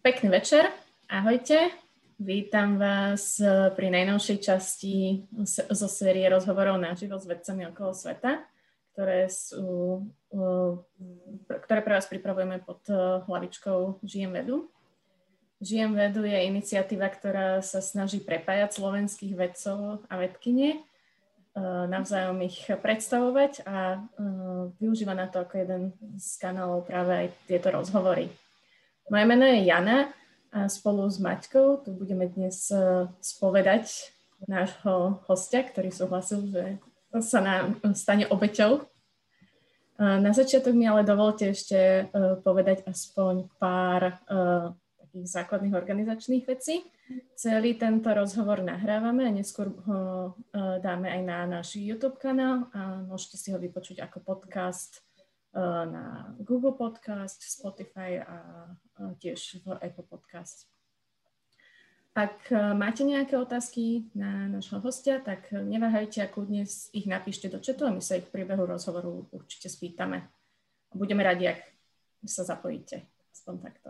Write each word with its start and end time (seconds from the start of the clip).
Pekný 0.00 0.32
večer, 0.32 0.64
ahojte. 1.12 1.76
Vítam 2.16 2.80
vás 2.80 3.36
pri 3.76 3.92
najnovšej 3.92 4.38
časti 4.40 5.28
zo 5.68 5.88
série 5.92 6.24
rozhovorov 6.24 6.80
na 6.80 6.96
živo 6.96 7.20
s 7.20 7.28
vedcami 7.28 7.68
okolo 7.68 7.92
sveta, 7.92 8.40
ktoré, 8.96 9.28
sú, 9.28 10.00
ktoré 11.44 11.80
pre 11.84 11.92
vás 12.00 12.08
pripravujeme 12.08 12.64
pod 12.64 12.80
hlavičkou 13.28 14.00
Žijem 14.00 14.40
vedu. 14.40 14.72
Žijem 15.60 15.92
vedu 15.92 16.24
je 16.24 16.48
iniciatíva, 16.48 17.12
ktorá 17.12 17.60
sa 17.60 17.84
snaží 17.84 18.24
prepájať 18.24 18.80
slovenských 18.80 19.36
vedcov 19.36 20.00
a 20.08 20.16
vedkynie, 20.16 20.80
navzájom 21.92 22.40
ich 22.48 22.56
predstavovať 22.72 23.68
a 23.68 24.00
využíva 24.80 25.12
na 25.12 25.28
to 25.28 25.44
ako 25.44 25.60
jeden 25.60 25.92
z 26.16 26.40
kanálov 26.40 26.88
práve 26.88 27.12
aj 27.12 27.26
tieto 27.44 27.68
rozhovory. 27.68 28.32
Moje 29.08 29.24
meno 29.24 29.46
je 29.46 29.64
Jana 29.64 30.12
a 30.50 30.68
spolu 30.68 31.06
s 31.06 31.22
Maťkou 31.22 31.86
tu 31.86 31.94
budeme 31.94 32.26
dnes 32.26 32.74
e, 32.74 33.06
spovedať 33.22 34.12
nášho 34.50 35.22
hostia, 35.30 35.62
ktorý 35.62 35.94
súhlasil, 35.94 36.50
že 36.50 36.64
sa 37.22 37.38
nám 37.38 37.78
stane 37.94 38.26
obeťou. 38.26 38.82
E, 38.82 38.82
na 40.02 40.34
začiatok 40.34 40.74
mi 40.74 40.90
ale 40.90 41.06
dovolte 41.06 41.54
ešte 41.54 41.78
e, 41.78 42.02
povedať 42.42 42.82
aspoň 42.82 43.46
pár 43.62 44.18
takých 44.98 45.26
základných 45.38 45.74
organizačných 45.74 46.44
vecí. 46.50 46.82
Celý 47.34 47.74
tento 47.78 48.10
rozhovor 48.10 48.62
nahrávame 48.62 49.26
a 49.26 49.34
neskôr 49.34 49.74
ho 49.86 50.34
dáme 50.78 51.10
aj 51.10 51.22
na 51.26 51.38
náš 51.50 51.82
YouTube 51.82 52.14
kanál 52.22 52.70
a 52.70 53.02
môžete 53.02 53.34
si 53.34 53.48
ho 53.50 53.58
vypočuť 53.58 54.06
ako 54.06 54.22
podcast 54.22 55.02
na 55.58 56.34
Google 56.38 56.78
Podcast, 56.78 57.42
Spotify 57.42 58.22
a 58.22 58.36
tiež 59.18 59.66
v 59.66 59.74
Apple 59.82 60.06
Podcast. 60.06 60.70
Ak 62.10 62.50
eh, 62.50 62.58
máte 62.74 63.06
nejaké 63.06 63.38
otázky 63.38 64.10
na 64.18 64.50
našho 64.50 64.82
hostia, 64.82 65.22
tak 65.22 65.54
neváhajte 65.54 66.18
a 66.18 66.30
kľudne 66.30 66.66
ich 66.66 67.06
napíšte 67.06 67.46
do 67.46 67.62
četu 67.62 67.86
a 67.86 67.94
my 67.94 68.02
sa 68.02 68.18
ich 68.18 68.26
v 68.26 68.34
priebehu 68.34 68.66
rozhovoru 68.66 69.30
určite 69.30 69.70
spýtame. 69.70 70.26
Budeme 70.90 71.22
radi, 71.22 71.54
ak 71.54 71.62
sa 72.26 72.42
zapojíte. 72.42 73.06
Aspoň 73.30 73.54
takto. 73.62 73.88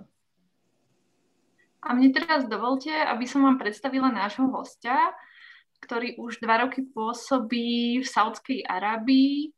A 1.81 1.97
mne 1.97 2.13
teraz 2.13 2.45
dovolte, 2.45 2.93
aby 2.93 3.25
som 3.25 3.41
vám 3.41 3.57
predstavila 3.57 4.13
nášho 4.13 4.45
hostia, 4.53 5.17
ktorý 5.81 6.21
už 6.21 6.45
dva 6.45 6.69
roky 6.69 6.85
pôsobí 6.85 8.05
v 8.05 8.07
Saudskej 8.07 8.69
Arábii 8.69 9.57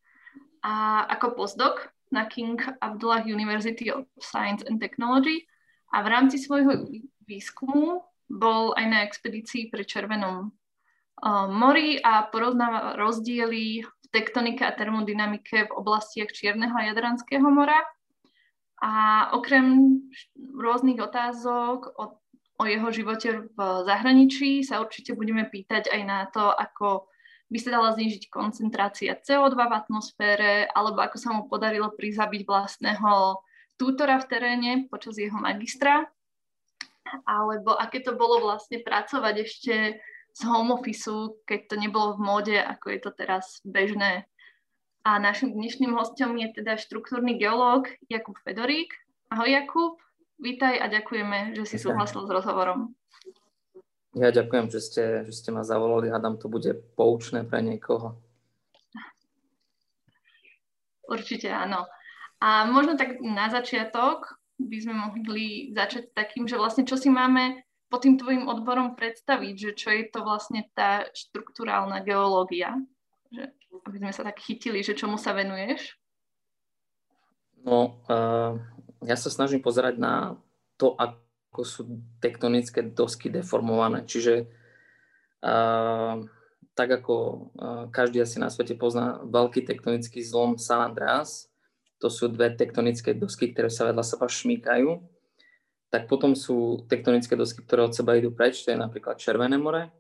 a 0.63 1.05
ako 1.11 1.35
postdoc 1.35 1.91
na 2.15 2.29
King 2.31 2.61
Abdullah 2.79 3.27
University 3.27 3.91
of 3.91 4.07
Science 4.23 4.63
and 4.69 4.79
Technology 4.79 5.49
a 5.91 6.01
v 6.01 6.09
rámci 6.09 6.39
svojho 6.39 6.87
výskumu 7.27 8.05
bol 8.33 8.73
aj 8.79 8.87
na 8.89 8.99
expedícii 9.05 9.69
pri 9.69 9.85
Červenom 9.85 10.49
uh, 10.49 11.47
mori 11.51 12.01
a 12.01 12.25
porovnáva 12.29 12.97
rozdiely 12.97 13.85
v 13.85 14.07
tektonike 14.13 14.65
a 14.65 14.77
termodynamike 14.77 15.69
v 15.69 15.75
oblastiach 15.77 16.33
Čierneho 16.33 16.73
a 16.73 16.89
Jadranského 16.89 17.45
mora. 17.49 17.81
A 18.83 19.29
okrem 19.37 20.01
rôznych 20.37 20.99
otázok 20.99 21.97
o, 21.97 22.19
o 22.59 22.65
jeho 22.67 22.89
živote 22.91 23.47
v 23.55 23.59
zahraničí 23.87 24.67
sa 24.67 24.83
určite 24.83 25.15
budeme 25.15 25.47
pýtať 25.47 25.93
aj 25.93 26.03
na 26.03 26.27
to, 26.29 26.51
ako 26.51 27.12
by 27.53 27.59
sa 27.61 27.77
dala 27.77 27.93
znižiť 27.93 28.33
koncentrácia 28.33 29.13
CO2 29.21 29.53
v 29.53 29.77
atmosfére, 29.77 30.53
alebo 30.73 31.05
ako 31.05 31.17
sa 31.21 31.37
mu 31.37 31.45
podarilo 31.53 31.93
prizabiť 31.93 32.49
vlastného 32.49 33.45
tútora 33.77 34.17
v 34.25 34.29
teréne 34.33 34.73
počas 34.89 35.21
jeho 35.21 35.37
magistra, 35.37 36.09
alebo 37.29 37.77
aké 37.77 38.01
to 38.01 38.17
bolo 38.17 38.41
vlastne 38.41 38.81
pracovať 38.81 39.35
ešte 39.45 39.75
z 40.33 40.41
home 40.49 40.73
office, 40.73 41.13
keď 41.45 41.61
to 41.69 41.77
nebolo 41.77 42.17
v 42.17 42.25
móde, 42.25 42.57
ako 42.57 42.89
je 42.89 43.01
to 43.05 43.11
teraz 43.13 43.61
bežné. 43.69 44.25
A 45.05 45.21
našim 45.21 45.53
dnešným 45.53 45.93
hostom 45.93 46.41
je 46.41 46.49
teda 46.57 46.81
štruktúrny 46.81 47.37
geológ 47.37 47.93
Jakub 48.09 48.39
Fedorík. 48.41 48.97
Ahoj 49.29 49.51
Jakub, 49.51 50.01
vítaj 50.41 50.81
a 50.81 50.89
ďakujeme, 50.89 51.53
že 51.53 51.69
si 51.69 51.77
súhlasil 51.77 52.25
s 52.25 52.31
rozhovorom. 52.33 52.97
Ja 54.13 54.29
ďakujem, 54.29 54.69
že 54.69 54.81
ste, 54.85 55.05
že 55.25 55.33
ste 55.33 55.49
ma 55.57 55.65
zavolali. 55.65 56.13
Hádam, 56.13 56.37
to 56.37 56.53
bude 56.53 56.69
poučné 57.01 57.49
pre 57.49 57.65
niekoho. 57.65 58.21
Určite 61.09 61.49
áno. 61.49 61.89
A 62.45 62.69
možno 62.69 63.01
tak 63.01 63.25
na 63.25 63.49
začiatok 63.49 64.37
by 64.61 64.79
sme 64.85 64.95
mohli 64.95 65.73
začať 65.73 66.13
takým, 66.13 66.45
že 66.45 66.61
vlastne 66.61 66.85
čo 66.85 67.01
si 67.01 67.09
máme 67.09 67.65
pod 67.89 68.05
tým 68.05 68.21
tvojim 68.21 68.49
odborom 68.49 68.97
predstaviť, 68.97 69.55
že 69.57 69.71
čo 69.77 69.89
je 69.93 70.09
to 70.09 70.25
vlastne 70.25 70.65
tá 70.73 71.09
štruktúrálna 71.13 72.01
geológia, 72.05 72.77
že, 73.29 73.53
aby 73.89 73.97
sme 74.01 74.13
sa 74.13 74.25
tak 74.25 74.41
chytili, 74.41 74.81
že 74.85 74.97
čomu 74.97 75.17
sa 75.17 75.37
venuješ? 75.37 75.97
No, 77.65 78.03
uh, 78.09 78.59
ja 79.05 79.17
sa 79.17 79.29
snažím 79.29 79.61
pozerať 79.61 79.97
na 79.97 80.37
to, 80.77 80.97
ako 80.99 81.32
ako 81.53 81.69
sú 81.69 81.83
tektonické 82.17 82.81
dosky 82.81 83.29
deformované. 83.29 84.09
Čiže 84.09 84.49
uh, 85.45 86.25
tak 86.73 86.89
ako 86.89 87.15
uh, 87.53 87.85
každý 87.93 88.25
asi 88.25 88.41
na 88.41 88.49
svete 88.49 88.73
pozná 88.73 89.21
veľký 89.21 89.69
tektonický 89.69 90.25
zlom 90.25 90.57
San 90.57 90.81
Andreas, 90.81 91.53
to 92.01 92.09
sú 92.09 92.33
dve 92.33 92.57
tektonické 92.57 93.13
dosky, 93.13 93.53
ktoré 93.53 93.69
sa 93.69 93.85
vedľa 93.85 94.01
seba 94.01 94.27
šmíkajú, 94.33 94.97
tak 95.93 96.09
potom 96.09 96.33
sú 96.33 96.89
tektonické 96.89 97.37
dosky, 97.37 97.61
ktoré 97.63 97.85
od 97.85 97.93
seba 97.93 98.17
idú 98.17 98.33
preč, 98.33 98.65
to 98.65 98.73
je 98.73 98.81
napríklad 98.81 99.21
Červené 99.21 99.61
more, 99.61 99.93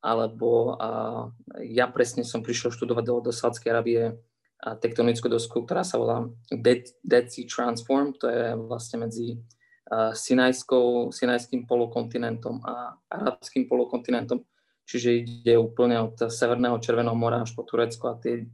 alebo 0.00 0.72
uh, 0.72 1.28
ja 1.68 1.84
presne 1.92 2.24
som 2.24 2.40
prišiel 2.40 2.72
študovať 2.72 3.04
do, 3.04 3.14
do 3.28 3.32
Sádskej 3.36 3.70
Arábie 3.70 4.16
tektonickú 4.58 5.30
dosku, 5.30 5.62
ktorá 5.62 5.86
sa 5.86 6.02
volá 6.02 6.26
Dead, 6.50 6.82
Dead 7.06 7.30
Sea 7.30 7.46
Transform, 7.46 8.10
to 8.18 8.26
je 8.26 8.58
vlastne 8.58 9.06
medzi 9.06 9.38
Sinajskou, 9.92 11.08
Sinajským 11.08 11.64
polokontinentom 11.64 12.60
a 12.64 12.96
Arabským 13.08 13.64
polokontinentom. 13.64 14.44
Čiže 14.88 15.08
ide 15.20 15.54
úplne 15.60 16.00
od 16.00 16.16
Severného 16.16 16.80
Červeného 16.80 17.16
mora 17.16 17.44
až 17.44 17.52
po 17.52 17.64
Turecko 17.64 18.12
a 18.12 18.20
tie 18.20 18.48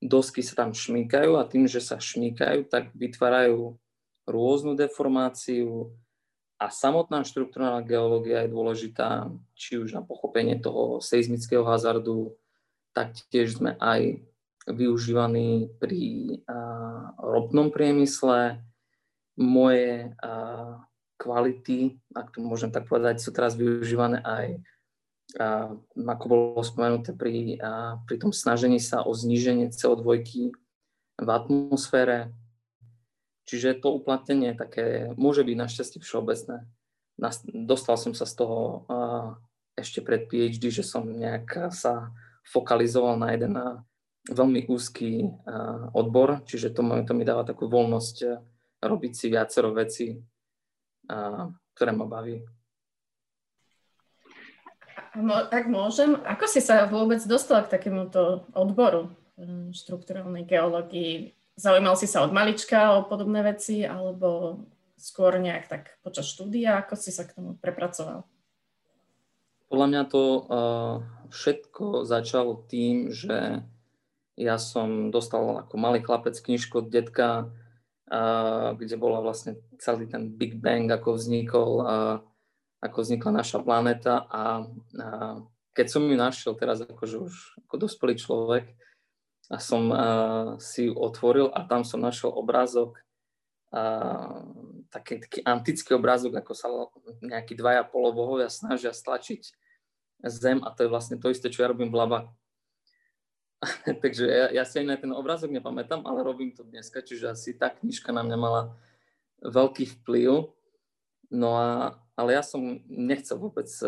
dosky 0.00 0.40
sa 0.40 0.64
tam 0.64 0.72
šmíkajú 0.72 1.36
a 1.36 1.44
tým, 1.44 1.68
že 1.68 1.84
sa 1.84 2.00
šmíkajú, 2.00 2.72
tak 2.72 2.92
vytvárajú 2.96 3.76
rôznu 4.24 4.72
deformáciu 4.72 5.92
a 6.60 6.68
samotná 6.68 7.24
štruktúrna 7.24 7.80
geológia 7.84 8.44
je 8.44 8.52
dôležitá, 8.52 9.32
či 9.56 9.80
už 9.80 9.96
na 9.96 10.04
pochopenie 10.04 10.60
toho 10.60 11.00
seizmického 11.00 11.64
hazardu, 11.64 12.36
taktiež 12.92 13.56
sme 13.56 13.80
aj 13.80 14.20
využívaní 14.68 15.72
pri 15.80 16.36
a, 16.44 16.56
ropnom 17.16 17.72
priemysle, 17.72 18.60
moje 19.40 20.12
uh, 20.20 20.76
kvality, 21.16 21.96
ak 22.12 22.36
to 22.36 22.44
môžem 22.44 22.68
tak 22.68 22.84
povedať, 22.84 23.24
sú 23.24 23.32
teraz 23.32 23.56
využívané 23.56 24.20
aj, 24.20 24.46
uh, 25.40 25.72
ako 25.96 26.24
bolo 26.28 26.60
spomenuté, 26.60 27.16
pri, 27.16 27.56
uh, 27.56 28.04
pri 28.04 28.16
tom 28.20 28.36
snažení 28.36 28.76
sa 28.76 29.00
o 29.00 29.16
zníženie 29.16 29.72
CO2 29.72 30.28
v 31.20 31.28
atmosfére. 31.28 32.36
Čiže 33.48 33.80
to 33.80 33.96
uplatnenie 33.96 34.52
také 34.52 35.16
môže 35.16 35.42
byť 35.42 35.56
našťastie 35.56 35.98
všeobecné. 36.04 36.68
Dostal 37.66 37.96
som 37.96 38.12
sa 38.12 38.28
z 38.28 38.34
toho 38.36 38.84
uh, 38.86 39.40
ešte 39.80 40.04
pred 40.04 40.28
PhD, 40.28 40.68
že 40.68 40.84
som 40.84 41.08
nejak 41.08 41.72
sa 41.72 42.12
fokalizoval 42.44 43.16
na 43.16 43.32
jeden 43.32 43.56
veľmi 44.28 44.68
úzky 44.68 45.24
uh, 45.24 45.88
odbor, 45.96 46.44
čiže 46.44 46.76
to, 46.76 46.84
to 47.08 47.12
mi 47.16 47.24
dáva 47.24 47.44
takú 47.48 47.68
voľnosť 47.72 48.16
robiť 48.80 49.12
si 49.12 49.26
viacero 49.28 49.70
veci, 49.76 50.16
ktoré 51.76 51.92
ma 51.92 52.06
baví. 52.08 52.40
Ak 55.50 55.66
môžem, 55.66 56.14
ako 56.22 56.46
si 56.46 56.62
sa 56.62 56.86
vôbec 56.86 57.18
dostala 57.26 57.66
k 57.66 57.74
takémuto 57.74 58.46
odboru 58.54 59.10
hm, 59.34 59.74
štruktúralnej 59.74 60.46
geológii? 60.46 61.34
Zaujímal 61.58 61.98
si 61.98 62.06
sa 62.06 62.22
od 62.22 62.30
malička 62.30 62.94
o 62.94 63.04
podobné 63.10 63.42
veci, 63.42 63.82
alebo 63.82 64.62
skôr 64.94 65.42
nejak 65.42 65.66
tak 65.66 65.82
počas 66.06 66.30
štúdia? 66.30 66.78
Ako 66.78 66.94
si 66.94 67.10
sa 67.10 67.26
k 67.26 67.34
tomu 67.34 67.58
prepracoval? 67.58 68.22
Podľa 69.66 69.86
mňa 69.86 70.02
to 70.06 70.22
uh, 70.22 70.94
všetko 71.34 72.06
začalo 72.06 72.62
tým, 72.70 73.10
že 73.10 73.66
ja 74.38 74.56
som 74.62 75.10
dostal 75.10 75.58
ako 75.66 75.74
malý 75.74 76.00
chlapec 76.06 76.38
knižku 76.38 76.86
od 76.86 76.88
detka 76.88 77.50
kde 78.74 78.96
bola 78.98 79.22
vlastne 79.22 79.54
celý 79.78 80.10
ten 80.10 80.34
Big 80.34 80.58
Bang, 80.58 80.90
ako 80.90 81.14
vznikol, 81.14 81.86
ako 82.82 82.98
vznikla 83.06 83.38
naša 83.38 83.62
planéta 83.62 84.26
a, 84.26 84.66
keď 85.70 85.86
som 85.86 86.02
ju 86.02 86.18
našiel 86.18 86.58
teraz 86.58 86.82
akože 86.82 87.16
už 87.22 87.34
ako 87.70 87.74
dospelý 87.78 88.18
človek 88.18 88.74
a 89.46 89.62
som 89.62 89.94
si 90.58 90.90
ju 90.90 90.98
otvoril 90.98 91.54
a 91.54 91.62
tam 91.70 91.86
som 91.86 92.02
našiel 92.02 92.34
obrázok 92.34 92.98
také 93.70 94.90
taký, 94.90 95.14
taký 95.22 95.40
antický 95.46 95.90
obrázok, 95.94 96.42
ako 96.42 96.52
sa 96.58 96.66
nejakí 97.22 97.54
dvaja 97.54 97.86
polobohovia 97.86 98.50
snažia 98.50 98.90
stlačiť 98.90 99.54
zem 100.26 100.58
a 100.66 100.74
to 100.74 100.82
je 100.82 100.90
vlastne 100.90 101.14
to 101.22 101.30
isté, 101.30 101.46
čo 101.46 101.62
ja 101.62 101.70
robím 101.70 101.94
v 101.94 102.02
Labaku. 102.02 102.34
Takže 104.02 104.24
ja, 104.24 104.46
ja 104.52 104.64
si 104.64 104.80
aj 104.80 104.86
na 104.88 104.96
ten 104.96 105.12
obrázok 105.12 105.52
nepamätám, 105.52 106.00
ale 106.08 106.24
robím 106.24 106.56
to 106.56 106.64
dneska, 106.64 107.04
čiže 107.04 107.32
asi 107.32 107.52
tá 107.52 107.68
knižka 107.68 108.08
na 108.12 108.24
mňa 108.24 108.38
mala 108.40 108.62
veľký 109.44 110.00
vplyv. 110.00 110.48
No 111.30 111.50
a, 111.54 112.00
ale 112.16 112.34
ja 112.34 112.42
som 112.42 112.82
nechcel 112.88 113.38
vôbec 113.38 113.68
e, 113.68 113.86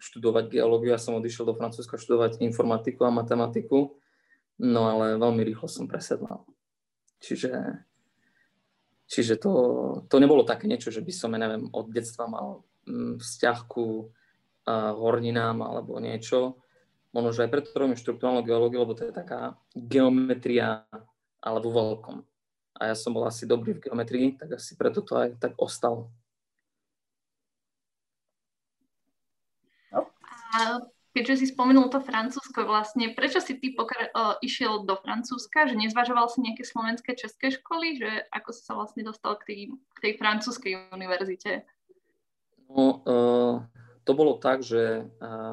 študovať 0.00 0.50
geológiu, 0.50 0.90
ja 0.90 0.98
som 0.98 1.20
odišiel 1.20 1.46
do 1.46 1.54
Francúzska 1.54 2.00
študovať 2.00 2.42
informatiku 2.42 3.06
a 3.06 3.14
matematiku, 3.14 3.94
no 4.58 4.80
ale 4.88 5.20
veľmi 5.20 5.46
rýchlo 5.46 5.70
som 5.70 5.86
presedlal. 5.86 6.42
Čiže, 7.22 7.86
čiže 9.06 9.38
to, 9.38 9.52
to 10.10 10.16
nebolo 10.18 10.42
také 10.42 10.66
niečo, 10.66 10.90
že 10.90 11.04
by 11.04 11.12
som, 11.14 11.30
ja 11.36 11.46
neviem, 11.46 11.70
od 11.70 11.86
detstva 11.94 12.26
mal 12.26 12.66
mm, 12.88 13.22
vzťah 13.22 13.58
ku 13.70 14.10
horninám 14.66 15.58
alebo 15.62 15.98
niečo 15.98 16.61
možno, 17.12 17.30
že 17.36 17.44
aj 17.46 17.52
preto 17.52 17.68
robím 17.76 18.00
štruktúrálnu 18.00 18.42
geológiu, 18.42 18.82
lebo 18.82 18.96
to 18.96 19.06
je 19.06 19.14
taká 19.14 19.56
geometria, 19.76 20.88
ale 21.44 21.58
vo 21.60 21.70
veľkom. 21.70 22.24
A 22.80 22.90
ja 22.90 22.96
som 22.96 23.12
bol 23.12 23.28
asi 23.28 23.44
dobrý 23.44 23.76
v 23.76 23.84
geometrii, 23.88 24.34
tak 24.40 24.56
asi 24.56 24.74
preto 24.74 25.04
to 25.04 25.14
aj 25.20 25.36
tak 25.38 25.52
ostalo. 25.60 26.08
A 30.52 30.84
keďže 31.16 31.44
si 31.44 31.46
spomenul 31.52 31.88
to 31.88 32.00
Francúzsko 32.00 32.64
vlastne, 32.64 33.12
prečo 33.12 33.40
si 33.40 33.56
ty 33.56 33.72
pokra- 33.72 34.12
uh, 34.12 34.36
išiel 34.44 34.84
do 34.84 34.96
Francúzska, 35.00 35.68
že 35.68 35.76
nezvažoval 35.76 36.28
si 36.28 36.44
nejaké 36.44 36.64
slovenské, 36.64 37.16
české 37.16 37.52
školy, 37.52 38.00
že 38.00 38.10
ako 38.32 38.50
si 38.52 38.60
sa 38.64 38.76
vlastne 38.76 39.04
dostal 39.04 39.36
k 39.40 39.44
tej, 39.48 39.60
k 39.72 39.98
tej 40.00 40.12
francúzskej 40.20 40.72
univerzite? 40.92 41.64
No, 42.68 43.04
uh, 43.04 43.56
to 44.02 44.12
bolo 44.14 44.38
tak, 44.38 44.66
že 44.66 45.06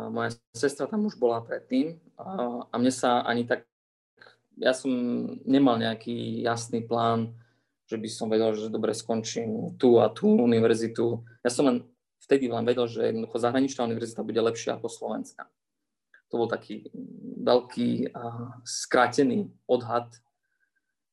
moja 0.09 0.33
sestra 0.53 0.89
tam 0.89 1.05
už 1.05 1.21
bola 1.21 1.41
predtým 1.45 2.01
a 2.17 2.75
mne 2.75 2.93
sa 2.93 3.21
ani 3.21 3.45
tak, 3.45 3.65
ja 4.59 4.73
som 4.73 4.91
nemal 5.47 5.77
nejaký 5.79 6.41
jasný 6.43 6.83
plán, 6.83 7.37
že 7.89 7.97
by 7.97 8.09
som 8.09 8.29
vedel, 8.29 8.53
že 8.53 8.69
dobre 8.69 8.93
skončím 8.93 9.73
tú 9.81 9.97
a 9.97 10.13
tú 10.13 10.29
univerzitu. 10.37 11.25
Ja 11.41 11.49
som 11.49 11.65
len 11.65 11.89
vtedy 12.21 12.45
len 12.45 12.61
vedel, 12.61 12.85
že 12.85 13.09
jednoducho 13.09 13.41
zahraničná 13.41 13.89
univerzita 13.89 14.21
bude 14.21 14.37
lepšia 14.37 14.77
ako 14.77 14.85
Slovenská. 14.85 15.49
To 16.29 16.37
bol 16.37 16.45
taký 16.45 16.85
veľký 17.41 18.13
uh, 18.13 18.61
skrátený 18.61 19.49
odhad. 19.65 20.13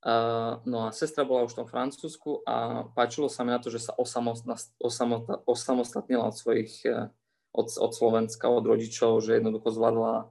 Uh, 0.04 0.60
no 0.68 0.84
a 0.84 0.92
sestra 0.92 1.24
bola 1.24 1.48
už 1.48 1.56
v 1.56 1.64
tom 1.64 1.68
Francúzsku 1.72 2.44
a 2.44 2.84
páčilo 2.92 3.32
sa 3.32 3.40
mi 3.40 3.56
na 3.56 3.58
to, 3.62 3.72
že 3.72 3.80
sa 3.80 3.96
osamostatnila 5.48 6.28
od 6.28 6.36
svojich 6.36 6.84
uh, 6.84 7.08
od, 7.56 7.72
od 7.72 7.92
Slovenska, 7.96 8.52
od 8.52 8.68
rodičov, 8.68 9.24
že 9.24 9.40
jednoducho 9.40 9.72
zvládla 9.72 10.28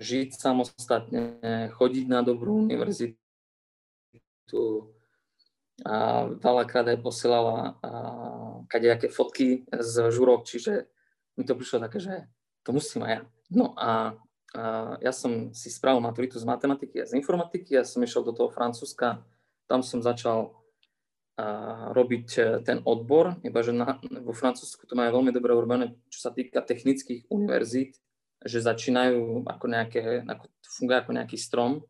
žiť 0.00 0.34
samostatne, 0.34 1.38
chodiť 1.76 2.06
na 2.08 2.24
dobrú 2.24 2.66
univerzitu 2.66 3.20
a 5.84 6.26
veľakrát 6.38 6.86
aj 6.86 6.98
posielala 7.02 7.78
kadejaké 8.70 9.10
fotky 9.10 9.66
z 9.70 9.94
žurok, 10.10 10.46
čiže 10.46 10.86
mi 11.34 11.42
to 11.42 11.58
prišlo 11.58 11.82
také, 11.82 11.98
že 11.98 12.14
to 12.62 12.70
musím 12.70 13.02
aj 13.04 13.10
ja. 13.10 13.20
No 13.50 13.74
a, 13.74 14.14
a 14.54 14.62
ja 15.02 15.12
som 15.12 15.50
si 15.50 15.68
spravil 15.70 15.98
maturitu 15.98 16.38
z 16.38 16.46
matematiky 16.46 17.02
a 17.02 17.08
z 17.10 17.18
informatiky, 17.18 17.74
ja 17.74 17.84
som 17.84 18.02
išiel 18.02 18.22
do 18.22 18.30
toho 18.30 18.54
Francúzska, 18.54 19.26
tam 19.66 19.82
som 19.82 19.98
začal 19.98 20.54
robiť 21.90 22.28
e, 22.38 22.42
ten 22.62 22.78
odbor, 22.86 23.42
iba 23.42 23.58
že 23.58 23.74
na, 23.74 23.98
vo 24.22 24.30
Francúzsku 24.30 24.86
to 24.86 24.94
majú 24.94 25.18
veľmi 25.18 25.34
dobre 25.34 25.50
urobené, 25.50 25.98
čo 26.06 26.22
sa 26.22 26.30
týka 26.30 26.62
technických 26.62 27.26
univerzít, 27.26 27.98
že 28.46 28.62
začínajú 28.62 29.42
ako 29.42 29.66
nejaké, 29.66 30.22
ako, 30.30 30.44
funguje 30.62 30.96
ako 31.02 31.10
nejaký 31.10 31.36
strom, 31.40 31.82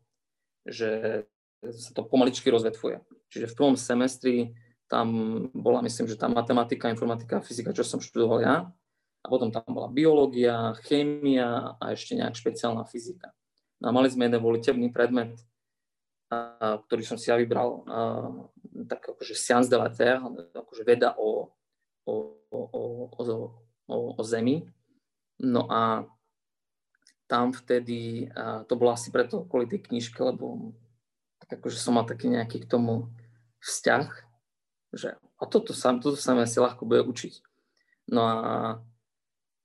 že 0.65 1.23
sa 1.61 1.91
to 1.93 2.09
pomaličky 2.09 2.49
rozvetvuje. 2.49 3.05
Čiže 3.29 3.53
v 3.53 3.57
prvom 3.57 3.77
semestri 3.77 4.57
tam 4.89 5.09
bola, 5.53 5.85
myslím, 5.85 6.09
že 6.09 6.17
tá 6.17 6.25
matematika, 6.25 6.89
informatika 6.89 7.41
fyzika, 7.41 7.73
čo 7.73 7.85
som 7.85 8.01
študoval 8.01 8.39
ja, 8.41 8.55
a 9.21 9.25
potom 9.25 9.49
tam 9.49 9.65
bola 9.69 9.89
biológia, 9.89 10.77
chémia 10.85 11.77
a 11.81 11.93
ešte 11.93 12.13
nejak 12.17 12.37
špeciálna 12.37 12.85
fyzika. 12.85 13.33
No 13.81 13.89
a 13.89 13.91
mali 13.93 14.09
sme 14.09 14.29
jeden 14.29 14.41
voliteľný 14.41 14.93
predmet, 14.93 15.37
a, 16.29 16.77
ktorý 16.85 17.01
som 17.01 17.17
si 17.17 17.33
ja 17.33 17.37
vybral, 17.37 17.69
a, 17.69 18.01
tak 18.83 19.15
akože 19.15 19.31
science 19.31 19.71
de 19.71 19.79
la 19.79 19.87
terre, 19.87 20.19
akože 20.51 20.83
veda 20.83 21.15
o, 21.15 21.47
o, 22.03 22.13
o, 22.51 22.59
o, 23.07 23.21
o, 23.87 23.95
o 24.19 24.21
Zemi. 24.27 24.67
No 25.39 25.71
a 25.71 26.03
tam 27.31 27.55
vtedy, 27.55 28.27
a 28.35 28.67
to 28.67 28.75
bolo 28.75 28.91
asi 28.91 29.09
preto 29.09 29.47
kvôli 29.47 29.65
tej 29.71 29.87
knižke, 29.87 30.19
lebo 30.19 30.75
tak 31.39 31.59
akože 31.59 31.79
som 31.79 31.95
mal 31.95 32.05
taký 32.05 32.27
nejaký 32.27 32.63
k 32.63 32.69
tomu 32.69 33.07
vzťah, 33.63 34.07
že 34.95 35.15
a 35.35 35.43
toto 35.43 35.75
sa, 35.75 35.95
toto 35.99 36.15
sa 36.15 36.31
mi 36.31 36.45
asi 36.45 36.63
ľahko 36.63 36.87
bude 36.87 37.03
učiť. 37.03 37.33
No 38.13 38.21
a, 38.23 38.35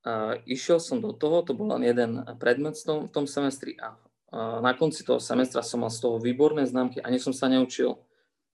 a 0.03 0.13
išiel 0.49 0.81
som 0.81 0.99
do 0.99 1.13
toho, 1.15 1.45
to 1.45 1.53
bol 1.55 1.71
len 1.71 1.87
jeden 1.87 2.25
predmet 2.41 2.75
v 2.81 2.85
tom, 2.85 2.99
v 3.07 3.13
tom 3.13 3.27
semestri 3.31 3.77
a, 3.79 3.95
a 4.35 4.59
na 4.65 4.73
konci 4.75 5.05
toho 5.05 5.23
semestra 5.23 5.63
som 5.63 5.85
mal 5.85 5.93
z 5.93 6.03
toho 6.03 6.17
výborné 6.19 6.67
známky 6.67 6.99
a 6.99 7.13
nie 7.13 7.23
som 7.23 7.37
sa 7.37 7.47
neučil 7.47 8.01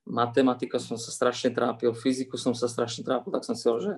matematika 0.07 0.79
som 0.79 0.95
sa 0.95 1.11
strašne 1.11 1.51
trápil, 1.51 1.91
fyziku 1.93 2.39
som 2.39 2.55
sa 2.55 2.71
strašne 2.71 3.03
trápil, 3.03 3.35
tak 3.35 3.43
som 3.43 3.59
si 3.59 3.67
hovoril, 3.67 3.85
že 3.85 3.95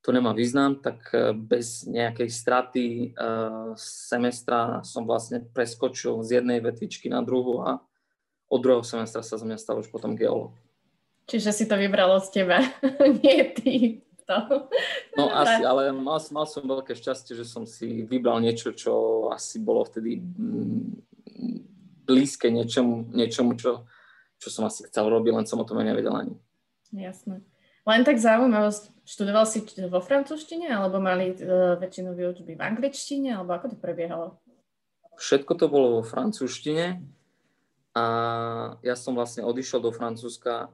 to 0.00 0.08
nemá 0.16 0.32
význam, 0.32 0.80
tak 0.80 1.04
e, 1.12 1.36
bez 1.36 1.84
nejakej 1.84 2.30
straty 2.32 3.12
uh, 3.12 3.74
semestra 3.76 4.80
som 4.80 5.04
vlastne 5.04 5.44
preskočil 5.44 6.24
z 6.24 6.40
jednej 6.40 6.64
vetvičky 6.64 7.12
na 7.12 7.20
druhú 7.20 7.60
a 7.60 7.82
od 8.48 8.60
druhého 8.64 8.86
semestra 8.86 9.20
sa 9.20 9.36
z 9.36 9.44
mňa 9.44 9.60
stal 9.60 9.76
už 9.76 9.92
potom 9.92 10.16
geológ. 10.16 10.56
Čiže 11.28 11.52
si 11.52 11.64
to 11.68 11.76
vybralo 11.76 12.16
z 12.24 12.40
teba, 12.40 12.64
nie 13.20 13.52
ty. 13.52 13.74
To. 14.28 14.68
No 15.16 15.32
asi, 15.32 15.64
ale 15.64 15.92
mal, 15.92 16.20
mal 16.20 16.46
som 16.48 16.64
veľké 16.64 16.92
šťastie, 16.92 17.32
že 17.32 17.48
som 17.48 17.64
si 17.64 18.04
vybral 18.04 18.44
niečo, 18.44 18.76
čo 18.76 18.92
asi 19.32 19.56
bolo 19.56 19.88
vtedy 19.88 20.20
mm, 20.20 20.84
blízke 22.04 22.52
niečomu, 22.52 23.08
niečomu 23.12 23.56
čo 23.56 23.88
čo 24.38 24.48
som 24.48 24.66
asi 24.66 24.86
chcel 24.86 25.10
robiť, 25.10 25.34
len 25.34 25.46
som 25.46 25.58
o 25.58 25.66
tom 25.66 25.82
nevedel 25.82 26.14
ani. 26.14 26.34
Jasné. 26.94 27.42
Len 27.88 28.04
tak 28.04 28.20
zaujímavosť, 28.20 28.92
študoval 29.08 29.48
si 29.48 29.64
vo 29.88 30.00
francúzštine, 30.04 30.68
alebo 30.68 31.00
mali 31.00 31.32
uh, 31.34 31.80
väčšinu 31.80 32.12
výučby 32.12 32.54
v 32.54 32.62
angličtine, 32.62 33.32
alebo 33.32 33.56
ako 33.56 33.72
to 33.72 33.76
prebiehalo? 33.80 34.36
Všetko 35.18 35.52
to 35.58 35.66
bolo 35.66 35.86
vo 35.98 36.02
francúzštine 36.04 37.02
a 37.98 38.04
ja 38.86 38.94
som 38.94 39.18
vlastne 39.18 39.42
odišiel 39.42 39.82
do 39.82 39.90
Francúzska. 39.90 40.70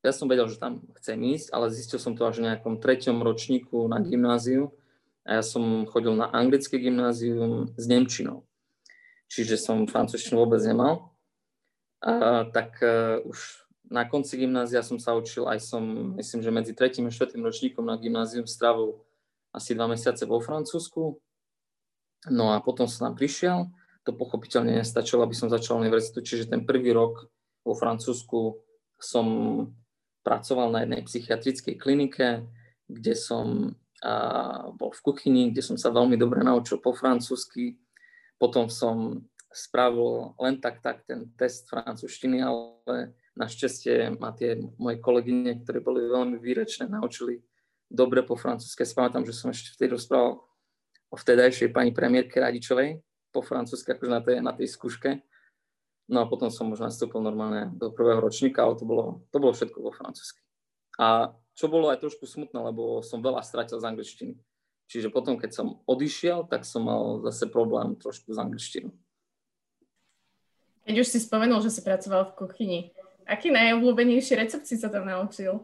Ja 0.00 0.12
som 0.16 0.30
vedel, 0.30 0.48
že 0.48 0.56
tam 0.56 0.80
chcem 0.96 1.20
ísť, 1.36 1.52
ale 1.52 1.68
zistil 1.68 2.00
som 2.00 2.16
to 2.16 2.24
až 2.24 2.40
v 2.40 2.48
nejakom 2.48 2.80
treťom 2.80 3.20
ročníku 3.20 3.84
na 3.92 4.00
gymnáziu 4.00 4.72
a 5.28 5.38
ja 5.38 5.42
som 5.44 5.84
chodil 5.84 6.16
na 6.16 6.32
anglické 6.32 6.80
gymnázium 6.80 7.76
s 7.76 7.84
Nemčinou. 7.84 8.48
Čiže 9.28 9.60
som 9.60 9.84
francúzštinu 9.84 10.40
vôbec 10.40 10.64
nemal 10.64 11.11
tak 12.50 12.82
uh, 12.82 13.22
už 13.24 13.62
na 13.92 14.08
konci 14.08 14.40
gymnázia 14.40 14.80
som 14.80 14.96
sa 14.96 15.12
učil, 15.12 15.44
aj 15.44 15.60
som, 15.60 16.16
myslím, 16.16 16.40
že 16.40 16.50
medzi 16.50 16.72
tretím 16.72 17.06
a 17.06 17.12
štvrtým 17.12 17.44
ročníkom 17.44 17.84
na 17.84 18.00
gymnázium 18.00 18.48
strávil 18.48 18.98
asi 19.52 19.76
dva 19.76 19.84
mesiace 19.86 20.24
vo 20.24 20.40
Francúzsku. 20.40 21.20
No 22.32 22.56
a 22.56 22.64
potom 22.64 22.88
som 22.88 23.12
tam 23.12 23.14
prišiel, 23.14 23.68
to 24.02 24.16
pochopiteľne 24.16 24.80
nestačilo, 24.80 25.22
aby 25.22 25.36
som 25.36 25.52
začal 25.52 25.78
univerzitu, 25.78 26.24
čiže 26.24 26.48
ten 26.48 26.64
prvý 26.64 26.90
rok 26.96 27.28
vo 27.62 27.76
Francúzsku 27.76 28.58
som 28.96 29.26
pracoval 30.24 30.72
na 30.72 30.86
jednej 30.86 31.02
psychiatrickej 31.04 31.74
klinike, 31.76 32.46
kde 32.88 33.14
som 33.14 33.74
a, 34.00 34.70
bol 34.72 34.94
v 34.94 35.04
kuchyni, 35.04 35.50
kde 35.50 35.62
som 35.62 35.76
sa 35.76 35.90
veľmi 35.90 36.14
dobre 36.14 36.40
naučil 36.46 36.78
po 36.78 36.94
francúzsky. 36.94 37.78
Potom 38.38 38.70
som 38.70 39.26
spravil 39.52 40.34
len 40.40 40.58
tak, 40.58 40.80
tak 40.80 41.04
ten 41.06 41.28
test 41.36 41.68
francúzštiny, 41.68 42.42
ale 42.42 43.16
našťastie 43.36 44.16
ma 44.20 44.32
tie 44.32 44.60
moje 44.76 45.00
kolegyne, 45.00 45.62
ktoré 45.64 45.80
boli 45.80 46.04
veľmi 46.04 46.36
výrečné, 46.40 46.88
naučili 46.88 47.40
dobre 47.88 48.24
po 48.24 48.36
francúzske. 48.36 48.88
Spamätám, 48.88 49.24
že 49.28 49.36
som 49.36 49.52
ešte 49.52 49.76
vtedy 49.76 49.96
rozprával 49.96 50.40
o 51.12 51.16
vtedajšej 51.16 51.76
pani 51.76 51.92
premiérke 51.92 52.40
Radičovej 52.40 53.04
po 53.32 53.44
francúzske, 53.44 53.92
akože 53.92 54.10
na 54.12 54.20
tej, 54.24 54.36
na 54.40 54.52
tej 54.56 54.68
skúške. 54.72 55.20
No 56.08 56.24
a 56.24 56.28
potom 56.28 56.48
som 56.48 56.68
už 56.72 56.84
nastúpil 56.84 57.20
normálne 57.20 57.72
do 57.76 57.92
prvého 57.92 58.20
ročníka, 58.20 58.64
ale 58.64 58.76
to 58.76 58.84
bolo, 58.84 59.24
to 59.32 59.36
bolo 59.40 59.52
všetko 59.52 59.78
vo 59.80 59.92
francúzsky. 59.92 60.40
A 61.00 61.32
čo 61.52 61.68
bolo 61.68 61.92
aj 61.92 62.00
trošku 62.00 62.24
smutné, 62.24 62.56
lebo 62.56 63.04
som 63.04 63.20
veľa 63.20 63.44
stratil 63.44 63.80
z 63.80 63.88
angličtiny. 63.88 64.34
Čiže 64.92 65.08
potom, 65.08 65.40
keď 65.40 65.56
som 65.56 65.80
odišiel, 65.88 66.48
tak 66.52 66.68
som 66.68 66.84
mal 66.84 67.24
zase 67.24 67.48
problém 67.48 67.96
trošku 67.96 68.32
s 68.32 68.38
angličtinou. 68.40 68.92
Keď 70.82 70.94
už 70.98 71.08
si 71.08 71.18
spomenul, 71.22 71.62
že 71.62 71.70
si 71.70 71.80
pracoval 71.80 72.32
v 72.32 72.36
kuchyni, 72.42 72.80
aký 73.26 73.54
najobľúbenejší 73.54 74.34
recept 74.34 74.66
si 74.66 74.74
sa 74.74 74.90
tam 74.90 75.06
naučil? 75.06 75.62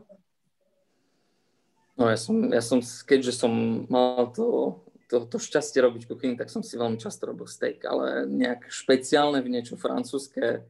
No 1.99 2.07
ja 2.07 2.15
som, 2.15 2.47
ja 2.55 2.63
som, 2.63 2.79
keďže 2.79 3.35
som 3.35 3.51
mal 3.91 4.31
to, 4.31 4.79
to, 5.11 5.27
to 5.27 5.43
šťastie 5.43 5.83
robiť 5.83 6.07
kuchyni, 6.07 6.39
tak 6.39 6.47
som 6.47 6.63
si 6.63 6.79
veľmi 6.79 6.95
často 6.95 7.27
robil 7.27 7.51
steak, 7.51 7.83
ale 7.83 8.23
nejak 8.31 8.71
špeciálne 8.71 9.43
v 9.43 9.51
niečo 9.51 9.75
francúzske, 9.75 10.63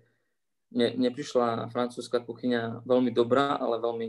mne, 0.72 0.96
mne 0.96 1.10
francúzska 1.68 2.24
kuchyňa 2.24 2.88
veľmi 2.88 3.12
dobrá, 3.12 3.60
ale 3.60 3.76
veľmi 3.76 4.08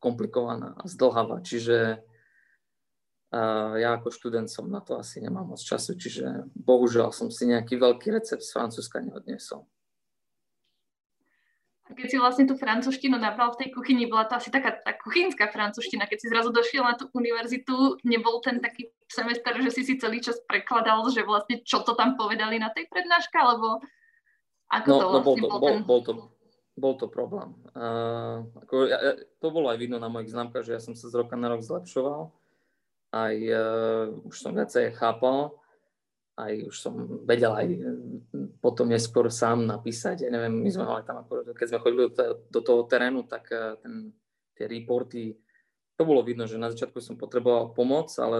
komplikovaná 0.00 0.80
a 0.80 0.88
zdlhavá, 0.88 1.44
čiže 1.44 2.00
ja 3.78 3.94
ako 3.94 4.10
študent 4.10 4.50
som 4.50 4.66
na 4.66 4.82
to 4.82 4.98
asi 4.98 5.22
nemám 5.22 5.54
moc 5.54 5.62
času, 5.62 5.94
čiže 5.94 6.50
bohužiaľ 6.54 7.14
som 7.14 7.30
si 7.30 7.46
nejaký 7.46 7.78
veľký 7.78 8.10
recept 8.10 8.42
z 8.42 8.50
Francúzska 8.50 8.98
neodniesol. 8.98 9.62
Keď 11.90 12.06
si 12.06 12.22
vlastne 12.22 12.46
tú 12.46 12.54
francúzštinu 12.54 13.18
nabral 13.18 13.50
v 13.50 13.66
tej 13.66 13.68
kuchyni, 13.74 14.06
bola 14.06 14.22
to 14.22 14.38
asi 14.38 14.46
taká 14.46 14.78
tá 14.78 14.94
kuchynská 14.94 15.50
francúzština. 15.50 16.06
Keď 16.06 16.18
si 16.22 16.26
zrazu 16.30 16.54
došiel 16.54 16.86
na 16.86 16.94
tú 16.94 17.10
univerzitu, 17.10 17.98
nebol 18.06 18.38
ten 18.38 18.62
taký 18.62 18.94
semester, 19.10 19.50
že 19.58 19.74
si 19.74 19.82
si 19.82 19.94
celý 19.98 20.22
čas 20.22 20.38
prekladal, 20.46 21.02
že 21.10 21.26
vlastne 21.26 21.58
čo 21.66 21.82
to 21.82 21.98
tam 21.98 22.14
povedali 22.14 22.62
na 22.62 22.70
tej 22.70 22.86
prednáške, 22.86 23.34
alebo 23.34 23.82
ako 24.70 24.86
no, 24.86 24.98
to 25.02 25.06
vlastne 25.10 25.40
no 25.42 25.48
bol, 25.50 25.50
to, 25.50 25.58
bol, 25.58 25.58
bol, 25.58 25.78
bol 25.82 26.00
to, 26.06 26.12
bol 26.78 26.94
to 26.94 27.06
problém. 27.10 27.58
Uh, 27.74 28.46
ako, 28.62 28.86
ja, 28.86 28.98
to 29.42 29.50
bolo 29.50 29.66
aj 29.74 29.78
vidno 29.82 29.98
na 29.98 30.06
mojich 30.06 30.30
známkach, 30.30 30.62
že 30.62 30.78
ja 30.78 30.80
som 30.82 30.94
sa 30.94 31.10
z 31.10 31.18
roka 31.18 31.34
na 31.34 31.50
rok 31.50 31.66
zlepšoval. 31.66 32.30
Aj 33.10 33.34
uh, 33.34 34.10
už 34.26 34.36
som 34.38 34.54
viacej 34.54 34.94
chápal, 34.94 35.58
aj 36.38 36.52
už 36.70 36.76
som 36.78 36.94
vedel 37.26 37.52
aj 37.52 37.68
potom 38.62 38.88
neskôr 38.88 39.28
sám 39.28 39.66
napísať. 39.66 40.24
Ja 40.24 40.30
neviem, 40.30 40.62
my 40.62 40.70
sme 40.70 40.86
mali 40.86 41.02
tam, 41.02 41.26
ako, 41.26 41.52
keď 41.52 41.66
sme 41.68 41.82
chodili 41.82 42.00
do, 42.48 42.60
toho 42.62 42.86
terénu, 42.86 43.26
tak 43.26 43.50
uh, 43.50 43.76
ten, 43.82 44.14
tie 44.54 44.70
reporty, 44.70 45.34
to 46.00 46.08
bolo 46.08 46.24
vidno, 46.24 46.48
že 46.48 46.56
na 46.56 46.72
začiatku 46.72 46.96
som 47.04 47.20
potreboval 47.20 47.76
pomoc, 47.76 48.08
ale 48.16 48.38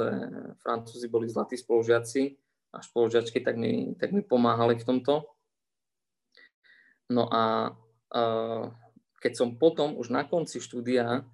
Francúzi 0.64 1.12
boli 1.12 1.28
zlatí 1.28 1.60
spolužiaci 1.60 2.32
a 2.72 2.80
spolužiačky, 2.80 3.44
tak 3.44 3.60
mi, 3.60 3.92
tak 4.00 4.16
mi 4.16 4.24
pomáhali 4.24 4.80
v 4.80 4.86
tomto. 4.88 5.28
No 7.12 7.28
a 7.28 7.74
keď 9.20 9.32
som 9.36 9.60
potom 9.60 10.00
už 10.00 10.08
na 10.08 10.24
konci 10.24 10.56
štúdia, 10.62 11.28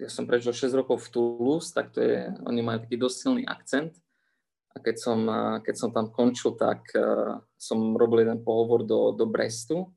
ja 0.00 0.08
som 0.08 0.24
prežil 0.24 0.52
6 0.54 0.72
rokov 0.72 1.04
v 1.04 1.10
Toulouse, 1.12 1.72
tak 1.74 1.92
to 1.92 2.00
je, 2.00 2.32
oni 2.48 2.60
majú 2.64 2.80
taký 2.84 2.96
dosť 2.96 3.16
silný 3.16 3.42
akcent. 3.44 3.92
A 4.72 4.80
keď 4.80 4.96
som, 4.96 5.20
keď 5.60 5.74
som 5.76 5.92
tam 5.92 6.08
končil, 6.08 6.56
tak 6.56 6.80
uh, 6.96 7.44
som 7.60 7.92
robil 7.92 8.24
jeden 8.24 8.40
pohovor 8.40 8.88
do, 8.88 9.12
do 9.12 9.28
Brestu. 9.28 9.92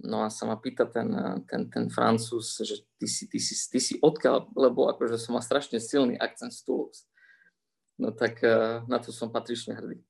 No 0.00 0.24
a 0.24 0.32
sa 0.32 0.48
ma 0.48 0.56
pýta 0.56 0.88
ten, 0.88 1.12
ten, 1.44 1.68
ten 1.68 1.86
Francúz, 1.92 2.56
že 2.64 2.88
ty 2.96 3.04
si, 3.06 3.28
ty, 3.28 3.36
si, 3.36 3.54
ty 3.54 3.78
si 3.78 3.94
odkiaľ, 4.00 4.50
lebo 4.56 4.88
akože 4.88 5.20
som 5.20 5.36
mal 5.36 5.44
strašne 5.44 5.76
silný 5.76 6.16
akcent 6.16 6.56
z 6.56 6.64
Toulouse. 6.64 7.04
No 8.00 8.16
tak 8.16 8.40
uh, 8.40 8.80
na 8.88 8.96
to 8.96 9.12
som 9.12 9.28
patrične 9.28 9.76
hrdý. 9.76 10.00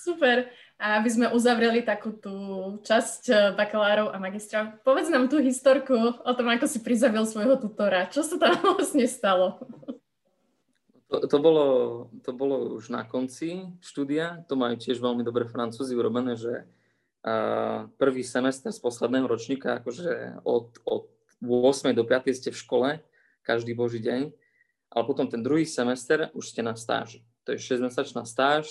Super. 0.00 0.48
A 0.80 0.96
aby 0.96 1.12
sme 1.12 1.28
uzavreli 1.28 1.84
takú 1.84 2.16
tú 2.16 2.34
časť 2.80 3.22
eh, 3.28 3.36
bakalárov 3.52 4.10
a 4.10 4.16
magistra, 4.16 4.80
povedz 4.80 5.12
nám 5.12 5.28
tú 5.28 5.36
historku 5.36 5.92
o 6.16 6.32
tom, 6.32 6.48
ako 6.48 6.64
si 6.64 6.80
prizavil 6.80 7.28
svojho 7.28 7.60
tutora. 7.60 8.08
Čo 8.08 8.24
sa 8.24 8.40
tam 8.40 8.56
vlastne 8.80 9.04
stalo? 9.04 9.60
To, 11.12 11.26
to, 11.26 11.36
bolo, 11.42 11.66
to 12.24 12.30
bolo 12.32 12.80
už 12.80 12.88
na 12.88 13.04
konci 13.04 13.68
štúdia. 13.84 14.46
To 14.48 14.56
majú 14.56 14.78
tiež 14.80 15.02
veľmi 15.02 15.20
dobre 15.26 15.44
francúzi 15.44 15.92
urobené, 15.98 16.38
že 16.38 16.64
uh, 17.26 17.90
prvý 17.98 18.22
semester 18.22 18.70
z 18.70 18.78
posledného 18.78 19.26
ročníka, 19.26 19.82
akože 19.82 20.38
od, 20.46 20.78
od 20.86 21.10
8. 21.42 21.92
do 21.98 22.06
5. 22.06 22.30
ste 22.30 22.54
v 22.54 22.60
škole, 22.62 22.88
každý 23.42 23.74
boží 23.74 23.98
deň, 23.98 24.30
ale 24.94 25.02
potom 25.02 25.26
ten 25.26 25.42
druhý 25.42 25.66
semester 25.66 26.30
už 26.30 26.54
ste 26.54 26.62
na 26.62 26.78
stáži. 26.78 27.26
To 27.42 27.56
je 27.56 27.58
6-mesačná 27.58 28.22
stáž, 28.22 28.70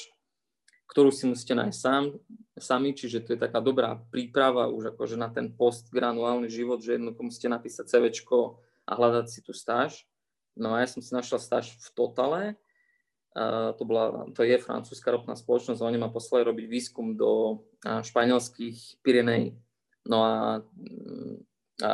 ktorú 0.89 1.13
si 1.13 1.29
musíte 1.29 1.53
nájsť 1.53 1.77
sám, 1.77 2.17
sami, 2.59 2.91
čiže 2.91 3.23
to 3.23 3.33
je 3.33 3.39
taká 3.39 3.63
dobrá 3.63 3.95
príprava 4.11 4.67
už 4.67 4.93
akože 4.93 5.15
na 5.15 5.31
ten 5.31 5.53
postgranuálny 5.53 6.51
život, 6.51 6.83
že 6.83 6.97
jednoducho 6.97 7.21
musíte 7.23 7.49
napísať 7.49 7.87
CV 7.87 8.11
a 8.89 8.91
hľadať 8.97 9.25
si 9.29 9.39
tú 9.45 9.53
stáž. 9.55 10.03
No 10.57 10.75
a 10.75 10.83
ja 10.83 10.87
som 10.89 10.99
si 10.99 11.15
našiel 11.15 11.39
stáž 11.39 11.71
v 11.77 11.87
Totale, 11.95 12.43
uh, 13.37 13.71
to, 13.77 13.87
bola, 13.87 14.27
to 14.35 14.43
je 14.43 14.59
francúzska 14.59 15.13
ropná 15.13 15.37
spoločnosť, 15.37 15.79
oni 15.79 16.01
ma 16.01 16.11
poslali 16.11 16.43
robiť 16.43 16.65
výskum 16.67 17.15
do 17.15 17.63
uh, 17.85 18.01
španielských 18.03 18.99
Pyrenej. 19.05 19.55
No 20.09 20.25
a, 20.25 20.65
a 21.85 21.91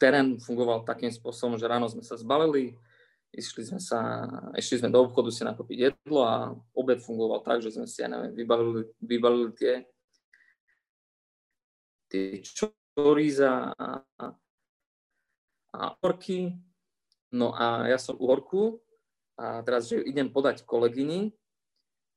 terén 0.00 0.40
fungoval 0.40 0.88
takým 0.88 1.12
spôsobom, 1.12 1.60
že 1.60 1.68
ráno 1.68 1.86
sme 1.86 2.02
sa 2.02 2.16
zbalili, 2.16 2.74
Išli 3.34 3.66
sme, 3.66 3.80
sa, 3.82 4.30
išli 4.54 4.78
sme 4.78 4.94
do 4.94 5.02
obchodu 5.02 5.34
si 5.34 5.42
nakúpiť 5.42 5.78
jedlo 5.90 6.22
a 6.22 6.54
obed 6.70 7.02
fungoval 7.02 7.42
tak, 7.42 7.66
že 7.66 7.74
sme 7.74 7.86
si, 7.90 7.98
ja 7.98 8.06
neviem, 8.06 8.30
vybavili, 8.30 8.86
vybavili 9.02 9.50
tie, 9.58 9.72
tie 12.06 12.38
čoríza 12.46 13.74
a, 13.74 13.88
a 15.74 15.80
orky. 15.98 16.54
No 17.34 17.50
a 17.50 17.90
ja 17.90 17.98
som 17.98 18.14
u 18.14 18.30
orku 18.30 18.78
a 19.34 19.66
teraz, 19.66 19.90
že 19.90 19.98
idem 19.98 20.30
podať 20.30 20.62
kolegyni, 20.62 21.34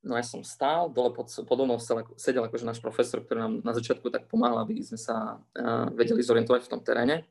no 0.05 0.13
ja 0.13 0.21
som 0.21 0.45
stál, 0.45 0.93
dole 0.93 1.09
pod, 1.09 1.33
pod 1.33 1.57
mnou 1.57 1.81
sedel 2.13 2.45
akože 2.45 2.69
náš 2.69 2.77
profesor, 2.77 3.25
ktorý 3.25 3.41
nám 3.41 3.53
na 3.65 3.73
začiatku 3.73 4.13
tak 4.13 4.29
pomáhal, 4.29 4.61
aby 4.61 4.85
sme 4.85 5.01
sa 5.01 5.41
uh, 5.41 5.89
vedeli 5.97 6.21
zorientovať 6.21 6.69
v 6.69 6.71
tom 6.77 6.81
teréne. 6.85 7.25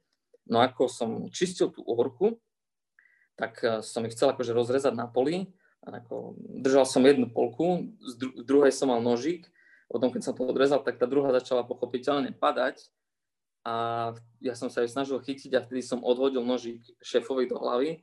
No 0.51 0.59
ako 0.59 0.91
som 0.91 1.11
čistil 1.31 1.71
tú 1.71 1.87
orku, 1.87 2.35
tak 3.37 3.61
eh, 3.63 3.85
som 3.85 4.03
ich 4.09 4.17
chcel 4.17 4.33
akože 4.33 4.57
rozrezať 4.57 4.97
na 4.97 5.07
poli. 5.07 5.53
Ako, 5.87 6.35
držal 6.43 6.83
som 6.83 7.07
jednu 7.07 7.31
polku, 7.31 7.95
z, 8.03 8.19
dru- 8.19 8.37
druhej 8.43 8.75
som 8.75 8.91
mal 8.91 8.99
nožík, 8.99 9.47
potom 9.87 10.11
keď 10.11 10.23
som 10.27 10.35
to 10.35 10.43
odrezal, 10.43 10.83
tak 10.83 10.99
tá 10.99 11.07
druhá 11.07 11.31
začala 11.31 11.63
pochopiteľne 11.63 12.35
padať 12.35 12.91
a 13.63 14.11
ja 14.43 14.55
som 14.59 14.67
sa 14.67 14.83
ju 14.83 14.91
snažil 14.91 15.23
chytiť 15.23 15.55
a 15.55 15.63
vtedy 15.63 15.87
som 15.87 16.03
odhodil 16.03 16.43
nožík 16.43 16.83
šéfovi 16.99 17.47
do 17.47 17.63
hlavy. 17.63 18.03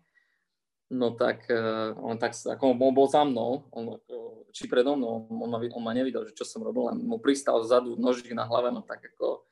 No 0.96 1.12
tak 1.12 1.44
uh, 1.52 1.92
on 2.00 2.16
tak, 2.16 2.40
ako 2.40 2.72
on 2.72 2.80
bol 2.80 3.08
za 3.12 3.28
mnou, 3.28 3.68
on, 3.76 4.00
či 4.56 4.72
predo 4.72 4.96
mnou, 4.96 5.28
on 5.28 5.50
ma, 5.52 5.60
on 5.60 5.84
ma 5.84 5.92
nevidel, 5.92 6.24
že 6.30 6.38
čo 6.38 6.48
som 6.48 6.64
robil, 6.64 6.88
len 6.88 7.04
mu 7.04 7.20
pristal 7.20 7.60
vzadu 7.60 8.00
nožík 8.00 8.32
na 8.32 8.48
hlave, 8.48 8.72
no 8.72 8.80
tak 8.80 9.04
ako 9.12 9.44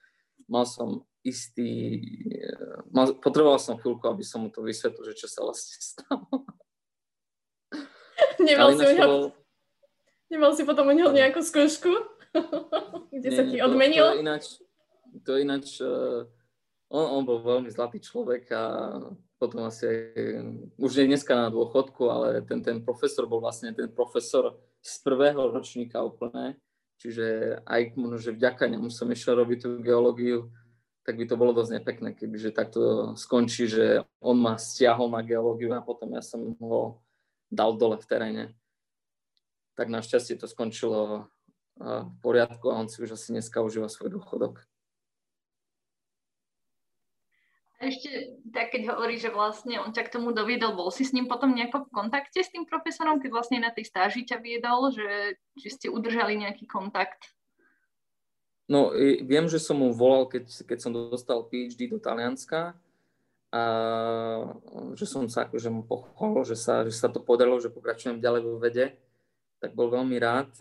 mal 0.47 0.65
som 0.65 1.05
istý... 1.21 2.01
Eh, 2.33 2.79
mal, 2.89 3.13
potreboval 3.17 3.61
som 3.61 3.77
chvíľku, 3.77 4.05
aby 4.09 4.25
som 4.25 4.45
mu 4.45 4.49
to 4.49 4.65
vysvetlil, 4.65 5.13
že 5.13 5.25
čo 5.25 5.27
sa 5.29 5.45
vlastne 5.45 5.77
stalo. 5.93 6.25
Nemal 8.41 8.73
si, 8.73 8.85
neho, 8.85 9.05
bol... 9.05 9.23
nemal 10.29 10.51
si 10.57 10.63
potom 10.65 10.89
u 10.89 10.93
neho 10.93 11.13
nejakú 11.13 11.41
skúšku? 11.45 11.91
Kde 13.13 13.29
nie, 13.29 13.37
sa 13.37 13.43
ti 13.45 13.57
odmenil? 13.61 14.05
To, 14.05 14.13
to 14.17 14.21
ináč, 14.23 14.43
to 15.25 15.31
ináč 15.37 15.67
uh, 15.83 16.25
on, 16.91 17.05
on 17.19 17.23
bol 17.23 17.39
veľmi 17.39 17.71
zlatý 17.71 18.03
človek 18.03 18.51
a 18.51 18.63
potom 19.39 19.65
asi 19.65 20.13
už 20.77 20.91
je 21.01 21.09
dneska 21.09 21.33
na 21.33 21.47
dôchodku, 21.49 22.03
ale 22.11 22.45
ten, 22.45 22.61
ten 22.61 22.77
profesor 22.83 23.25
bol 23.25 23.41
vlastne 23.41 23.73
ten 23.73 23.89
profesor 23.89 24.59
z 24.83 24.93
prvého 25.01 25.49
ročníka 25.49 26.03
úplne, 26.03 26.59
čiže 27.01 27.57
aj 27.65 27.97
možno, 27.97 28.21
že 28.21 28.37
vďaka 28.37 28.69
nemu 28.69 28.93
som 28.93 29.09
išiel 29.09 29.41
robiť 29.41 29.57
tú 29.65 29.69
geológiu, 29.81 30.53
tak 31.01 31.17
by 31.17 31.25
to 31.25 31.33
bolo 31.33 31.57
dosť 31.57 31.81
nepekné, 31.81 32.13
kebyže 32.13 32.53
takto 32.53 33.13
skončí, 33.17 33.65
že 33.65 34.05
on 34.21 34.37
ma 34.37 34.61
stiahol 34.61 35.09
na 35.09 35.25
geológiu 35.25 35.73
a 35.73 35.81
potom 35.81 36.13
ja 36.13 36.21
som 36.21 36.53
ho 36.61 37.01
dal 37.49 37.73
dole 37.73 37.97
v 37.97 38.05
teréne. 38.05 38.43
Tak 39.73 39.89
našťastie 39.89 40.37
to 40.37 40.45
skončilo 40.45 41.25
v 41.81 42.13
poriadku 42.21 42.69
a 42.69 42.77
on 42.77 42.85
si 42.85 43.01
už 43.01 43.17
asi 43.17 43.33
dneska 43.33 43.65
užíva 43.65 43.89
svoj 43.89 44.13
dôchodok. 44.21 44.61
A 47.70 47.70
ešte 47.81 48.37
tak, 48.53 48.71
keď 48.71 48.93
hovorí, 48.93 49.17
že 49.17 49.33
vlastne 49.33 49.81
on 49.81 49.89
ťa 49.89 50.05
k 50.07 50.13
tomu 50.13 50.31
doviedol, 50.31 50.77
bol 50.77 50.93
si 50.93 51.01
s 51.01 51.11
ním 51.11 51.25
potom 51.25 51.51
nejako 51.51 51.89
v 51.89 51.93
kontakte 51.93 52.39
s 52.39 52.53
tým 52.53 52.69
profesorom, 52.69 53.17
keď 53.17 53.29
vlastne 53.33 53.57
na 53.57 53.73
tej 53.73 53.89
stáži 53.89 54.21
ťa 54.23 54.37
viedol, 54.37 54.93
že, 54.93 55.41
že 55.57 55.69
ste 55.73 55.87
udržali 55.89 56.37
nejaký 56.37 56.69
kontakt? 56.69 57.33
No, 58.71 58.95
viem, 59.25 59.51
že 59.51 59.59
som 59.59 59.81
mu 59.81 59.91
volal, 59.91 60.31
keď, 60.31 60.47
keď 60.63 60.77
som 60.79 60.95
dostal 60.95 61.43
PhD 61.49 61.91
do 61.91 61.99
Talianska 61.99 62.77
a 63.51 63.63
že 64.95 65.03
som 65.03 65.27
sa 65.27 65.43
akože 65.43 65.67
mu 65.67 65.83
pochval, 65.83 66.47
že 66.47 66.55
sa, 66.55 66.87
že 66.87 66.95
sa 66.95 67.11
to 67.11 67.19
podarilo, 67.19 67.59
že 67.59 67.67
pokračujem 67.67 68.23
ďalej 68.23 68.41
vo 68.47 68.55
vede, 68.61 68.95
tak 69.59 69.75
bol 69.75 69.91
veľmi 69.91 70.15
rád. 70.21 70.55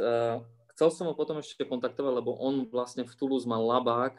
Chcel 0.74 0.88
som 0.90 1.06
ho 1.06 1.14
potom 1.14 1.38
ešte 1.38 1.62
kontaktovať, 1.62 2.12
lebo 2.18 2.34
on 2.34 2.66
vlastne 2.66 3.06
v 3.06 3.14
Toulouse 3.14 3.46
mal 3.46 3.62
labák, 3.62 4.18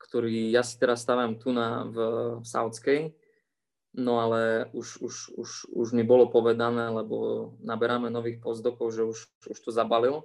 ktorý 0.00 0.48
ja 0.48 0.64
si 0.64 0.80
teraz 0.80 1.04
stavám 1.04 1.36
tu 1.36 1.52
na, 1.52 1.84
v, 1.84 1.96
Saudskej, 2.40 3.12
no 4.00 4.18
ale 4.24 4.72
už, 4.72 5.04
už, 5.04 5.14
už, 5.36 5.50
už 5.68 5.88
mi 5.92 6.00
bolo 6.00 6.32
povedané, 6.32 6.88
lebo 6.88 7.52
naberáme 7.60 8.08
nových 8.08 8.40
postdokov, 8.40 8.96
že 8.96 9.04
už, 9.04 9.18
už 9.50 9.58
to 9.60 9.70
zabalil. 9.70 10.24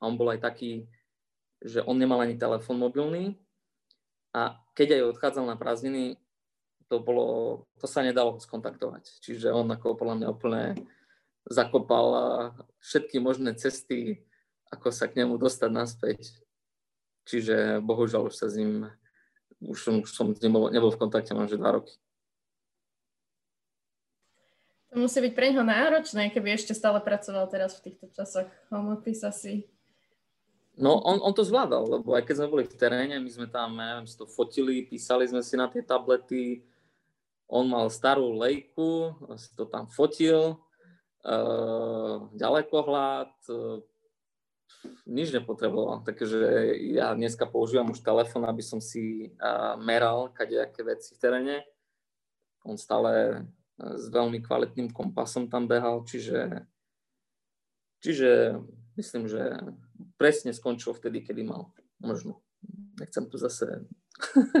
A 0.00 0.08
on 0.08 0.16
bol 0.16 0.32
aj 0.32 0.40
taký, 0.40 0.88
že 1.60 1.84
on 1.84 2.00
nemal 2.00 2.24
ani 2.24 2.40
telefón 2.40 2.80
mobilný 2.80 3.36
A 4.32 4.56
keď 4.72 4.96
aj 4.96 5.08
odchádzal 5.12 5.44
na 5.44 5.60
prázdniny, 5.60 6.16
to, 6.88 6.98
bolo, 6.98 7.28
to 7.78 7.86
sa 7.86 8.02
nedalo 8.02 8.40
skontaktovať. 8.40 9.22
Čiže 9.22 9.52
on 9.52 9.68
ako 9.70 9.94
podľa 9.94 10.16
mňa 10.16 10.28
úplne 10.32 10.64
zakopal 11.46 12.06
všetky 12.82 13.22
možné 13.22 13.54
cesty, 13.54 14.26
ako 14.70 14.90
sa 14.90 15.06
k 15.06 15.22
nemu 15.22 15.38
dostať 15.38 15.70
naspäť. 15.70 16.20
Čiže 17.30 17.78
bohužiaľ 17.84 18.30
už 18.30 18.34
sa 18.34 18.50
s 18.50 18.58
ním, 18.58 18.90
už 19.60 19.78
som, 19.78 19.94
už 20.00 20.10
som 20.10 20.26
nebol, 20.40 20.72
nebol 20.72 20.90
v 20.92 21.00
kontakte 21.00 21.36
možno 21.36 21.60
dva 21.60 21.80
roky. 21.80 21.94
To 24.90 24.98
musí 24.98 25.22
byť 25.22 25.32
pre 25.38 25.54
neho 25.54 25.62
náročné, 25.62 26.34
keby 26.34 26.58
ešte 26.58 26.74
stále 26.74 26.98
pracoval 26.98 27.46
teraz 27.46 27.78
v 27.78 27.90
týchto 27.90 28.10
časoch 28.10 28.50
home 28.74 28.98
office 28.98 29.22
asi. 29.22 29.70
No, 30.74 30.98
on, 31.06 31.22
on 31.22 31.30
to 31.30 31.46
zvládal, 31.46 32.00
lebo 32.00 32.16
aj 32.16 32.26
keď 32.26 32.34
sme 32.42 32.52
boli 32.52 32.64
v 32.66 32.74
teréne, 32.74 33.20
my 33.20 33.30
sme 33.30 33.46
tam, 33.46 33.76
neviem, 33.78 34.08
si 34.08 34.16
to 34.18 34.26
fotili, 34.26 34.82
písali 34.82 35.28
sme 35.28 35.44
si 35.44 35.54
na 35.54 35.70
tie 35.70 35.84
tablety, 35.84 36.64
on 37.46 37.70
mal 37.70 37.86
starú 37.92 38.34
lejku, 38.34 39.14
si 39.38 39.50
to 39.54 39.68
tam 39.68 39.86
fotil, 39.86 40.58
uh, 41.22 42.26
ďalekohľad, 42.34 43.30
uh, 43.50 43.78
nič 45.04 45.32
nepotreboval. 45.34 46.02
Takže 46.06 46.72
ja 46.94 47.12
dneska 47.12 47.46
používam 47.46 47.90
už 47.92 48.00
telefón, 48.00 48.48
aby 48.48 48.62
som 48.64 48.80
si 48.80 49.34
meral 49.80 50.32
kadejaké 50.32 50.82
veci 50.86 51.14
v 51.14 51.20
teréne. 51.20 51.56
On 52.64 52.76
stále 52.76 53.44
s 53.80 54.12
veľmi 54.12 54.44
kvalitným 54.44 54.92
kompasom 54.92 55.48
tam 55.48 55.64
behal, 55.64 56.04
čiže, 56.04 56.68
čiže 58.04 58.60
myslím, 59.00 59.24
že 59.28 59.56
presne 60.20 60.52
skončil 60.52 60.92
vtedy, 60.92 61.24
kedy 61.24 61.42
mal. 61.48 61.72
Možno. 62.00 62.44
Nechcem 63.00 63.24
tu 63.28 63.40
zase... 63.40 63.88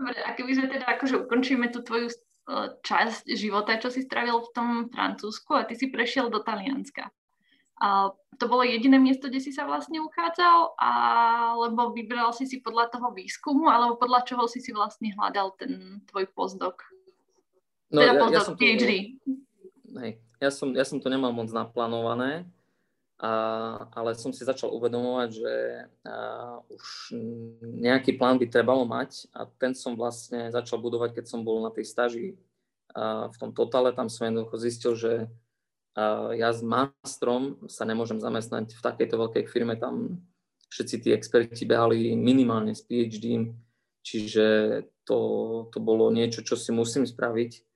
Dobre, 0.00 0.16
a 0.24 0.32
sme 0.32 0.64
teda 0.72 0.96
akože 0.96 1.28
ukončíme 1.28 1.68
tú 1.68 1.84
tvoju 1.84 2.08
e, 2.08 2.14
časť 2.82 3.30
života, 3.36 3.78
čo 3.78 3.92
si 3.92 4.02
stravil 4.02 4.42
v 4.42 4.52
tom 4.52 4.68
Francúzsku 4.90 5.54
a 5.54 5.66
ty 5.66 5.78
si 5.78 5.92
prešiel 5.92 6.32
do 6.32 6.42
Talianska. 6.42 7.12
A 7.80 8.12
to 8.36 8.44
bolo 8.44 8.60
jediné 8.60 9.00
miesto, 9.00 9.32
kde 9.32 9.40
si 9.40 9.56
sa 9.56 9.64
vlastne 9.64 10.04
uchádzal, 10.04 10.76
alebo 10.76 11.96
vybral 11.96 12.32
si 12.36 12.44
si 12.44 12.60
podľa 12.60 12.92
toho 12.92 13.08
výskumu, 13.16 13.72
alebo 13.72 13.96
podľa 13.96 14.28
čoho 14.28 14.44
si 14.44 14.60
si 14.60 14.72
vlastne 14.72 15.12
hľadal 15.16 15.56
ten 15.56 16.04
tvoj 16.12 16.28
postdoc? 16.36 16.76
No, 17.88 18.04
teda 18.04 18.12
ja, 18.12 18.20
postdoc, 18.20 18.36
ja 18.36 18.48
som 18.48 18.56
PhD. 18.60 18.92
To, 19.24 19.98
hej, 20.04 20.12
ja, 20.40 20.50
som, 20.52 20.68
ja 20.76 20.84
som 20.84 21.00
to 21.00 21.08
nemal 21.08 21.32
moc 21.32 21.48
naplánované, 21.48 22.44
a, 23.20 23.32
ale 23.92 24.16
som 24.16 24.32
si 24.32 24.48
začal 24.48 24.72
uvedomovať, 24.72 25.28
že 25.28 25.54
a, 26.08 26.58
už 26.72 27.14
nejaký 27.60 28.16
plán 28.16 28.40
by 28.40 28.48
trebalo 28.48 28.88
mať 28.88 29.28
a 29.36 29.44
ten 29.60 29.76
som 29.76 29.92
vlastne 29.92 30.48
začal 30.48 30.80
budovať, 30.80 31.20
keď 31.20 31.24
som 31.28 31.44
bol 31.44 31.60
na 31.60 31.68
tej 31.68 31.84
staži 31.84 32.28
a, 32.96 33.28
v 33.28 33.36
tom 33.36 33.52
totale. 33.52 33.92
Tam 33.92 34.08
som 34.08 34.24
jednoducho 34.24 34.56
zistil, 34.56 34.96
že 34.96 35.28
ja 36.38 36.54
s 36.54 36.62
mastrom 36.62 37.58
sa 37.66 37.82
nemôžem 37.82 38.22
zamestnať 38.22 38.78
v 38.78 38.80
takejto 38.80 39.26
veľkej 39.26 39.44
firme, 39.50 39.74
tam 39.74 40.22
všetci 40.70 40.96
tí 41.02 41.08
experti 41.10 41.66
behali 41.66 42.14
minimálne 42.14 42.78
s 42.78 42.86
PhD, 42.86 43.50
čiže 44.06 44.46
to, 45.02 45.18
to 45.74 45.78
bolo 45.82 46.14
niečo, 46.14 46.46
čo 46.46 46.54
si 46.54 46.70
musím 46.70 47.02
spraviť. 47.02 47.69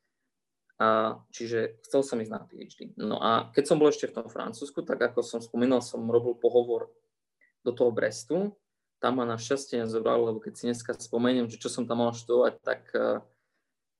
A, 0.74 1.22
čiže 1.30 1.78
chcel 1.86 2.02
som 2.02 2.18
ísť 2.18 2.32
na 2.34 2.42
PhD. 2.42 2.90
No 2.98 3.22
a 3.22 3.50
keď 3.54 3.64
som 3.70 3.78
bol 3.78 3.94
ešte 3.94 4.10
v 4.10 4.16
tom 4.18 4.26
Francúzsku, 4.26 4.82
tak 4.82 4.98
ako 4.98 5.22
som 5.22 5.38
spomínal, 5.38 5.78
som 5.78 6.02
robil 6.10 6.34
pohovor 6.34 6.90
do 7.62 7.70
toho 7.70 7.94
Brestu. 7.94 8.58
Tam 8.98 9.22
ma 9.22 9.24
našťastie 9.28 9.86
nezobrali, 9.86 10.26
lebo 10.26 10.42
keď 10.42 10.52
si 10.58 10.66
dneska 10.66 10.98
spomeniem, 10.98 11.46
že 11.46 11.62
čo 11.62 11.70
som 11.70 11.86
tam 11.86 12.02
mal 12.02 12.10
študovať, 12.10 12.54
tak, 12.66 12.82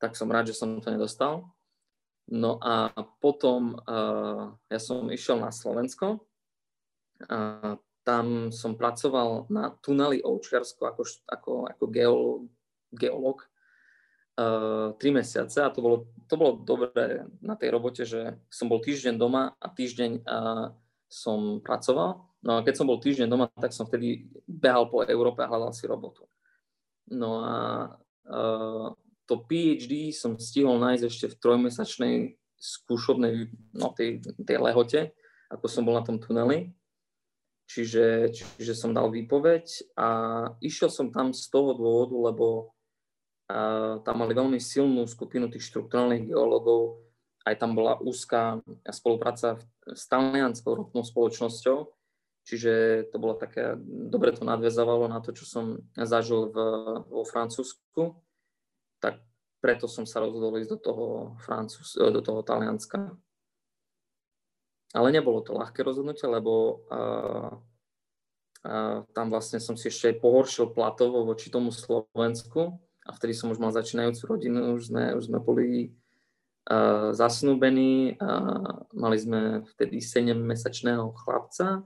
tak 0.03 0.13
som 0.19 0.27
rád, 0.33 0.51
že 0.51 0.59
som 0.59 0.83
to 0.83 0.91
nedostal. 0.91 1.55
No 2.27 2.57
a 2.59 2.89
potom 3.21 3.77
uh, 3.85 4.57
ja 4.73 4.81
som 4.81 5.13
išiel 5.13 5.39
na 5.39 5.53
Slovensko. 5.53 6.25
A 7.29 7.77
tam 8.05 8.53
som 8.53 8.77
pracoval 8.77 9.49
na 9.49 9.73
tuneli 9.81 10.21
Oučiarsku 10.21 10.85
ako, 10.85 11.03
ako, 11.25 11.53
ako 11.71 11.85
geolog, 11.89 12.41
geolog 12.93 13.45
uh, 14.39 14.95
tri 14.99 15.11
mesiace 15.15 15.63
a 15.63 15.71
to 15.71 15.81
bolo, 15.83 15.97
to 16.27 16.35
bolo 16.35 16.53
dobré 16.63 17.27
na 17.43 17.55
tej 17.55 17.69
robote, 17.75 18.03
že 18.03 18.39
som 18.51 18.67
bol 18.67 18.83
týždeň 18.83 19.15
doma 19.19 19.55
a 19.59 19.67
týždeň 19.71 20.23
uh, 20.27 20.75
som 21.11 21.63
pracoval. 21.63 22.27
No 22.45 22.61
a 22.61 22.63
keď 22.67 22.75
som 22.77 22.87
bol 22.91 23.01
týždeň 23.01 23.29
doma, 23.31 23.47
tak 23.57 23.73
som 23.73 23.87
vtedy 23.87 24.29
behal 24.45 24.91
po 24.91 25.07
Európe 25.07 25.41
a 25.41 25.49
hľadal 25.49 25.73
si 25.73 25.87
robotu. 25.87 26.29
No 27.09 27.41
a 27.41 27.57
uh, 28.29 28.93
to 29.25 29.35
PhD 29.49 30.13
som 30.13 30.37
stihol 30.37 30.77
nájsť 30.81 31.05
ešte 31.09 31.27
v 31.33 31.39
trojmesačnej 31.41 32.15
skúšobnej, 32.61 33.49
no 33.77 33.93
tej, 33.93 34.21
tej 34.41 34.59
lehote, 34.61 35.01
ako 35.53 35.67
som 35.69 35.85
bol 35.85 35.97
na 35.97 36.05
tom 36.05 36.21
tuneli. 36.21 36.73
Čiže, 37.65 38.29
čiže 38.61 38.77
som 38.77 38.93
dal 38.93 39.09
výpoveď 39.09 39.97
a 39.97 40.09
išiel 40.61 40.93
som 40.93 41.09
tam 41.09 41.33
z 41.33 41.49
toho 41.49 41.73
dôvodu, 41.73 42.13
lebo 42.13 42.77
a, 43.49 44.01
tam 44.01 44.17
mali 44.25 44.33
veľmi 44.33 44.61
silnú 44.61 45.05
skupinu 45.05 45.53
tých 45.53 45.69
štruktúrnych 45.69 46.29
geológov, 46.29 47.05
aj 47.45 47.61
tam 47.61 47.77
bola 47.77 48.01
úzká 48.01 48.65
spolupráca 48.89 49.61
s 49.85 50.09
talianskou 50.09 50.73
ropnou 50.73 51.05
spoločnosťou, 51.05 51.93
čiže 52.49 53.05
to 53.13 53.17
bolo 53.21 53.37
také, 53.37 53.77
dobre 53.85 54.33
to 54.33 54.49
nadvezovalo 54.49 55.13
na 55.13 55.21
to, 55.21 55.37
čo 55.37 55.45
som 55.45 55.65
zažil 55.93 56.49
v, 56.49 56.57
vo 57.05 57.23
Francúzsku. 57.29 58.17
Tak 59.05 59.21
preto 59.61 59.85
som 59.89 60.09
sa 60.09 60.25
rozhodol 60.25 60.57
ísť 60.57 60.73
do 60.73 60.79
toho, 60.81 61.07
Francúz, 61.45 62.01
e, 62.01 62.09
do 62.09 62.25
toho 62.25 62.41
Talianska. 62.41 63.13
Ale 64.97 65.13
nebolo 65.13 65.45
to 65.45 65.53
ľahké 65.53 65.83
rozhodnutie, 65.83 66.23
lebo 66.31 66.87
uh, 66.87 67.51
uh, 68.63 69.03
tam 69.11 69.27
vlastne 69.27 69.59
som 69.59 69.75
si 69.75 69.91
ešte 69.91 70.15
pohoršil 70.15 70.71
platovo 70.71 71.27
voči 71.27 71.51
tomu 71.51 71.75
Slovensku 71.75 72.79
a 73.05 73.11
vtedy 73.13 73.37
som 73.37 73.53
už 73.53 73.61
mal 73.61 73.71
začínajúcu 73.71 74.25
rodinu, 74.25 74.75
už 74.75 74.89
sme, 74.89 75.13
už 75.13 75.29
sme 75.29 75.39
boli 75.39 75.93
uh, 76.69 77.13
zasnúbení 77.13 78.17
a 78.17 78.29
mali 78.97 79.17
sme 79.21 79.63
vtedy 79.77 80.01
7-mesačného 80.01 81.13
chlapca. 81.13 81.85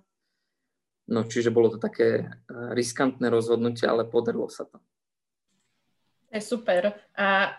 No 1.09 1.24
čiže 1.24 1.48
bolo 1.48 1.72
to 1.72 1.81
také 1.81 2.28
riskantné 2.52 3.33
rozhodnutie, 3.33 3.88
ale 3.88 4.04
podarilo 4.04 4.52
sa 4.52 4.68
to. 4.68 4.76
Je 6.28 6.40
super. 6.44 6.92
A 7.16 7.57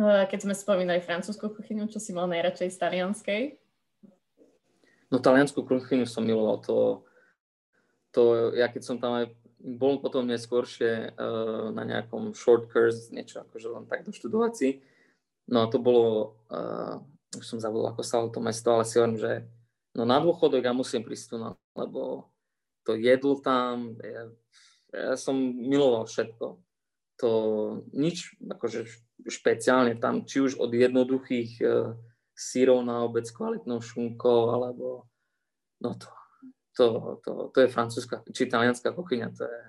e, 0.00 0.24
keď 0.32 0.48
sme 0.48 0.54
spomínali 0.56 1.04
francúzsku 1.04 1.52
kuchyňu, 1.52 1.92
čo 1.92 2.00
si 2.00 2.16
mal 2.16 2.24
najradšej 2.32 2.72
z 2.72 2.78
talianskej? 2.80 3.42
No 5.12 5.20
taliansku 5.20 5.60
kuchyňu 5.60 6.08
som 6.08 6.24
miloval. 6.24 6.64
To, 6.64 7.04
to, 8.16 8.22
ja 8.56 8.72
keď 8.72 8.82
som 8.82 8.96
tam 8.96 9.20
aj 9.20 9.36
bol 9.62 10.02
potom 10.02 10.26
neskôršie 10.26 11.14
uh, 11.14 11.70
na 11.70 11.86
nejakom 11.86 12.34
short 12.34 12.66
course, 12.68 13.14
niečo 13.14 13.46
akože 13.46 13.68
len 13.70 13.84
tak 13.86 14.02
doštudovať 14.02 14.52
si. 14.58 14.82
No 15.46 15.62
a 15.62 15.70
to 15.70 15.78
bolo, 15.78 16.36
uh, 16.50 16.98
už 17.38 17.44
som 17.46 17.62
zabudol, 17.62 17.94
ako 17.94 18.02
sa 18.02 18.26
to 18.26 18.42
mesto, 18.42 18.68
ale 18.74 18.82
si 18.82 18.98
hovorím, 18.98 19.22
že 19.22 19.32
no 19.94 20.02
na 20.02 20.18
dôchodok 20.18 20.66
ja 20.66 20.74
musím 20.74 21.06
prísť 21.06 21.26
tu, 21.30 21.36
lebo 21.78 22.26
to 22.82 22.98
jedlo 22.98 23.38
tam, 23.38 23.94
ja, 24.02 24.26
ja 24.90 25.14
som 25.14 25.38
miloval 25.38 26.10
všetko 26.10 26.58
to 27.22 27.30
nič 27.94 28.34
akože 28.42 28.90
špeciálne 29.30 29.94
tam, 30.02 30.26
či 30.26 30.42
už 30.42 30.58
od 30.58 30.74
jednoduchých 30.74 31.62
e, 31.62 31.94
sírov 32.34 32.82
na 32.82 33.06
obec 33.06 33.30
kvalitnou 33.30 33.78
šunkou, 33.78 34.50
alebo 34.50 35.06
no 35.78 35.94
to, 35.94 36.10
to, 36.76 37.18
to, 37.24 37.30
to 37.52 37.58
je 37.64 37.68
francúzska, 37.68 38.24
či 38.32 38.48
talianská 38.48 38.92
kuchyňa, 38.96 39.28
to 39.36 39.44
je 39.44 39.60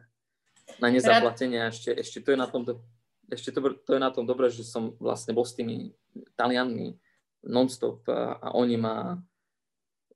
na 0.80 0.88
nezaplatenie 0.90 1.60
a 1.60 1.72
ešte, 1.72 1.92
ešte 1.92 2.24
to 2.24 2.34
je 2.34 2.40
na 2.40 2.48
tom, 2.48 2.64
ešte 3.28 3.52
to, 3.52 3.60
to 3.84 3.92
je 3.96 4.02
na 4.02 4.12
tom 4.12 4.24
dobré, 4.24 4.48
že 4.48 4.64
som 4.64 4.96
vlastne 4.98 5.36
bol 5.36 5.44
s 5.44 5.56
tými 5.56 5.92
Talianmi 6.40 6.96
non-stop 7.44 8.08
a, 8.08 8.40
a 8.40 8.48
oni 8.56 8.80
ma 8.80 9.20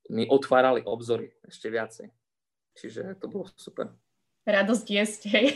mi 0.08 0.24
otvárali 0.24 0.84
obzory 0.88 1.36
ešte 1.44 1.68
viacej. 1.68 2.08
Čiže 2.78 3.20
to 3.20 3.28
bolo 3.28 3.52
super. 3.60 3.92
Radosť 4.48 4.86
jesť, 4.88 5.22
hej. 5.36 5.48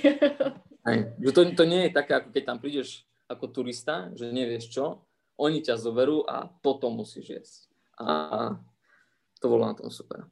Hej. 0.83 0.99
Že 1.21 1.31
to, 1.31 1.41
to 1.55 1.63
nie 1.63 1.87
je 1.87 1.91
také, 1.95 2.19
ako 2.19 2.29
keď 2.35 2.43
tam 2.43 2.57
prídeš 2.59 3.07
ako 3.31 3.45
turista, 3.47 4.11
že 4.17 4.33
nevieš 4.33 4.73
čo, 4.73 5.07
oni 5.39 5.63
ťa 5.63 5.79
zoberú 5.79 6.27
a 6.27 6.49
potom 6.49 6.99
musíš 6.99 7.25
jesť. 7.31 7.59
A 8.01 8.07
to 9.39 9.45
bolo 9.47 9.63
na 9.69 9.77
tom 9.77 9.87
super. 9.87 10.27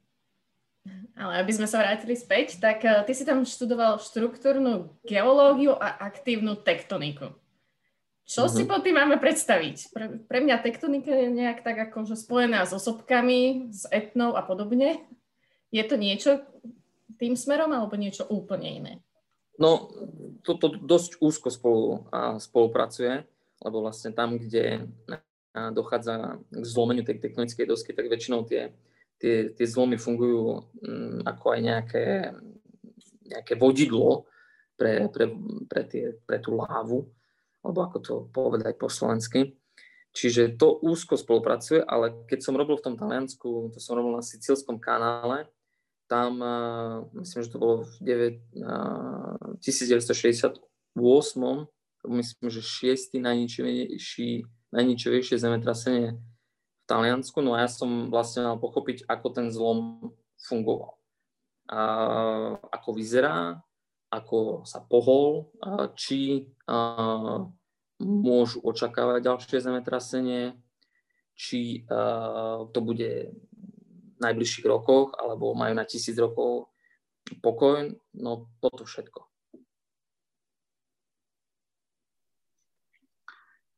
Ale 1.20 1.44
aby 1.44 1.52
sme 1.52 1.68
sa 1.68 1.84
vrátili 1.84 2.16
späť, 2.16 2.56
tak 2.56 2.80
uh, 2.80 3.04
ty 3.04 3.12
si 3.12 3.28
tam 3.28 3.44
študoval 3.44 4.00
štruktúrnu 4.00 4.88
geológiu 5.04 5.76
a 5.76 6.00
aktívnu 6.08 6.56
tektoniku. 6.56 7.36
Čo 8.24 8.46
mm-hmm. 8.46 8.56
si 8.56 8.62
mhm. 8.64 8.70
po 8.70 8.76
tým 8.80 8.96
máme 8.96 9.16
predstaviť? 9.20 9.76
Pre, 9.92 10.06
pre 10.24 10.38
mňa 10.40 10.56
tektonika 10.64 11.12
je 11.12 11.28
nejak 11.28 11.60
tak 11.60 11.76
akože 11.90 12.16
spojená 12.16 12.64
s 12.64 12.72
osobkami, 12.72 13.68
s 13.74 13.84
etnou 13.92 14.38
a 14.38 14.42
podobne. 14.46 15.02
Je 15.68 15.82
to 15.84 16.00
niečo, 16.00 16.40
tým 17.20 17.36
smerom 17.36 17.70
alebo 17.76 18.00
niečo 18.00 18.24
úplne 18.30 18.68
iné? 18.70 18.92
No, 19.60 19.92
toto 20.40 20.72
to 20.72 20.80
dosť 20.80 21.20
úzko 21.20 21.52
spolu, 21.52 22.08
a 22.08 22.40
spolupracuje, 22.40 23.28
lebo 23.60 23.84
vlastne 23.84 24.16
tam, 24.16 24.40
kde 24.40 24.88
dochádza 25.52 26.40
k 26.48 26.64
zlomeniu 26.64 27.04
tej 27.04 27.20
tektonickej 27.20 27.68
dosky, 27.68 27.92
tak 27.92 28.08
väčšinou 28.08 28.48
tie, 28.48 28.72
tie, 29.20 29.52
tie 29.52 29.66
zlomy 29.68 30.00
fungujú 30.00 30.64
um, 30.64 31.20
ako 31.28 31.46
aj 31.54 31.60
nejaké, 31.60 32.04
nejaké 33.28 33.52
vodidlo 33.60 34.26
pre, 34.80 35.12
pre, 35.12 35.28
pre, 35.68 35.82
tie, 35.84 36.16
pre 36.24 36.40
tú 36.40 36.56
lávu, 36.56 37.04
alebo 37.60 37.78
ako 37.84 37.98
to 38.00 38.14
povedať 38.32 38.80
po 38.80 38.88
slovensky. 38.88 39.60
Čiže 40.10 40.58
to 40.58 40.80
úzko 40.82 41.14
spolupracuje, 41.14 41.84
ale 41.86 42.26
keď 42.26 42.42
som 42.42 42.58
robil 42.58 42.80
v 42.80 42.84
tom 42.90 42.98
Taliansku, 42.98 43.70
to 43.70 43.78
som 43.78 43.94
robil 43.94 44.18
na 44.18 44.24
Sicílskom 44.26 44.82
kanále, 44.82 45.46
tam, 46.10 46.42
uh, 46.42 47.06
myslím, 47.22 47.46
že 47.46 47.52
to 47.54 47.62
bolo 47.62 47.86
v 47.86 47.94
9, 48.02 48.58
uh, 48.66 49.54
1968, 49.62 50.98
myslím, 52.10 52.46
že 52.50 52.60
šiestý 52.64 53.22
najničivejší, 53.22 54.42
najničivejšie 54.74 55.36
zemetrasenie 55.38 56.18
Taliansku, 56.90 57.38
no 57.38 57.54
a 57.54 57.62
ja 57.62 57.70
som 57.70 58.10
vlastne 58.10 58.42
mal 58.42 58.58
pochopiť, 58.58 59.06
ako 59.06 59.26
ten 59.30 59.46
zlom 59.54 60.10
fungoval. 60.42 60.98
Uh, 61.70 62.58
ako 62.74 62.98
vyzerá, 62.98 63.62
ako 64.10 64.66
sa 64.66 64.82
pohol, 64.82 65.54
uh, 65.62 65.94
či 65.94 66.50
uh, 66.66 67.46
môžu 68.02 68.58
očakávať 68.66 69.22
ďalšie 69.22 69.58
zemetrasenie, 69.62 70.58
či 71.38 71.86
uh, 71.86 72.66
to 72.74 72.82
bude 72.82 73.30
v 73.30 74.18
najbližších 74.18 74.66
rokoch, 74.66 75.14
alebo 75.14 75.54
majú 75.54 75.78
na 75.78 75.86
tisíc 75.86 76.18
rokov 76.18 76.74
pokoj, 77.38 77.94
no 78.18 78.50
toto 78.58 78.82
všetko. 78.82 79.29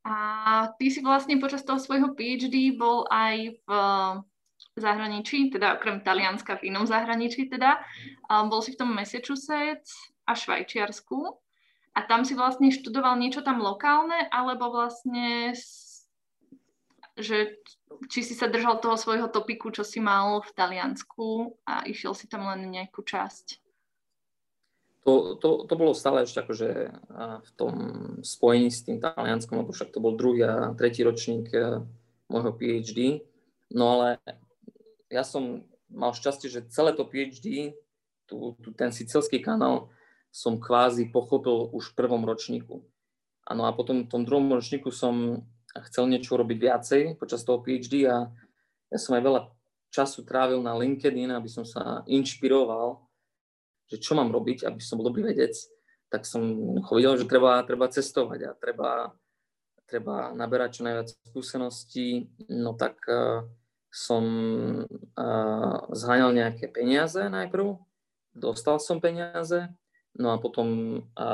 A 0.02 0.66
ty 0.82 0.90
si 0.90 0.98
vlastne 0.98 1.38
počas 1.38 1.62
toho 1.62 1.78
svojho 1.78 2.10
PhD 2.18 2.74
bol 2.74 3.06
aj 3.06 3.54
v 3.62 3.68
zahraničí, 4.74 5.54
teda 5.54 5.78
okrem 5.78 6.02
Talianska 6.02 6.58
v 6.58 6.74
inom 6.74 6.90
zahraničí 6.90 7.46
teda. 7.46 7.78
Bol 8.26 8.58
si 8.66 8.74
v 8.74 8.82
tom 8.82 8.90
Massachusetts 8.90 10.10
a 10.26 10.34
Švajčiarsku. 10.34 11.38
A 11.92 12.02
tam 12.08 12.26
si 12.26 12.34
vlastne 12.34 12.74
študoval 12.74 13.14
niečo 13.20 13.46
tam 13.46 13.62
lokálne, 13.62 14.26
alebo 14.32 14.74
vlastne, 14.74 15.54
že 17.14 17.62
či 18.10 18.24
si 18.24 18.34
sa 18.34 18.50
držal 18.50 18.80
toho 18.82 18.98
svojho 18.98 19.30
topiku, 19.30 19.70
čo 19.70 19.86
si 19.86 20.02
mal 20.02 20.42
v 20.42 20.50
Taliansku 20.56 21.54
a 21.68 21.86
išiel 21.86 22.16
si 22.16 22.26
tam 22.26 22.48
len 22.50 22.74
nejakú 22.74 23.06
časť? 23.06 23.61
To, 25.02 25.34
to, 25.34 25.66
to 25.66 25.74
bolo 25.74 25.98
stále 25.98 26.22
ešte 26.22 26.46
akože 26.46 26.68
v 27.42 27.50
tom 27.58 27.74
spojení 28.22 28.70
s 28.70 28.86
tým 28.86 29.02
Talianskom, 29.02 29.66
lebo 29.66 29.74
však 29.74 29.90
to 29.90 29.98
bol 29.98 30.14
druhý 30.14 30.46
a 30.46 30.70
tretí 30.78 31.02
ročník 31.02 31.50
e, 31.50 31.82
môjho 32.30 32.54
PhD. 32.54 33.26
No 33.74 33.98
ale 33.98 34.22
ja 35.10 35.26
som 35.26 35.66
mal 35.90 36.14
šťastie, 36.14 36.46
že 36.46 36.70
celé 36.70 36.94
to 36.94 37.02
PhD, 37.02 37.74
tu, 38.30 38.54
tu, 38.62 38.70
ten 38.78 38.94
sicilský 38.94 39.42
kanál, 39.42 39.90
som 40.30 40.62
kvázi 40.62 41.10
pochopil 41.10 41.68
už 41.74 41.92
v 41.92 41.96
prvom 41.98 42.22
ročníku. 42.22 42.86
Ano 43.42 43.66
a 43.66 43.74
potom 43.74 44.06
v 44.06 44.10
tom 44.10 44.22
druhom 44.22 44.48
ročníku 44.54 44.94
som 44.94 45.44
chcel 45.90 46.08
niečo 46.08 46.38
robiť 46.38 46.58
viacej 46.62 47.02
počas 47.18 47.42
toho 47.42 47.58
PhD 47.58 48.06
a 48.06 48.30
ja 48.88 48.98
som 49.00 49.18
aj 49.18 49.22
veľa 49.24 49.40
času 49.92 50.24
trávil 50.24 50.64
na 50.64 50.72
LinkedIn, 50.72 51.28
aby 51.32 51.48
som 51.52 51.68
sa 51.68 52.00
inšpiroval, 52.08 53.04
že 53.92 54.00
čo 54.00 54.16
mám 54.16 54.32
robiť, 54.32 54.64
aby 54.64 54.80
som 54.80 54.96
bol 54.96 55.12
dobrý 55.12 55.28
vedec. 55.28 55.52
Tak 56.08 56.24
som 56.24 56.42
videl, 56.92 57.20
že 57.20 57.28
treba, 57.28 57.60
treba 57.64 57.92
cestovať 57.92 58.40
a 58.48 58.50
treba, 58.56 59.12
treba 59.84 60.32
naberať 60.32 60.80
čo 60.80 60.82
najviac 60.88 61.08
skúseností. 61.28 62.32
No 62.48 62.72
tak 62.72 62.96
uh, 63.08 63.44
som 63.92 64.24
uh, 64.88 65.76
zháňal 65.92 66.32
nejaké 66.32 66.72
peniaze 66.72 67.20
najprv, 67.20 67.76
dostal 68.32 68.80
som 68.80 69.00
peniaze 69.00 69.72
No 70.18 70.32
a 70.32 70.36
potom 70.36 71.00
a 71.16 71.26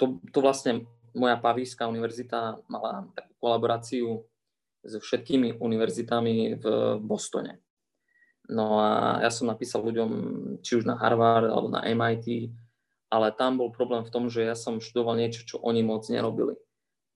to, 0.00 0.20
to 0.32 0.38
vlastne 0.40 0.88
moja 1.12 1.36
Pavíska 1.36 1.88
univerzita 1.88 2.60
mala 2.68 3.08
takú 3.12 3.32
kolaboráciu 3.40 4.24
so 4.86 4.98
všetkými 5.00 5.60
univerzitami 5.60 6.60
v 6.60 6.64
Bostone. 7.00 7.60
No 8.46 8.78
a 8.78 9.20
ja 9.22 9.30
som 9.30 9.50
napísal 9.50 9.82
ľuďom, 9.82 10.10
či 10.62 10.78
už 10.78 10.86
na 10.86 10.94
Harvard 10.94 11.50
alebo 11.50 11.66
na 11.66 11.82
MIT, 11.82 12.54
ale 13.10 13.34
tam 13.34 13.58
bol 13.58 13.74
problém 13.74 14.06
v 14.06 14.12
tom, 14.12 14.30
že 14.30 14.46
ja 14.46 14.54
som 14.54 14.82
študoval 14.82 15.18
niečo, 15.18 15.46
čo 15.46 15.56
oni 15.62 15.82
moc 15.82 16.06
nerobili. 16.06 16.54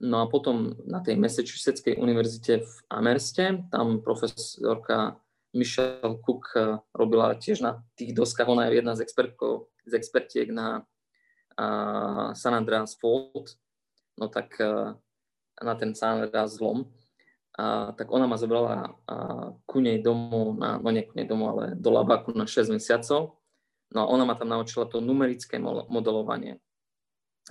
No 0.01 0.25
a 0.25 0.27
potom 0.27 0.75
na 0.89 1.05
tej 1.05 1.21
Massachusettskej 1.21 2.01
univerzite 2.01 2.65
v 2.65 2.73
Amerste, 2.89 3.63
tam 3.69 4.01
profesorka 4.01 5.21
Michelle 5.53 6.17
Cook 6.25 6.57
robila 6.95 7.37
tiež 7.37 7.61
na 7.61 7.85
tých 7.99 8.15
doskách, 8.17 8.49
ona 8.49 8.71
je 8.71 8.81
jedna 8.81 8.95
z 8.97 9.03
expertkov 9.05 9.71
z 9.87 9.93
expertiek 9.99 10.49
na 10.55 10.87
uh, 11.59 12.31
San 12.33 12.55
Andreas 12.55 12.95
Fault, 12.97 13.59
no 14.17 14.31
tak 14.31 14.55
uh, 14.63 14.95
na 15.61 15.75
ten 15.75 15.93
San 15.93 16.23
Andreas 16.23 16.57
zlom, 16.57 16.87
uh, 17.61 17.93
tak 17.93 18.09
ona 18.09 18.25
ma 18.25 18.41
zobrala 18.41 18.97
uh, 19.05 19.53
ku 19.69 19.85
nej 19.85 20.01
domov, 20.01 20.57
na, 20.57 20.81
no 20.81 20.89
nie 20.89 21.05
ku 21.05 21.13
nej 21.13 21.29
domov, 21.29 21.61
ale 21.61 21.77
do 21.77 21.93
labaku 21.93 22.33
na 22.33 22.49
6 22.49 22.73
mesiacov. 22.73 23.37
No 23.93 23.99
a 24.03 24.07
ona 24.09 24.25
ma 24.25 24.39
tam 24.39 24.49
naučila 24.49 24.89
to 24.89 25.05
numerické 25.05 25.61
modelovanie. 25.91 26.57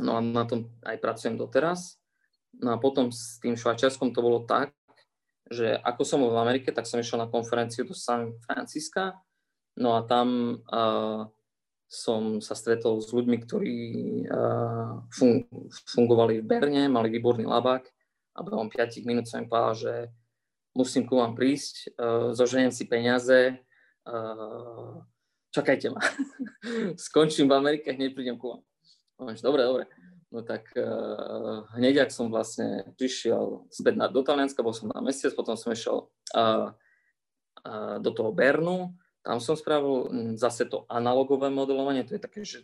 No 0.02 0.18
a 0.18 0.24
na 0.24 0.48
tom 0.50 0.72
aj 0.82 0.98
pracujem 0.98 1.38
doteraz. 1.38 2.00
No 2.58 2.74
a 2.74 2.78
potom 2.82 3.14
s 3.14 3.38
tým 3.38 3.54
švajčiarskom 3.54 4.10
to 4.16 4.26
bolo 4.26 4.48
tak, 4.48 4.74
že 5.52 5.78
ako 5.78 6.02
som 6.02 6.24
bol 6.26 6.34
v 6.34 6.42
Amerike, 6.42 6.74
tak 6.74 6.90
som 6.90 6.98
išiel 6.98 7.22
na 7.22 7.30
konferenciu 7.30 7.86
do 7.86 7.94
San 7.94 8.38
Francisca, 8.46 9.18
no 9.78 9.98
a 9.98 10.06
tam 10.06 10.58
uh, 10.70 11.30
som 11.90 12.38
sa 12.38 12.54
stretol 12.54 13.02
s 13.02 13.10
ľuďmi, 13.10 13.38
ktorí 13.50 13.78
fungovali 15.90 16.40
v 16.40 16.46
Berne, 16.46 16.86
mali 16.86 17.10
výborný 17.10 17.50
labák 17.50 17.99
a 18.36 18.40
behom 18.46 18.70
5 18.70 19.06
minút 19.06 19.26
som 19.26 19.42
im 19.42 19.50
povedal, 19.50 19.76
že 19.76 19.94
musím 20.78 21.04
ku 21.10 21.20
vám 21.20 21.34
prísť, 21.34 21.98
zoženiem 22.34 22.72
si 22.72 22.86
peniaze, 22.86 23.58
čakajte 25.50 25.90
ma. 25.90 26.02
Skončím 27.10 27.50
v 27.50 27.58
Amerike, 27.58 27.94
hneď 27.94 28.14
prídem 28.14 28.38
ku 28.38 28.58
vám. 28.58 28.62
Dobre, 29.42 29.62
dobre. 29.66 29.84
No 30.30 30.46
tak 30.46 30.70
uh, 30.78 31.66
hneď, 31.74 32.06
ak 32.06 32.14
som 32.14 32.30
vlastne 32.30 32.86
prišiel 33.02 33.66
späť 33.74 33.98
na, 33.98 34.06
do 34.06 34.22
Talianska, 34.22 34.62
bol 34.62 34.78
som 34.78 34.94
na 34.94 35.02
mesiac, 35.02 35.34
potom 35.34 35.58
som 35.58 35.74
išiel 35.74 36.06
uh, 36.38 36.70
uh, 37.66 37.98
do 37.98 38.14
toho 38.14 38.30
Bernu, 38.30 38.94
tam 39.26 39.42
som 39.42 39.58
spravil 39.58 40.06
mm, 40.14 40.34
zase 40.38 40.70
to 40.70 40.86
analogové 40.86 41.50
modelovanie, 41.50 42.06
to 42.06 42.14
je 42.14 42.22
také, 42.22 42.46
že 42.46 42.62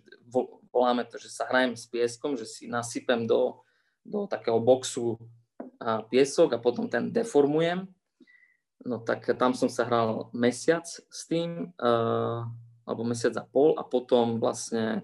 voláme 0.69 1.09
to, 1.09 1.17
že 1.17 1.33
sa 1.33 1.49
hrajem 1.49 1.73
s 1.73 1.89
pieskom, 1.89 2.37
že 2.37 2.45
si 2.45 2.69
nasypem 2.69 3.25
do, 3.25 3.65
do 4.05 4.29
takého 4.29 4.61
boxu 4.61 5.17
a 5.79 6.03
piesok 6.05 6.55
a 6.55 6.59
potom 6.61 6.87
ten 6.87 7.11
deformujem. 7.11 7.87
No 8.85 9.01
tak 9.01 9.25
tam 9.39 9.57
som 9.57 9.71
sa 9.71 9.87
hral 9.87 10.29
mesiac 10.35 10.85
s 10.85 11.21
tým, 11.25 11.73
uh, 11.81 12.45
alebo 12.85 13.01
mesiac 13.07 13.33
a 13.39 13.43
pol 13.43 13.73
a 13.75 13.83
potom 13.83 14.37
vlastne 14.37 15.01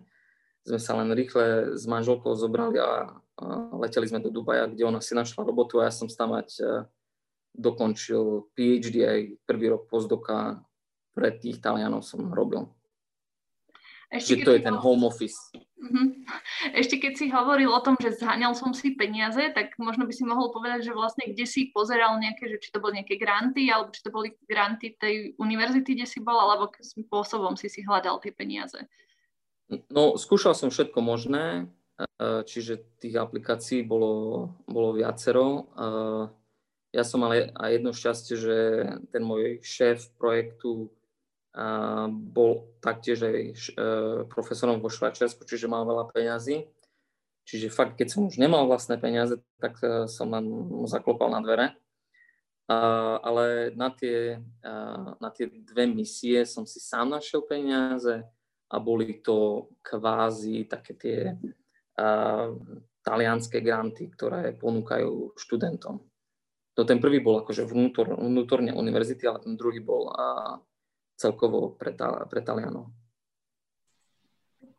sme 0.62 0.78
sa 0.78 0.94
len 1.02 1.10
rýchle 1.10 1.74
s 1.74 1.90
manželkou 1.90 2.38
zobrali 2.38 2.78
a, 2.78 3.10
a 3.42 3.46
leteli 3.82 4.06
sme 4.06 4.22
do 4.22 4.30
Dubaja, 4.30 4.70
kde 4.70 4.86
ona 4.86 5.02
si 5.02 5.18
našla 5.18 5.42
robotu 5.42 5.82
a 5.82 5.90
ja 5.90 5.94
som 5.94 6.06
tam 6.06 6.38
mať 6.38 6.50
uh, 6.62 6.86
dokončil 7.58 8.54
PhD 8.54 8.96
aj 9.04 9.20
prvý 9.44 9.74
rok 9.74 9.90
postdoka 9.90 10.62
pre 11.12 11.36
tých 11.36 11.60
Talianov 11.60 12.06
som 12.08 12.32
robil. 12.32 12.70
Ešte, 14.12 14.44
že 14.44 14.44
to 14.44 14.52
je 14.60 14.62
ten 14.68 14.76
home 14.76 15.08
office. 15.08 15.40
Uh-huh. 15.56 16.12
Ešte 16.76 17.00
keď 17.00 17.14
si 17.16 17.32
hovoril 17.32 17.72
o 17.72 17.80
tom, 17.80 17.96
že 17.96 18.20
zháňal 18.20 18.52
som 18.52 18.76
si 18.76 18.92
peniaze, 19.00 19.40
tak 19.56 19.80
možno 19.80 20.04
by 20.04 20.12
si 20.12 20.28
mohol 20.28 20.52
povedať, 20.52 20.92
že 20.92 20.94
vlastne 20.94 21.32
kde 21.32 21.48
si 21.48 21.72
pozeral 21.72 22.20
nejaké, 22.20 22.52
že 22.52 22.60
či 22.60 22.76
to 22.76 22.84
boli 22.84 23.00
nejaké 23.00 23.16
granty, 23.16 23.72
alebo 23.72 23.96
či 23.96 24.04
to 24.04 24.12
boli 24.12 24.36
granty 24.52 25.00
tej 25.00 25.32
univerzity, 25.40 25.96
kde 25.96 26.08
si 26.12 26.20
bol, 26.20 26.36
alebo 26.36 26.68
akým 26.68 27.08
spôsobom 27.08 27.56
si 27.56 27.72
si 27.72 27.88
hľadal 27.88 28.20
tie 28.20 28.36
peniaze. 28.36 28.84
No, 29.88 30.20
skúšal 30.20 30.60
som 30.60 30.68
všetko 30.68 31.00
možné, 31.00 31.72
e, 31.96 32.44
čiže 32.44 32.84
tých 33.00 33.16
aplikácií 33.16 33.88
bolo, 33.88 34.52
bolo 34.68 34.92
viacero. 34.92 35.48
E, 35.48 35.62
ja 36.92 37.08
som 37.08 37.24
mal 37.24 37.32
aj 37.32 37.70
jedno 37.72 37.96
šťastie, 37.96 38.36
že 38.36 38.56
ten 39.16 39.24
môj 39.24 39.64
šéf 39.64 40.12
projektu 40.20 40.92
bol 42.32 42.72
taktiež 42.80 43.28
aj 43.28 43.36
e, 43.36 43.54
profesorom 44.32 44.80
vo 44.80 44.88
Švajčiarsku, 44.88 45.44
čiže 45.44 45.68
mal 45.68 45.84
veľa 45.84 46.08
peňazí. 46.08 46.64
Čiže 47.44 47.74
fakt, 47.74 48.00
keď 48.00 48.08
som 48.08 48.32
už 48.32 48.40
nemal 48.40 48.64
vlastné 48.72 48.96
peniaze, 48.96 49.36
tak 49.60 49.76
e, 49.84 50.08
som 50.08 50.32
len 50.32 50.48
mu 50.48 50.88
zaklopal 50.88 51.28
na 51.28 51.44
dvere. 51.44 51.76
Ale 52.72 53.76
na 53.76 53.92
tie, 53.92 54.40
na 55.20 55.30
tie 55.36 55.52
dve 55.52 55.92
misie 55.92 56.48
som 56.48 56.64
si 56.64 56.80
sám 56.80 57.12
našiel 57.12 57.44
peniaze 57.44 58.24
a 58.72 58.76
boli 58.80 59.20
to 59.20 59.68
kvázi 59.84 60.72
také 60.72 60.96
tie 60.96 61.18
talianské 63.04 63.60
granty, 63.60 64.08
ktoré 64.16 64.56
ponúkajú 64.56 65.36
študentom. 65.36 66.00
To 66.80 66.82
ten 66.88 67.04
prvý 67.04 67.20
bol 67.20 67.44
akože 67.44 67.68
vnútor, 67.68 68.16
vnútorne 68.16 68.72
univerzity, 68.72 69.28
ale 69.28 69.44
ten 69.44 69.60
druhý 69.60 69.84
bol 69.84 70.08
celkovo 71.22 71.78
pre, 71.78 71.94
pre 72.26 72.42
Talianov. 72.42 72.90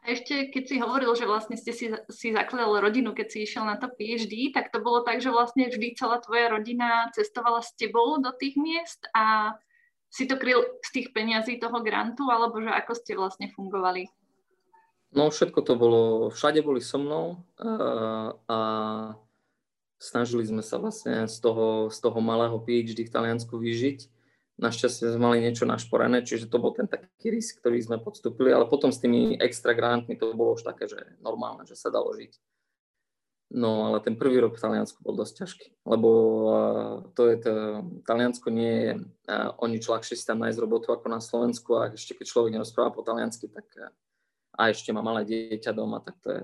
A 0.02 0.18
ešte, 0.18 0.50
keď 0.50 0.64
si 0.66 0.76
hovoril, 0.82 1.14
že 1.14 1.30
vlastne 1.30 1.54
ste 1.54 1.70
si, 1.70 1.86
si 2.10 2.28
zakladal 2.34 2.82
rodinu, 2.82 3.14
keď 3.14 3.26
si 3.30 3.38
išiel 3.46 3.62
na 3.62 3.78
to 3.78 3.86
PhD, 3.86 4.50
tak 4.50 4.74
to 4.74 4.82
bolo 4.82 5.06
tak, 5.06 5.22
že 5.22 5.30
vlastne 5.30 5.70
vždy 5.70 5.94
celá 5.94 6.18
tvoja 6.18 6.50
rodina 6.50 7.06
cestovala 7.14 7.62
s 7.62 7.70
tebou 7.78 8.18
do 8.18 8.34
tých 8.34 8.58
miest 8.58 9.06
a 9.14 9.54
si 10.10 10.26
to 10.26 10.34
kryl 10.42 10.66
z 10.82 10.90
tých 10.90 11.08
peňazí 11.14 11.62
toho 11.62 11.78
grantu, 11.86 12.26
alebo 12.28 12.58
že 12.58 12.74
ako 12.74 12.92
ste 12.98 13.14
vlastne 13.14 13.46
fungovali? 13.54 14.10
No 15.14 15.30
všetko 15.30 15.60
to 15.62 15.78
bolo, 15.78 16.02
všade 16.34 16.66
boli 16.66 16.82
so 16.82 16.98
mnou 16.98 17.38
a, 17.62 17.70
a 18.50 18.58
snažili 20.02 20.42
sme 20.42 20.66
sa 20.66 20.82
vlastne 20.82 21.30
z 21.30 21.36
toho, 21.38 21.94
z 21.94 21.98
toho 22.02 22.18
malého 22.18 22.58
PhD 22.58 23.06
v 23.06 23.14
Taliansku 23.14 23.54
vyžiť 23.54 24.11
Našťastie 24.62 25.10
sme 25.10 25.26
mali 25.26 25.42
niečo 25.42 25.66
našporené, 25.66 26.22
čiže 26.22 26.46
to 26.46 26.62
bol 26.62 26.70
ten 26.70 26.86
taký 26.86 27.34
risk, 27.34 27.58
ktorý 27.58 27.82
sme 27.82 27.98
podstúpili, 27.98 28.54
ale 28.54 28.70
potom 28.70 28.94
s 28.94 29.02
tými 29.02 29.34
extra 29.42 29.74
grantmi 29.74 30.14
to 30.14 30.38
bolo 30.38 30.54
už 30.54 30.62
také, 30.62 30.86
že 30.86 31.18
normálne, 31.18 31.66
že 31.66 31.74
sa 31.74 31.90
dalo 31.90 32.14
žiť. 32.14 32.38
No 33.52 33.90
ale 33.90 33.98
ten 34.00 34.14
prvý 34.14 34.38
rok 34.38 34.56
v 34.56 34.62
Taliansku 34.62 35.02
bol 35.02 35.18
dosť 35.18 35.44
ťažký, 35.44 35.66
lebo 35.84 36.10
to 37.12 37.28
je 37.28 37.36
to, 37.42 37.52
Taliansko 38.06 38.48
nie 38.48 38.72
je 38.72 38.92
o 39.58 39.66
nič 39.66 39.84
ľahšie 39.90 40.14
si 40.14 40.24
tam 40.24 40.40
nájsť 40.40 40.62
robotu 40.62 40.94
ako 40.94 41.10
na 41.10 41.18
Slovensku 41.18 41.76
a 41.76 41.90
ešte 41.92 42.16
keď 42.16 42.26
človek 42.30 42.54
nerozpráva 42.54 42.94
po 42.94 43.04
taliansky, 43.04 43.50
tak 43.50 43.66
a 44.56 44.68
ešte 44.70 44.94
má 44.94 45.02
malé 45.04 45.24
dieťa 45.28 45.72
doma, 45.74 46.00
tak 46.00 46.16
to 46.22 46.32
je 46.32 46.40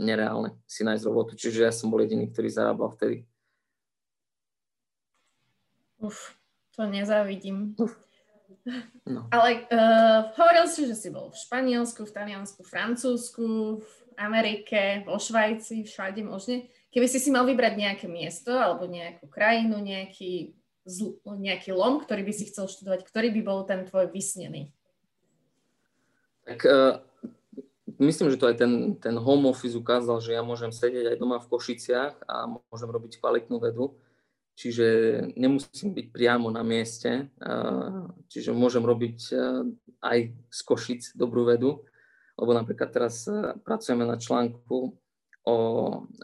nereálne 0.00 0.56
si 0.64 0.80
nájsť 0.84 1.06
robotu. 1.06 1.32
Čiže 1.36 1.68
ja 1.68 1.72
som 1.72 1.92
bol 1.92 2.00
jediný, 2.00 2.28
ktorý 2.28 2.48
zarábal 2.48 2.92
vtedy. 2.96 3.28
Uf, 6.00 6.39
to 6.80 6.88
nezávidím. 6.88 7.76
No. 9.04 9.28
Ale 9.28 9.68
uh, 9.68 10.32
hovoril 10.36 10.64
si, 10.64 10.88
že 10.88 10.96
si 10.96 11.08
bol 11.12 11.28
v 11.28 11.36
Španielsku, 11.36 12.08
v 12.08 12.12
Taliansku, 12.12 12.64
Francúzsku, 12.64 13.80
v 13.80 13.92
Amerike, 14.16 15.04
vo 15.04 15.20
Švajci, 15.20 15.84
všade 15.84 16.24
možne. 16.24 16.72
Keby 16.88 17.06
si 17.08 17.20
si 17.20 17.28
mal 17.28 17.44
vybrať 17.44 17.76
nejaké 17.76 18.06
miesto 18.08 18.52
alebo 18.56 18.88
nejakú 18.88 19.28
krajinu, 19.28 19.80
nejaký, 19.80 20.56
zl- 20.88 21.20
nejaký 21.24 21.72
lom, 21.76 22.00
ktorý 22.00 22.24
by 22.24 22.32
si 22.32 22.48
chcel 22.48 22.68
študovať, 22.68 23.04
ktorý 23.04 23.28
by 23.36 23.40
bol 23.44 23.60
ten 23.68 23.84
tvoj 23.84 24.08
vysnený? 24.12 24.72
Tak 26.48 26.60
uh, 26.64 27.00
myslím, 28.00 28.28
že 28.32 28.40
to 28.40 28.48
aj 28.48 28.56
ten, 28.60 28.72
ten 28.96 29.16
home 29.20 29.48
office 29.48 29.76
ukázal, 29.76 30.20
že 30.20 30.36
ja 30.36 30.44
môžem 30.44 30.72
sedieť 30.72 31.12
aj 31.12 31.20
doma 31.20 31.40
v 31.40 31.48
Košiciach 31.48 32.28
a 32.28 32.48
môžem 32.48 32.88
robiť 32.88 33.20
kvalitnú 33.20 33.56
vedu 33.60 33.96
čiže 34.60 34.86
nemusím 35.40 35.96
byť 35.96 36.06
priamo 36.12 36.52
na 36.52 36.60
mieste, 36.60 37.32
čiže 38.28 38.52
môžem 38.52 38.84
robiť 38.84 39.32
aj 40.04 40.18
z 40.36 40.60
Košic 40.68 41.02
dobrú 41.16 41.48
vedu, 41.48 41.80
lebo 42.36 42.52
napríklad 42.52 42.92
teraz 42.92 43.24
pracujeme 43.64 44.04
na 44.04 44.20
článku 44.20 44.92
o, 45.48 45.56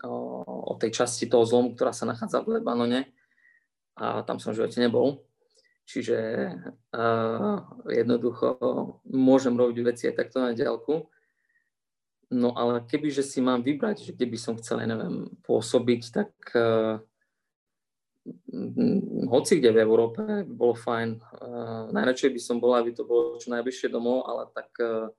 o, 0.04 0.14
o 0.44 0.72
tej 0.76 0.92
časti 0.92 1.32
toho 1.32 1.48
zlomu, 1.48 1.72
ktorá 1.72 1.96
sa 1.96 2.04
nachádza 2.04 2.44
v 2.44 2.60
Lebanone 2.60 3.08
a 3.96 4.20
tam 4.20 4.36
som 4.36 4.52
v 4.52 4.60
živote 4.60 4.84
nebol. 4.84 5.24
Čiže 5.86 6.18
uh, 6.92 7.56
jednoducho 7.86 8.58
môžem 9.06 9.54
robiť 9.54 9.76
veci 9.86 10.04
aj 10.10 10.18
takto 10.18 10.42
na 10.42 10.50
diálku. 10.50 11.06
No 12.34 12.58
ale 12.58 12.82
kebyže 12.82 13.22
si 13.22 13.38
mám 13.38 13.62
vybrať, 13.62 14.02
že 14.02 14.10
kde 14.10 14.26
by 14.34 14.38
som 14.38 14.58
chcel, 14.58 14.82
neviem, 14.82 15.30
pôsobiť, 15.46 16.02
tak 16.10 16.34
uh, 16.58 16.98
hoci 19.30 19.52
kde 19.58 19.70
v 19.70 19.82
Európe 19.82 20.22
by 20.22 20.54
bolo 20.54 20.74
fajn. 20.74 21.10
Uh, 21.18 21.86
najradšej 21.94 22.30
by 22.34 22.40
som 22.42 22.56
bola, 22.58 22.82
aby 22.82 22.90
to 22.94 23.06
bolo 23.06 23.38
čo 23.38 23.54
najbližšie 23.54 23.92
domov, 23.92 24.26
ale 24.26 24.50
tak 24.50 24.70
uh, 24.82 25.10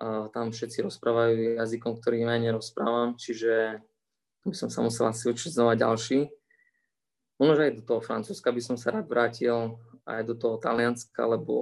uh, 0.00 0.26
tam 0.32 0.52
všetci 0.52 0.84
rozprávajú 0.84 1.60
jazykom, 1.60 2.00
ktorý 2.00 2.24
ja 2.24 2.40
nerozprávam, 2.40 3.16
čiže 3.20 3.84
by 4.48 4.56
som 4.56 4.68
sa 4.72 4.80
musel 4.80 5.12
asi 5.12 5.28
učiť 5.28 5.50
znova 5.52 5.76
ďalší. 5.76 6.28
Možno, 7.36 7.54
že 7.58 7.64
aj 7.68 7.74
do 7.80 7.84
toho 7.84 8.00
Francúzska 8.00 8.48
by 8.54 8.62
som 8.62 8.76
sa 8.78 8.94
rád 8.94 9.10
vrátil, 9.10 9.80
aj 10.06 10.22
do 10.26 10.34
toho 10.34 10.56
Talianska, 10.58 11.26
lebo 11.26 11.54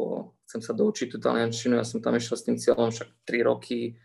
chcem 0.48 0.60
sa 0.64 0.72
doučiť 0.72 1.12
tú 1.12 1.18
taliančinu. 1.20 1.76
Ja 1.76 1.84
som 1.84 2.00
tam 2.00 2.16
išiel 2.16 2.36
s 2.36 2.46
tým 2.46 2.56
cieľom 2.56 2.88
však 2.92 3.08
3 3.28 3.48
roky, 3.48 3.96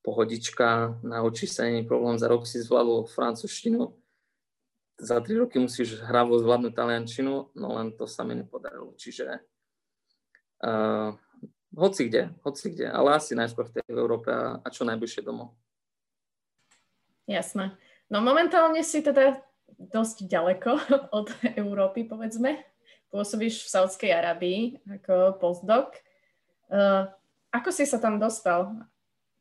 pohodička, 0.00 0.98
naučíš 1.04 1.54
sa, 1.54 1.68
není 1.68 1.84
problém, 1.84 2.16
za 2.18 2.26
rok 2.26 2.48
si 2.48 2.58
zvládol 2.58 3.06
francúzštinu 3.06 3.92
za 5.00 5.16
tri 5.24 5.40
roky 5.40 5.56
musíš 5.56 6.04
hravo 6.04 6.36
zvládnuť 6.36 6.72
taliančinu, 6.76 7.56
no 7.56 7.68
len 7.80 7.96
to 7.96 8.04
sa 8.04 8.22
mi 8.22 8.36
nepodarilo. 8.36 8.92
Čiže 9.00 9.40
uh, 10.64 11.16
hoci 11.72 12.12
kde, 12.12 12.36
hoci 12.44 12.76
kde, 12.76 12.92
ale 12.92 13.16
asi 13.16 13.32
najskôr 13.32 13.72
v 13.72 13.80
tej 13.80 13.84
Európe 13.88 14.28
a, 14.28 14.60
a 14.60 14.68
čo 14.68 14.84
najbližšie 14.84 15.24
domov. 15.24 15.56
Jasné. 17.24 17.74
No 18.10 18.20
momentálne 18.20 18.82
si 18.84 19.00
teda 19.00 19.40
dosť 19.78 20.28
ďaleko 20.28 20.70
od 21.18 21.32
Európy, 21.56 22.04
povedzme. 22.04 22.60
Pôsobíš 23.10 23.66
v 23.66 23.72
Saudskej 23.74 24.10
Arabii 24.14 24.78
ako 24.86 25.40
postdoc. 25.40 25.96
Uh, 26.70 27.10
ako 27.50 27.74
si 27.74 27.82
sa 27.88 27.98
tam 27.98 28.22
dostal? 28.22 28.86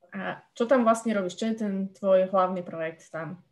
A 0.09 0.41
čo 0.57 0.65
tam 0.65 0.81
vlastne 0.81 1.13
robíš? 1.13 1.37
Čo 1.37 1.53
je 1.53 1.55
ten 1.61 1.73
tvoj 1.93 2.33
hlavný 2.33 2.65
projekt 2.65 3.13
tam? 3.13 3.45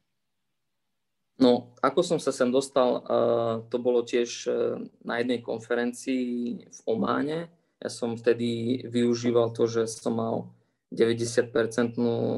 No, 1.38 1.78
ako 1.86 2.02
som 2.02 2.18
sa 2.18 2.34
sem 2.34 2.50
dostal, 2.50 3.06
uh, 3.06 3.62
to 3.70 3.78
bolo 3.78 4.02
tiež 4.02 4.50
uh, 4.50 4.82
na 5.06 5.22
jednej 5.22 5.46
konferencii 5.46 6.26
v 6.66 6.80
Ománe. 6.90 7.54
Ja 7.78 7.90
som 7.94 8.18
vtedy 8.18 8.82
využíval 8.90 9.54
to, 9.54 9.70
že 9.70 9.86
som 9.86 10.18
mal 10.18 10.50
90% 10.90 11.54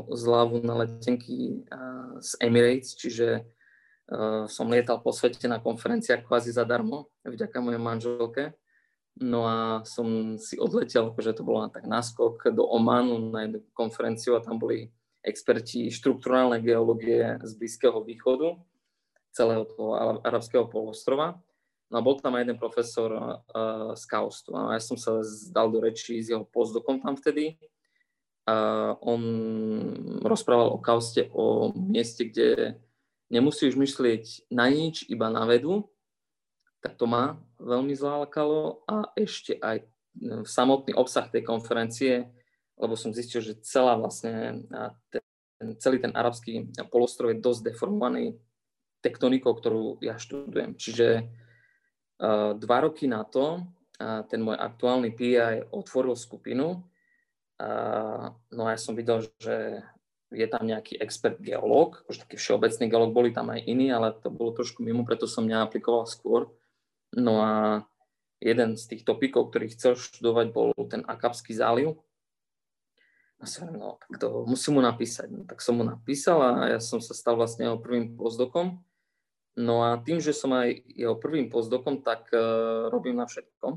zľavu 0.04 0.60
na 0.68 0.84
letenky 0.84 1.64
uh, 1.72 2.20
z 2.20 2.32
Emirates, 2.44 2.96
čiže 3.00 3.48
som 4.50 4.74
lietal 4.74 5.06
po 5.06 5.14
svete 5.14 5.46
na 5.46 5.62
konferenciách 5.62 6.26
kvázi 6.26 6.50
zadarmo, 6.50 7.14
vďaka 7.22 7.62
mojej 7.62 7.78
manželke. 7.78 8.44
No 9.22 9.46
a 9.46 9.86
som 9.86 10.34
si 10.42 10.58
odletel, 10.58 11.14
že 11.14 11.38
to 11.38 11.46
bolo 11.46 11.70
tak 11.70 11.86
náskok 11.86 12.50
do 12.50 12.66
Ománu 12.66 13.30
na 13.30 13.46
jednu 13.46 13.62
konferenciu 13.78 14.34
a 14.34 14.42
tam 14.42 14.58
boli 14.58 14.90
experti 15.22 15.94
štruktúrálnej 15.94 16.66
geológie 16.66 17.38
z 17.46 17.52
Blízkeho 17.54 18.02
východu 18.02 18.58
celého 19.32 19.66
toho 19.66 19.96
arabského 20.26 20.66
polostrova. 20.68 21.38
No 21.90 22.02
a 22.02 22.06
bol 22.06 22.22
tam 22.22 22.38
aj 22.38 22.46
jeden 22.46 22.62
profesor 22.62 23.10
uh, 23.10 23.98
z 23.98 24.04
Kaustu. 24.06 24.54
A 24.54 24.78
ja 24.78 24.82
som 24.82 24.94
sa 24.94 25.26
dal 25.50 25.74
do 25.74 25.82
reči 25.82 26.22
s 26.22 26.30
jeho 26.30 26.46
postdokom 26.46 27.02
tam 27.02 27.18
vtedy. 27.18 27.58
Uh, 28.46 28.94
on 29.02 29.22
rozprával 30.22 30.70
o 30.70 30.82
Kauste, 30.82 31.30
o 31.34 31.74
mieste, 31.74 32.30
kde 32.30 32.78
nemusíš 33.34 33.74
myslieť 33.74 34.50
na 34.54 34.70
nič, 34.70 35.06
iba 35.10 35.34
na 35.34 35.50
vedu. 35.50 35.90
Tak 36.86 36.94
to 36.98 37.10
ma 37.10 37.42
veľmi 37.58 37.94
zlákalo 37.98 38.86
a 38.86 39.10
ešte 39.18 39.58
aj 39.58 39.84
samotný 40.46 40.96
obsah 40.96 41.28
tej 41.28 41.44
konferencie, 41.46 42.30
lebo 42.80 42.96
som 42.96 43.12
zistil, 43.12 43.44
že 43.44 43.60
celá 43.66 44.00
vlastne 44.00 44.64
ten, 45.12 45.76
celý 45.82 46.00
ten 46.00 46.16
arabský 46.16 46.72
polostrov 46.88 47.36
je 47.36 47.44
dosť 47.44 47.74
deformovaný 47.74 48.40
tektonikou, 49.00 49.56
ktorú 49.56 50.00
ja 50.04 50.20
študujem. 50.20 50.76
Čiže 50.76 51.28
uh, 52.20 52.56
dva 52.56 52.78
roky 52.84 53.08
na 53.08 53.24
to 53.24 53.64
uh, 54.00 54.22
ten 54.28 54.44
môj 54.44 54.60
aktuálny 54.60 55.16
PI 55.16 55.68
otvoril 55.72 56.16
skupinu. 56.20 56.84
Uh, 57.60 58.32
no 58.56 58.68
a 58.68 58.76
ja 58.76 58.80
som 58.80 58.96
videl, 58.96 59.28
že 59.40 59.84
je 60.30 60.48
tam 60.48 60.64
nejaký 60.70 61.02
expert 61.02 61.42
geológ, 61.42 62.06
už 62.06 62.22
taký 62.22 62.38
všeobecný 62.38 62.86
geológ, 62.86 63.12
boli 63.18 63.30
tam 63.34 63.50
aj 63.50 63.66
iní, 63.66 63.90
ale 63.90 64.14
to 64.14 64.30
bolo 64.30 64.54
trošku 64.54 64.86
mimo, 64.86 65.02
preto 65.02 65.26
som 65.26 65.50
neaplikoval 65.50 66.06
skôr. 66.06 66.54
No 67.18 67.42
a 67.42 67.54
jeden 68.38 68.78
z 68.78 68.84
tých 68.96 69.04
topikov, 69.04 69.50
ktorý 69.50 69.74
chcel 69.74 69.98
študovať, 69.98 70.54
bol 70.54 70.72
ten 70.88 71.02
Akapský 71.04 71.58
záliv. 71.58 71.98
A 73.40 73.48
som 73.48 73.72
no, 73.72 73.98
tak 74.04 74.20
to 74.20 74.44
musím 74.46 74.80
mu 74.80 74.82
napísať. 74.84 75.32
No, 75.32 75.48
tak 75.48 75.64
som 75.64 75.80
mu 75.80 75.84
napísal 75.88 76.38
a 76.44 76.52
ja 76.76 76.80
som 76.84 77.00
sa 77.00 77.16
stal 77.16 77.40
vlastne 77.40 77.66
jeho 77.66 77.80
prvým 77.80 78.20
pozdokom. 78.20 78.84
No 79.60 79.84
a 79.84 80.00
tým, 80.00 80.24
že 80.24 80.32
som 80.32 80.56
aj 80.56 80.88
jeho 80.96 81.20
prvým 81.20 81.52
postdokom, 81.52 82.00
tak 82.00 82.32
uh, 82.32 82.88
robím 82.88 83.20
na 83.20 83.28
všetkom. 83.28 83.76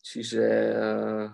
Čiže 0.00 0.46
uh, 0.72 1.24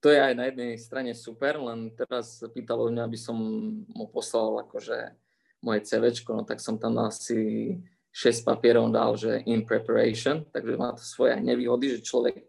to 0.00 0.08
je 0.08 0.20
aj 0.20 0.32
na 0.32 0.48
jednej 0.48 0.80
strane 0.80 1.12
super, 1.12 1.60
len 1.60 1.92
teraz 1.92 2.40
pýtalo 2.56 2.88
mňa, 2.88 3.04
aby 3.04 3.18
som 3.20 3.36
mu 3.84 4.08
poslal 4.08 4.64
akože 4.64 5.12
moje 5.60 5.80
CV, 5.84 6.12
no 6.32 6.44
tak 6.48 6.64
som 6.64 6.80
tam 6.80 6.96
asi 7.00 7.76
6 8.12 8.44
papierov 8.44 8.88
dal, 8.92 9.16
že 9.16 9.44
in 9.48 9.64
preparation, 9.64 10.44
takže 10.48 10.76
má 10.76 10.92
to 10.96 11.04
svoje 11.04 11.40
nevýhody, 11.40 11.96
že 11.96 12.04
človek 12.04 12.40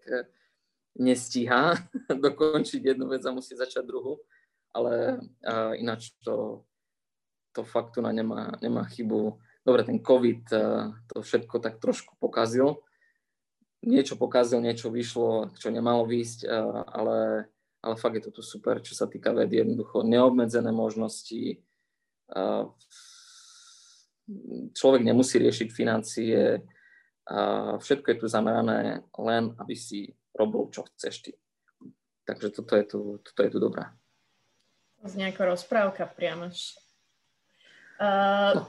nestíha 0.95 1.75
dokončiť 2.27 2.95
jednu 2.95 3.11
vec 3.11 3.23
a 3.27 3.35
musí 3.35 3.55
začať 3.55 3.83
druhú, 3.83 4.19
ale 4.71 5.19
uh, 5.43 5.75
ináč 5.75 6.11
to, 6.23 6.63
to 7.51 7.63
fakt 7.63 7.95
tu 7.95 8.03
na 8.03 8.11
nemá, 8.11 8.55
nemá 8.59 8.83
chybu. 8.83 9.39
Dobre, 9.65 9.82
ten 9.82 9.97
COVID 9.97 10.41
uh, 10.54 10.93
to 11.10 11.25
všetko 11.25 11.58
tak 11.58 11.82
trošku 11.82 12.13
pokazil. 12.21 12.86
Niečo 13.82 14.13
pokazil, 14.13 14.62
niečo 14.62 14.93
vyšlo, 14.93 15.58
čo 15.58 15.73
nemalo 15.73 16.06
výjsť, 16.06 16.45
uh, 16.45 16.86
ale, 16.86 17.49
ale 17.82 17.95
fakt 17.97 18.21
je 18.21 18.30
to 18.30 18.32
tu 18.38 18.41
super, 18.45 18.78
čo 18.86 18.93
sa 18.93 19.10
týka 19.10 19.34
vedy, 19.34 19.65
jednoducho 19.65 20.06
neobmedzené 20.06 20.69
možnosti. 20.69 21.65
Uh, 22.30 22.69
človek 24.73 25.06
nemusí 25.06 25.38
riešiť 25.38 25.69
financie, 25.69 26.65
všetko 27.78 28.08
je 28.10 28.17
tu 28.21 28.28
zamerané 28.30 29.06
len, 29.17 29.54
aby 29.58 29.73
si 29.78 30.13
robil, 30.34 30.69
čo 30.69 30.86
chceš 30.86 31.30
ty. 31.30 31.32
Takže 32.25 32.49
toto 32.49 32.73
je 32.73 32.86
tu, 32.89 32.99
toto 33.21 33.39
je 33.45 33.49
tu 33.54 33.58
dobré. 33.62 33.86
Znie 35.06 35.30
ako 35.30 35.54
rozprávka 35.54 36.10
priamo. 36.10 36.49
Uh, 38.01 38.58
no. 38.58 38.63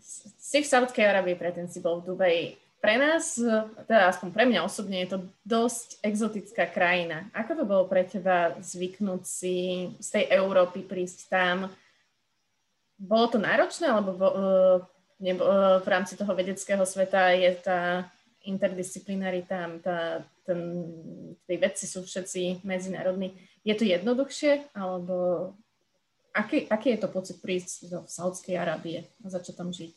Si 0.00 0.58
v 0.62 0.66
Saudskej 0.66 1.04
Arabii, 1.04 1.38
predtým 1.38 1.68
si 1.68 1.82
bol 1.82 2.00
v 2.00 2.14
Dubaji. 2.14 2.46
Pre 2.78 2.94
nás, 2.94 3.34
teda 3.90 4.06
aspoň 4.06 4.28
pre 4.30 4.46
mňa 4.46 4.62
osobne, 4.62 5.02
je 5.02 5.10
to 5.10 5.18
dosť 5.42 5.98
exotická 5.98 6.70
krajina. 6.70 7.26
Ako 7.34 7.58
to 7.58 7.64
bolo 7.66 7.90
pre 7.90 8.06
teba 8.06 8.54
zvyknúť 8.62 9.22
si 9.26 9.90
z 9.98 10.08
tej 10.14 10.24
Európy 10.30 10.86
prísť 10.86 11.26
tam? 11.26 11.74
Bolo 12.94 13.26
to 13.34 13.38
náročné, 13.42 13.90
alebo 13.90 14.10
uh, 14.14 14.78
nebo, 15.18 15.42
uh, 15.42 15.82
v 15.82 15.88
rámci 15.90 16.14
toho 16.14 16.30
vedeckého 16.30 16.86
sveta 16.86 17.34
je 17.34 17.50
tá 17.58 18.06
interdisciplinarita, 18.46 19.82
tá, 19.82 20.22
ten, 20.46 20.86
tí 21.50 21.54
vedci 21.58 21.90
sú 21.90 22.06
všetci 22.06 22.62
medzinárodní. 22.62 23.34
Je 23.66 23.74
to 23.74 23.82
jednoduchšie, 23.90 24.70
alebo 24.70 25.50
aký, 26.38 26.58
aký 26.70 26.94
je 26.94 27.00
to 27.02 27.08
pocit 27.10 27.42
prísť 27.42 27.90
do 27.90 27.98
Saudskej 28.06 28.54
Arábie 28.54 29.10
a 29.20 29.26
začať 29.26 29.54
tam 29.58 29.74
žiť? 29.74 29.94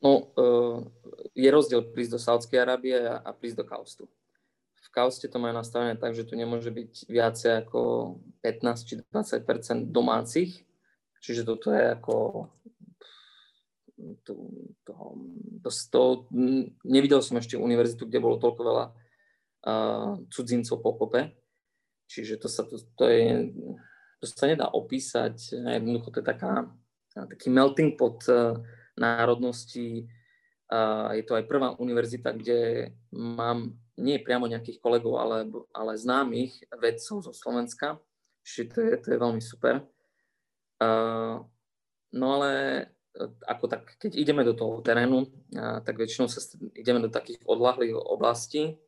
No, 0.00 0.32
uh, 0.36 0.80
je 1.36 1.48
rozdiel 1.48 1.84
prísť 1.92 2.12
do 2.16 2.20
Saudskej 2.20 2.58
Arábie 2.60 2.96
a 2.96 3.30
prísť 3.32 3.64
do 3.64 3.66
Kaustu. 3.68 4.04
V 4.80 4.88
Kauste 4.92 5.28
to 5.28 5.36
majú 5.36 5.52
nastavené 5.52 5.96
tak, 5.96 6.16
že 6.16 6.24
tu 6.24 6.36
nemôže 6.36 6.72
byť 6.72 7.08
viacej 7.08 7.52
ako 7.64 7.80
15 8.40 8.88
či 8.88 8.94
20 9.12 9.92
domácich, 9.92 10.64
čiže 11.20 11.44
toto 11.44 11.72
je 11.72 11.84
ako 11.84 12.48
to, 14.24 14.32
to, 14.84 14.94
to, 15.60 15.68
to, 15.68 16.02
nevidel 16.84 17.20
som 17.20 17.36
ešte 17.36 17.60
univerzitu, 17.60 18.08
kde 18.08 18.24
bolo 18.24 18.40
toľko 18.40 18.62
veľa 18.64 18.86
uh, 18.88 20.10
cudzincov 20.32 20.80
po 20.80 20.96
kope. 20.96 21.36
Čiže 22.10 22.40
to 22.42 22.48
sa, 22.48 22.66
to, 22.66 22.80
to, 22.96 23.04
je, 23.06 23.52
to 24.20 24.28
sa 24.28 24.46
nedá 24.46 24.68
opísať. 24.68 25.56
Jednoducho 25.56 26.12
to 26.12 26.20
je 26.20 26.26
taká, 26.28 26.68
taký 27.16 27.48
melting 27.48 27.96
pot 27.96 28.20
národností. 29.00 30.04
Uh, 30.70 31.10
je 31.18 31.26
to 31.26 31.34
aj 31.34 31.50
prvá 31.50 31.74
univerzita, 31.74 32.30
kde 32.30 32.92
mám 33.10 33.74
nie 33.98 34.22
priamo 34.22 34.46
nejakých 34.46 34.78
kolegov, 34.78 35.18
ale, 35.18 35.50
ale 35.74 35.98
známych 35.98 36.62
vedcov 36.78 37.26
zo 37.26 37.32
Slovenska. 37.34 37.98
Čiže 38.46 38.64
to 38.70 38.78
je, 38.78 38.92
to 39.02 39.06
je 39.10 39.18
veľmi 39.18 39.42
super. 39.42 39.82
No 42.10 42.26
ale 42.38 42.50
ako 43.44 43.64
tak, 43.68 43.98
keď 44.00 44.16
ideme 44.16 44.46
do 44.46 44.54
toho 44.54 44.80
terénu, 44.80 45.28
tak 45.84 45.98
väčšinou 45.98 46.30
sa 46.30 46.40
ideme 46.72 47.02
do 47.02 47.12
takých 47.12 47.42
odlahlých 47.44 47.98
oblastí, 47.98 48.80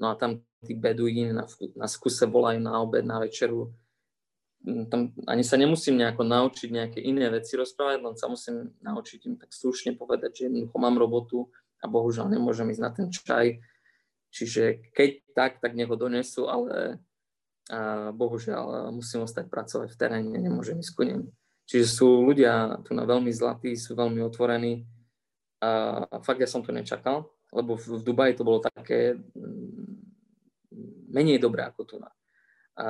no 0.00 0.08
a 0.08 0.16
tam 0.16 0.40
tí 0.64 0.72
beduíni 0.78 1.34
na, 1.34 1.44
na 1.76 1.86
skuse 1.90 2.24
volajú 2.24 2.62
na 2.62 2.80
obed, 2.80 3.04
na 3.04 3.20
večeru. 3.20 3.74
Tam 4.90 5.14
ani 5.30 5.46
sa 5.46 5.54
nemusím 5.54 6.02
nejako 6.02 6.26
naučiť 6.26 6.68
nejaké 6.68 6.98
iné 6.98 7.30
veci 7.30 7.54
rozprávať, 7.54 7.98
len 8.02 8.16
sa 8.18 8.26
musím 8.26 8.74
naučiť 8.82 9.20
im 9.30 9.34
tak 9.38 9.54
slušne 9.54 9.94
povedať, 9.94 10.30
že 10.34 10.42
jednoducho 10.50 10.76
mám 10.82 10.98
robotu 10.98 11.46
a 11.78 11.86
bohužiaľ 11.86 12.26
nemôžem 12.26 12.68
ísť 12.74 12.82
na 12.82 12.90
ten 12.90 13.06
čaj. 13.08 13.62
Čiže 14.28 14.92
keď 14.92 15.10
tak, 15.32 15.52
tak 15.62 15.72
nech 15.78 15.88
ho 15.88 15.96
donesú, 15.96 16.50
ale 16.50 17.00
bohužiaľ 18.12 18.90
musím 18.90 19.24
ostať 19.24 19.46
pracovať 19.46 19.88
v 19.94 19.98
teréne, 20.00 20.36
nemôžem 20.36 20.80
ísť 20.80 20.92
ku 20.96 21.02
nim. 21.06 21.20
Čiže 21.68 21.86
sú 21.86 22.24
ľudia 22.24 22.80
tu 22.82 22.96
na 22.96 23.04
veľmi 23.04 23.28
zlatí, 23.28 23.76
sú 23.76 23.92
veľmi 23.92 24.24
otvorení 24.24 24.88
a 25.60 26.02
fakt 26.24 26.40
ja 26.40 26.48
som 26.48 26.64
to 26.64 26.72
nečakal, 26.72 27.28
lebo 27.52 27.76
v, 27.76 28.00
v 28.00 28.02
Dubaji 28.04 28.32
to 28.40 28.46
bolo 28.46 28.64
také 28.64 29.20
menej 31.12 31.40
dobré 31.40 31.68
ako 31.68 31.82
tu 31.84 31.96
na. 32.00 32.08
A 32.78 32.88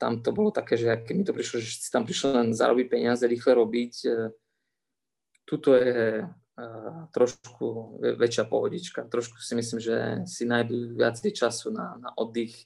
tam 0.00 0.24
to 0.24 0.32
bolo 0.32 0.48
také, 0.48 0.80
že 0.80 0.88
keď 1.04 1.14
mi 1.14 1.24
to 1.28 1.36
prišlo, 1.36 1.60
že 1.60 1.76
si 1.76 1.92
tam 1.92 2.08
prišlo 2.08 2.32
len 2.32 2.48
zarobiť 2.56 2.86
peniaze, 2.88 3.20
rýchle 3.28 3.52
robiť, 3.52 3.94
e, 4.08 4.32
tuto 5.44 5.76
je 5.76 6.24
e, 6.24 6.26
trošku 7.12 8.00
väčšia 8.16 8.48
pohodička. 8.48 9.04
Trošku 9.04 9.36
si 9.36 9.52
myslím, 9.52 9.84
že 9.84 9.96
si 10.24 10.48
nájdú 10.48 10.96
viac 10.96 11.20
času 11.20 11.68
na, 11.76 12.00
na 12.00 12.10
oddych. 12.16 12.64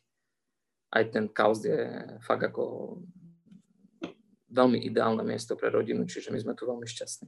Aj 0.94 1.03
ten 1.11 1.27
kauz 1.27 1.66
je 1.66 1.98
fakt 2.22 2.46
ako 2.46 2.96
veľmi 4.55 4.79
ideálne 4.87 5.27
miesto 5.27 5.59
pre 5.59 5.74
rodinu, 5.74 6.07
čiže 6.07 6.31
my 6.31 6.38
sme 6.38 6.55
tu 6.55 6.62
veľmi 6.62 6.87
šťastní. 6.87 7.27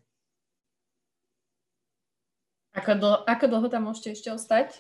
Ako, 2.79 2.93
dlho, 2.95 3.19
ako 3.27 3.45
dlho 3.51 3.67
tam 3.67 3.91
môžete 3.91 4.15
ešte 4.15 4.31
ostať? 4.31 4.79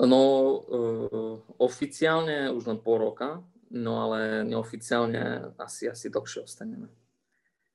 No, 0.00 0.20
uh, 0.64 1.36
oficiálne 1.60 2.48
už 2.48 2.72
len 2.72 2.78
pol 2.80 3.04
roka, 3.04 3.44
no 3.68 4.00
ale 4.00 4.48
neoficiálne 4.48 5.52
asi, 5.60 5.92
asi 5.92 6.08
dlhšie 6.08 6.48
ostaneme. 6.48 6.88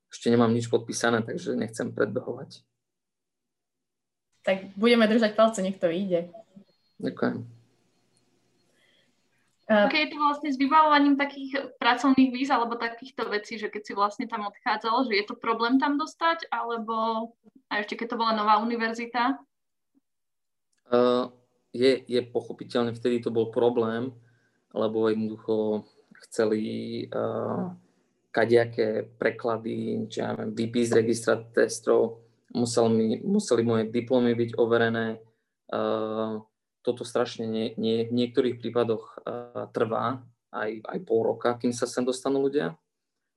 Ešte 0.09 0.33
nemám 0.33 0.49
nič 0.49 0.65
podpísané, 0.65 1.21
takže 1.21 1.53
nechcem 1.53 1.93
predbehovať. 1.93 2.65
Tak 4.41 4.73
budeme 4.73 5.05
držať 5.05 5.37
palce, 5.37 5.61
nech 5.61 5.77
to 5.77 5.85
vyjde. 5.85 6.33
Ďakujem. 6.97 7.45
Uh, 9.65 9.89
okay, 9.89 10.05
je 10.05 10.13
to 10.13 10.21
vlastne 10.21 10.49
s 10.53 10.61
vybavovaním 10.61 11.17
takých 11.17 11.77
pracovných 11.81 12.29
víz 12.29 12.53
alebo 12.53 12.77
takýchto 12.77 13.25
vecí, 13.33 13.57
že 13.57 13.73
keď 13.73 13.81
si 13.81 13.93
vlastne 13.97 14.25
tam 14.29 14.45
odchádzal, 14.45 15.09
že 15.09 15.13
je 15.17 15.25
to 15.25 15.33
problém 15.37 15.81
tam 15.81 15.97
dostať, 15.97 16.49
alebo 16.53 17.29
a 17.69 17.81
ešte 17.81 17.97
keď 17.97 18.13
to 18.13 18.19
bola 18.21 18.37
nová 18.37 18.61
univerzita? 18.61 19.41
Uh, 20.85 21.33
je, 21.75 21.91
je 22.07 22.21
pochopiteľne, 22.23 22.95
vtedy 22.95 23.19
to 23.19 23.35
bol 23.35 23.51
problém, 23.51 24.15
lebo 24.71 25.11
jednoducho 25.11 25.83
chceli 26.27 26.63
uh, 27.11 27.75
kadejaké 28.31 29.03
preklady, 29.19 30.07
či 30.07 30.23
ja 30.23 30.31
neviem, 30.31 30.55
výpis 30.55 30.95
registra 30.95 31.35
testov, 31.39 32.23
museli, 32.55 33.19
museli 33.23 33.63
moje 33.63 33.83
diplomy 33.91 34.31
byť 34.35 34.49
overené, 34.55 35.19
uh, 35.19 36.39
toto 36.83 37.03
strašne 37.03 37.49
nie, 37.49 37.73
nie, 37.75 38.07
v 38.07 38.13
niektorých 38.15 38.59
prípadoch 38.59 39.19
uh, 39.19 39.67
trvá 39.75 40.23
aj, 40.55 40.83
aj 40.87 40.99
pol 41.03 41.35
roka, 41.35 41.59
kým 41.59 41.75
sa 41.75 41.87
sem 41.87 42.07
dostanú 42.07 42.47
ľudia. 42.47 42.79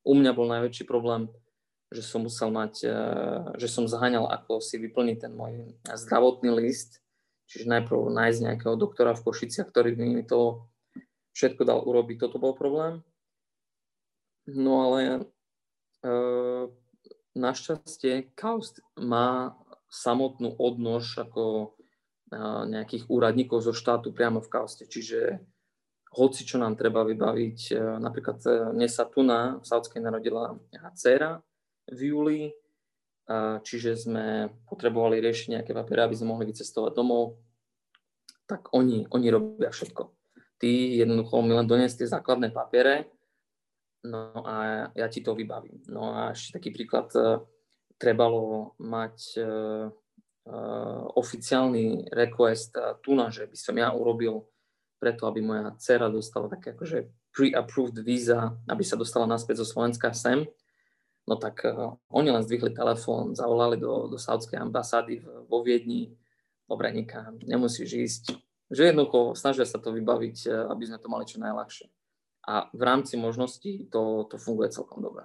U 0.07 0.15
mňa 0.15 0.31
bol 0.35 0.47
najväčší 0.47 0.87
problém, 0.87 1.27
že 1.91 2.05
som 2.07 2.23
musel 2.23 2.55
mať, 2.55 2.75
uh, 2.87 3.55
že 3.59 3.67
som 3.67 3.91
zaháňal, 3.91 4.31
ako 4.31 4.63
si 4.63 4.79
vyplniť 4.79 5.17
ten 5.27 5.33
môj 5.35 5.75
zdravotný 5.87 6.55
list, 6.55 7.03
čiže 7.49 7.67
najprv 7.67 8.13
nájsť 8.13 8.39
nejakého 8.45 8.75
doktora 8.77 9.17
v 9.17 9.25
Košiciach, 9.25 9.69
ktorý 9.73 9.97
by 9.97 10.05
mi 10.05 10.23
to 10.23 10.69
všetko 11.33 11.65
dal 11.65 11.81
urobiť. 11.83 12.29
Toto 12.29 12.39
bol 12.39 12.53
problém. 12.53 13.01
No 14.49 14.89
ale 14.89 15.29
uh, 16.05 16.69
našťastie 17.37 18.33
Kaust 18.37 18.85
má 18.97 19.57
samotnú 19.89 20.53
odnož 20.61 21.17
ako 21.17 21.73
nejakých 22.69 23.09
úradníkov 23.09 23.65
zo 23.65 23.73
štátu 23.73 24.13
priamo 24.13 24.45
v 24.45 24.53
kauste. 24.53 24.85
Čiže 24.85 25.41
hoci 26.13 26.45
čo 26.45 26.57
nám 26.61 26.77
treba 26.77 27.05
vybaviť, 27.05 27.59
e, 27.73 27.75
napríklad 28.01 28.39
e, 28.49 28.51
mne 28.73 28.89
sa 28.89 29.05
tu 29.05 29.21
na 29.21 29.61
Saudskej 29.61 30.01
narodila 30.01 30.57
dcera 30.97 31.41
v 31.89 32.01
júli, 32.13 32.41
čiže 33.61 34.09
sme 34.09 34.49
potrebovali 34.65 35.21
riešiť 35.21 35.53
nejaké 35.53 35.73
papiere, 35.77 36.09
aby 36.09 36.17
sme 36.17 36.33
mohli 36.33 36.49
vycestovať 36.49 36.93
domov, 36.97 37.37
tak 38.49 38.73
oni, 38.73 39.05
oni 39.13 39.27
robia 39.29 39.69
všetko. 39.69 40.09
Tí 40.57 40.97
jednoducho 40.97 41.45
mi 41.45 41.53
len 41.53 41.69
doniesť 41.69 42.03
tie 42.03 42.09
základné 42.09 42.51
papiere, 42.51 43.13
no 44.09 44.33
a 44.43 44.89
ja 44.97 45.07
ti 45.13 45.21
to 45.21 45.37
vybavím. 45.37 45.85
No 45.93 46.17
a 46.17 46.33
ešte 46.33 46.57
taký 46.57 46.73
príklad, 46.73 47.13
e, 47.15 47.45
trebalo 47.99 48.79
mať 48.79 49.43
uh, 49.43 49.91
oficiálny 51.19 52.15
request 52.15 52.79
tu 53.03 53.19
na, 53.19 53.29
že 53.29 53.51
by 53.51 53.59
som 53.59 53.75
ja 53.75 53.91
urobil 53.91 54.47
preto, 55.03 55.27
aby 55.27 55.43
moja 55.43 55.75
dcera 55.77 56.07
dostala 56.07 56.47
také 56.47 56.79
akože 56.79 57.11
pre-approved 57.35 57.99
víza, 58.03 58.55
aby 58.71 58.83
sa 58.83 58.95
dostala 58.95 59.27
naspäť 59.27 59.63
zo 59.63 59.67
Slovenska 59.67 60.15
sem. 60.15 60.47
No 61.29 61.37
tak 61.37 61.61
uh, 61.69 61.93
oni 62.09 62.33
len 62.33 62.41
zdvihli 62.41 62.73
telefón, 62.73 63.37
zavolali 63.37 63.77
do, 63.77 64.09
do 64.09 64.17
saudskej 64.17 64.57
ambasády 64.57 65.21
vo 65.45 65.61
Viedni 65.61 66.17
dobre, 66.69 66.93
nikam, 66.93 67.41
nemusíš 67.41 67.91
ísť. 67.97 68.25
Že 68.69 68.93
jednoducho 68.93 69.33
snažia 69.33 69.65
sa 69.65 69.81
to 69.81 69.97
vybaviť, 69.97 70.37
e, 70.45 70.49
aby 70.69 70.85
sme 70.85 71.01
to 71.01 71.09
mali 71.09 71.25
čo 71.25 71.41
najľahšie. 71.41 71.89
A 72.45 72.69
v 72.69 72.83
rámci 72.85 73.17
možností 73.17 73.89
to, 73.89 74.29
to 74.29 74.37
funguje 74.37 74.69
celkom 74.69 75.01
dobre. 75.01 75.25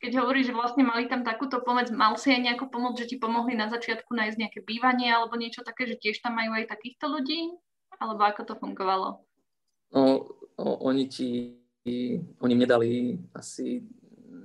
Keď 0.00 0.12
hovoríš, 0.16 0.48
že 0.48 0.56
vlastne 0.56 0.86
mali 0.86 1.10
tam 1.10 1.26
takúto 1.26 1.60
pomoc, 1.60 1.92
mal 1.92 2.16
si 2.16 2.32
aj 2.32 2.40
nejakú 2.40 2.72
pomoc, 2.72 2.96
že 2.96 3.10
ti 3.10 3.16
pomohli 3.20 3.52
na 3.52 3.68
začiatku 3.68 4.14
nájsť 4.14 4.36
nejaké 4.40 4.60
bývanie 4.64 5.10
alebo 5.12 5.36
niečo 5.36 5.60
také, 5.66 5.84
že 5.84 6.00
tiež 6.00 6.24
tam 6.24 6.38
majú 6.38 6.56
aj 6.56 6.70
takýchto 6.70 7.10
ľudí? 7.10 7.52
Alebo 7.98 8.22
ako 8.24 8.42
to 8.46 8.54
fungovalo? 8.62 9.26
No, 9.90 10.30
oni 10.56 11.10
ti, 11.10 11.57
oni 12.40 12.54
mi 12.54 12.66
dali 12.66 13.18
asi, 13.36 13.84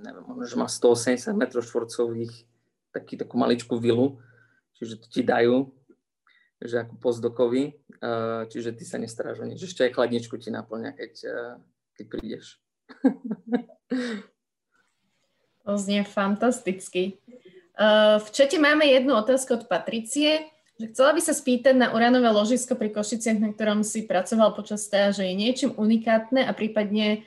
neviem, 0.03 0.23
možno, 0.27 0.45
že 0.45 0.55
má 0.59 0.67
180 0.69 1.33
m 1.33 1.43
štvorcových, 1.49 2.33
taký, 2.93 3.17
takú 3.17 3.35
maličkú 3.39 3.79
vilu, 3.81 4.21
čiže 4.77 5.01
to 5.01 5.07
ti 5.09 5.21
dajú, 5.25 5.73
že 6.63 6.85
ako 6.85 6.95
pozdokovi, 7.01 7.75
čiže 8.47 8.71
ty 8.77 8.83
sa 8.87 9.01
nestaráš 9.01 9.43
o 9.43 9.47
nič. 9.47 9.59
Ešte 9.59 9.83
aj 9.83 9.99
chladničku 9.99 10.37
ti 10.39 10.53
naplňa, 10.53 10.95
keď, 10.95 11.13
keď 11.99 12.05
prídeš. 12.07 12.61
To 15.63 15.75
znie 15.79 16.03
fantasticky. 16.03 17.19
V 18.19 18.27
čete 18.31 18.61
máme 18.61 18.85
jednu 18.85 19.17
otázku 19.17 19.59
od 19.59 19.67
Patricie, 19.67 20.52
chcela 20.79 21.13
by 21.13 21.21
sa 21.21 21.33
spýtať 21.37 21.77
na 21.77 21.93
uránové 21.93 22.29
ložisko 22.33 22.73
pri 22.73 22.89
Košiciach, 22.89 23.37
na 23.37 23.53
ktorom 23.53 23.85
si 23.85 24.09
pracoval 24.09 24.57
počas 24.57 24.89
že 24.89 25.23
je 25.25 25.33
niečím 25.37 25.71
unikátne 25.77 26.41
a 26.45 26.51
prípadne, 26.53 27.25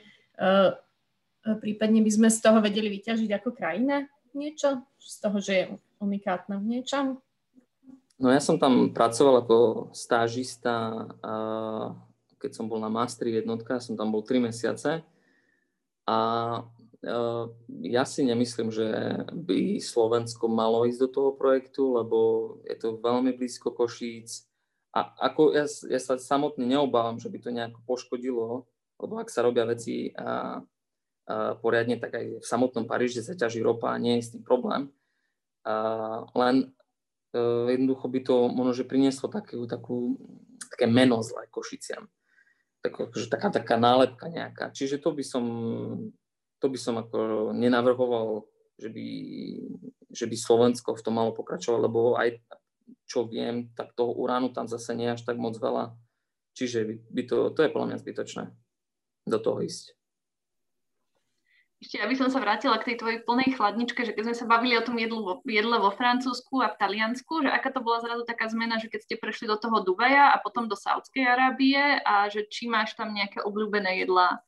prípadne 1.63 1.99
by 2.03 2.11
sme 2.11 2.27
z 2.27 2.39
toho 2.43 2.59
vedeli 2.59 2.91
vyťažiť 2.91 3.29
ako 3.31 3.49
krajina 3.55 4.07
niečo? 4.37 4.85
Z 5.01 5.15
toho, 5.17 5.37
že 5.41 5.53
je 5.53 5.65
unikátne 5.97 6.61
v 6.61 6.77
niečom? 6.77 7.17
No 8.21 8.29
ja 8.29 8.41
som 8.41 8.61
tam 8.61 8.93
pracoval 8.93 9.41
ako 9.45 9.57
stážista, 9.93 11.05
keď 12.37 12.51
som 12.53 12.69
bol 12.69 12.77
na 12.77 12.89
Mastri 12.89 13.33
jednotka, 13.33 13.81
som 13.81 13.97
tam 13.97 14.13
bol 14.13 14.21
3 14.21 14.49
mesiace 14.49 15.01
a 16.05 16.17
ja 17.87 18.03
si 18.03 18.21
nemyslím, 18.27 18.69
že 18.73 18.87
by 19.31 19.79
Slovensko 19.79 20.51
malo 20.51 20.83
ísť 20.83 20.99
do 21.07 21.09
toho 21.09 21.31
projektu, 21.33 21.95
lebo 21.95 22.17
je 22.67 22.75
to 22.75 22.99
veľmi 22.99 23.35
blízko 23.37 23.71
Košíc 23.71 24.47
a 24.97 25.13
ako 25.29 25.53
ja, 25.53 25.65
ja 25.69 25.99
sa 26.01 26.17
samotne 26.17 26.65
neobávam, 26.65 27.21
že 27.21 27.29
by 27.29 27.37
to 27.37 27.49
nejako 27.53 27.79
poškodilo, 27.85 28.65
lebo 28.97 29.13
ak 29.21 29.29
sa 29.29 29.45
robia 29.45 29.69
veci 29.69 30.09
a, 30.17 30.57
a 31.29 31.53
poriadne, 31.61 32.01
tak 32.01 32.17
aj 32.17 32.25
v 32.41 32.45
samotnom 32.45 32.89
Paríži 32.89 33.21
sa 33.21 33.37
ťaží 33.37 33.61
ropa 33.61 33.93
a 33.93 34.01
nie 34.01 34.17
je 34.17 34.25
s 34.25 34.31
tým 34.33 34.41
problém. 34.41 34.89
A, 35.67 36.25
len 36.33 36.73
uh, 37.37 37.69
jednoducho 37.69 38.09
by 38.09 38.19
to 38.25 38.35
možno, 38.49 38.73
že 38.73 38.89
prinieslo 38.89 39.29
takú, 39.29 39.69
takú, 39.69 40.17
také 40.73 40.89
meno 40.89 41.21
zlé 41.21 41.45
Košiciam. 41.53 42.09
Tak, 42.81 43.11
akože 43.11 43.27
taká, 43.29 43.53
taká 43.53 43.75
nálepka 43.77 44.31
nejaká. 44.33 44.73
Čiže 44.73 44.97
to 44.97 45.13
by 45.13 45.21
som 45.21 45.43
to 46.57 46.67
by 46.69 46.79
som 46.79 46.95
ako 46.97 47.51
nenavrhoval, 47.53 48.45
že 48.77 48.89
by, 48.89 49.07
že 50.09 50.25
by 50.25 50.35
Slovensko 50.37 50.97
v 50.97 51.03
tom 51.05 51.17
malo 51.17 51.33
pokračovať, 51.33 51.79
lebo 51.81 52.17
aj 52.17 52.41
čo 53.07 53.27
viem, 53.27 53.71
tak 53.75 53.95
toho 53.95 54.15
uránu 54.15 54.51
tam 54.51 54.67
zase 54.67 54.95
nie 54.95 55.07
až 55.11 55.23
tak 55.23 55.39
moc 55.39 55.55
veľa. 55.59 55.95
Čiže 56.57 56.79
by, 56.83 56.95
by 57.13 57.21
to, 57.27 57.37
to 57.53 57.59
je 57.63 57.73
podľa 57.73 57.87
mňa 57.93 58.01
zbytočné 58.01 58.43
do 59.27 59.37
toho 59.37 59.61
ísť. 59.61 59.97
Ešte, 61.77 62.01
aby 62.01 62.17
som 62.17 62.25
sa 62.33 62.41
vrátila 62.41 62.81
k 62.81 62.89
tej 62.89 62.97
tvojej 62.97 63.19
plnej 63.21 63.53
chladničke, 63.53 64.01
že 64.01 64.17
keď 64.17 64.33
sme 64.33 64.35
sa 64.41 64.49
bavili 64.49 64.73
o 64.73 64.81
tom 64.81 64.97
jedlu 64.97 65.21
vo, 65.21 65.33
jedle 65.45 65.77
vo 65.77 65.93
Francúzsku 65.93 66.57
a 66.57 66.73
v 66.73 66.79
Taliansku, 66.81 67.45
že 67.45 67.53
aká 67.53 67.69
to 67.69 67.85
bola 67.85 68.01
zrazu 68.01 68.25
taká 68.25 68.49
zmena, 68.49 68.81
že 68.81 68.89
keď 68.89 69.05
ste 69.05 69.21
prešli 69.21 69.45
do 69.45 69.61
toho 69.61 69.85
Dubaja 69.85 70.33
a 70.33 70.41
potom 70.41 70.65
do 70.65 70.73
Saudskej 70.73 71.21
Arábie 71.21 72.01
a 72.01 72.33
že 72.33 72.49
či 72.49 72.65
máš 72.65 72.97
tam 72.97 73.13
nejaké 73.13 73.45
obľúbené 73.45 74.01
jedlá 74.01 74.41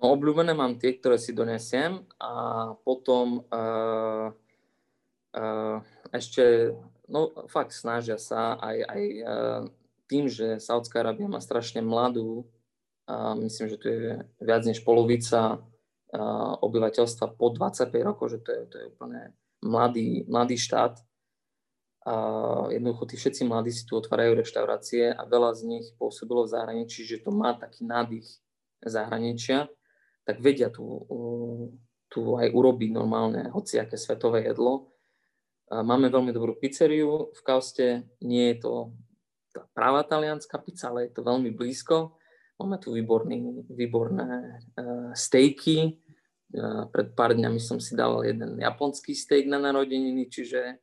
No, 0.00 0.16
obľúbené 0.16 0.56
mám 0.56 0.80
tie, 0.80 0.96
ktoré 0.96 1.20
si 1.20 1.36
donesiem 1.36 2.00
a 2.16 2.32
potom 2.88 3.44
uh, 3.52 4.32
uh, 5.36 5.76
ešte, 6.08 6.72
no 7.04 7.28
fakt 7.52 7.76
snažia 7.76 8.16
sa 8.16 8.56
aj, 8.56 8.76
aj 8.80 9.02
uh, 9.20 9.60
tým, 10.08 10.24
že 10.32 10.56
Saudská 10.56 11.04
Arábia 11.04 11.28
má 11.28 11.36
strašne 11.44 11.84
mladú, 11.84 12.48
uh, 13.12 13.36
myslím, 13.44 13.68
že 13.68 13.76
to 13.76 13.86
je 13.92 13.98
viac 14.40 14.64
než 14.64 14.80
polovica 14.88 15.60
uh, 15.60 16.52
obyvateľstva 16.64 17.36
po 17.36 17.52
25 17.52 17.92
rokov, 18.00 18.32
že 18.32 18.38
to 18.40 18.50
je, 18.56 18.62
to 18.72 18.76
je 18.80 18.84
úplne 18.96 19.36
mladý, 19.60 20.24
mladý 20.24 20.56
štát. 20.56 20.96
A 22.08 22.14
jednoducho 22.72 23.04
tí 23.04 23.20
všetci 23.20 23.44
mladí 23.44 23.68
si 23.76 23.84
tu 23.84 24.00
otvárajú 24.00 24.32
reštaurácie 24.32 25.12
a 25.12 25.28
veľa 25.28 25.52
z 25.52 25.62
nich 25.68 25.86
pôsobilo 26.00 26.48
v 26.48 26.56
zahraničí, 26.56 27.04
že 27.04 27.20
to 27.20 27.28
má 27.28 27.52
taký 27.52 27.84
nádych 27.84 28.24
zahraničia 28.80 29.68
tak 30.24 30.40
vedia 30.42 30.68
tu, 30.68 30.84
tu 32.10 32.20
aj 32.36 32.48
urobiť 32.50 32.90
normálne 32.92 33.48
hociaké 33.50 33.96
svetové 33.96 34.46
jedlo. 34.46 34.92
Máme 35.70 36.10
veľmi 36.10 36.34
dobrú 36.34 36.58
pizzeriu 36.58 37.30
v 37.30 37.40
Kauste, 37.46 38.10
nie 38.18 38.50
je 38.54 38.66
to 38.66 38.72
tá 39.50 39.66
práva 39.74 40.06
talianská 40.06 40.62
pizza, 40.62 40.90
ale 40.90 41.10
je 41.10 41.18
to 41.18 41.26
veľmi 41.26 41.50
blízko. 41.50 42.14
Máme 42.62 42.78
tu 42.78 42.94
výborný, 42.94 43.66
výborné 43.72 44.62
uh, 44.78 45.10
stejky. 45.10 45.98
Uh, 46.54 46.86
pred 46.90 47.14
pár 47.18 47.34
dňami 47.34 47.58
som 47.58 47.82
si 47.82 47.98
dal 47.98 48.22
jeden 48.22 48.62
japonský 48.62 49.14
steak 49.14 49.50
na 49.50 49.58
narodeniny, 49.58 50.30
čiže 50.30 50.78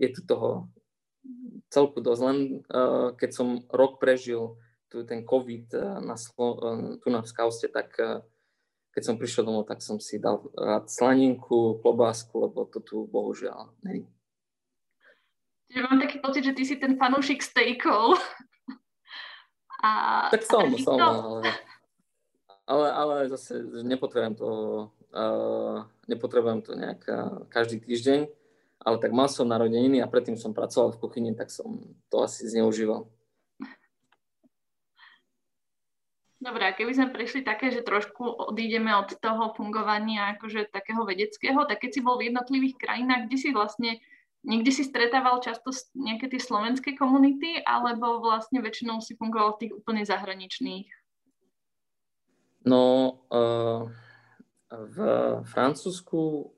je 0.00 0.08
tu 0.14 0.24
toho 0.24 0.72
celku 1.68 2.00
dosť. 2.00 2.22
Len 2.24 2.38
uh, 2.72 3.12
keď 3.12 3.30
som 3.34 3.60
rok 3.68 4.00
prežil 4.00 4.56
tu 4.88 5.04
ten 5.04 5.26
COVID 5.26 5.66
uh, 5.76 6.00
na 6.00 6.16
Slo- 6.16 6.60
uh, 6.60 6.96
tu 7.02 7.12
na 7.12 7.20
Skauste, 7.28 7.68
tak 7.68 7.92
uh, 8.00 8.24
keď 8.92 9.02
som 9.04 9.18
prišiel 9.20 9.46
domov, 9.46 9.68
tak 9.68 9.84
som 9.84 10.00
si 10.00 10.18
dal 10.18 10.42
rád 10.56 10.88
slaninku, 10.90 11.78
klobásku, 11.84 12.34
lebo 12.34 12.66
to 12.66 12.80
tu 12.80 13.04
bohužiaľ 13.06 13.70
není. 13.84 14.08
Čiže 15.68 15.84
mám 15.84 16.00
taký 16.00 16.16
pocit, 16.24 16.42
že 16.48 16.56
ty 16.56 16.64
si 16.64 16.80
ten 16.80 16.96
fanúšik 16.96 17.44
stejkov. 17.44 18.16
A, 19.78 20.26
tak 20.34 20.42
som, 20.42 20.66
a 20.66 20.78
som, 20.82 20.98
ale, 20.98 21.54
ale, 22.66 22.88
ale 22.90 23.14
zase 23.30 23.62
nepotrebujem 23.86 24.34
to, 24.34 24.50
uh, 25.14 25.86
nepotrebujem 26.10 26.66
to 26.66 26.74
nejak 26.74 26.98
uh, 27.06 27.46
každý 27.46 27.78
týždeň, 27.86 28.26
ale 28.82 28.96
tak 28.98 29.14
mal 29.14 29.30
som 29.30 29.46
narodeniny 29.46 30.02
a 30.02 30.10
predtým 30.10 30.34
som 30.34 30.50
pracoval 30.50 30.98
v 30.98 31.00
kuchyni, 31.06 31.30
tak 31.38 31.54
som 31.54 31.78
to 32.10 32.26
asi 32.26 32.50
zneužíval. 32.50 33.06
Dobre, 36.38 36.70
a 36.70 36.76
keby 36.76 36.94
sme 36.94 37.08
prišli 37.10 37.42
také, 37.42 37.74
že 37.74 37.82
trošku 37.82 38.22
odídeme 38.54 38.94
od 38.94 39.10
toho 39.18 39.50
fungovania 39.58 40.38
akože 40.38 40.70
takého 40.70 41.02
vedeckého, 41.02 41.66
tak 41.66 41.82
keď 41.82 41.90
si 41.98 42.00
bol 42.00 42.14
v 42.14 42.30
jednotlivých 42.30 42.78
krajinách, 42.78 43.26
kde 43.26 43.36
si 43.42 43.50
vlastne, 43.50 43.98
niekde 44.46 44.70
si 44.70 44.86
stretával 44.86 45.42
často 45.42 45.74
nejaké 45.98 46.30
tie 46.30 46.38
slovenské 46.38 46.94
komunity, 46.94 47.58
alebo 47.66 48.22
vlastne 48.22 48.62
väčšinou 48.62 49.02
si 49.02 49.18
fungoval 49.18 49.58
v 49.58 49.66
tých 49.66 49.72
úplne 49.74 50.06
zahraničných? 50.06 50.86
No, 52.70 53.18
uh, 53.34 53.90
v 54.70 54.96
Francúzsku 55.42 56.54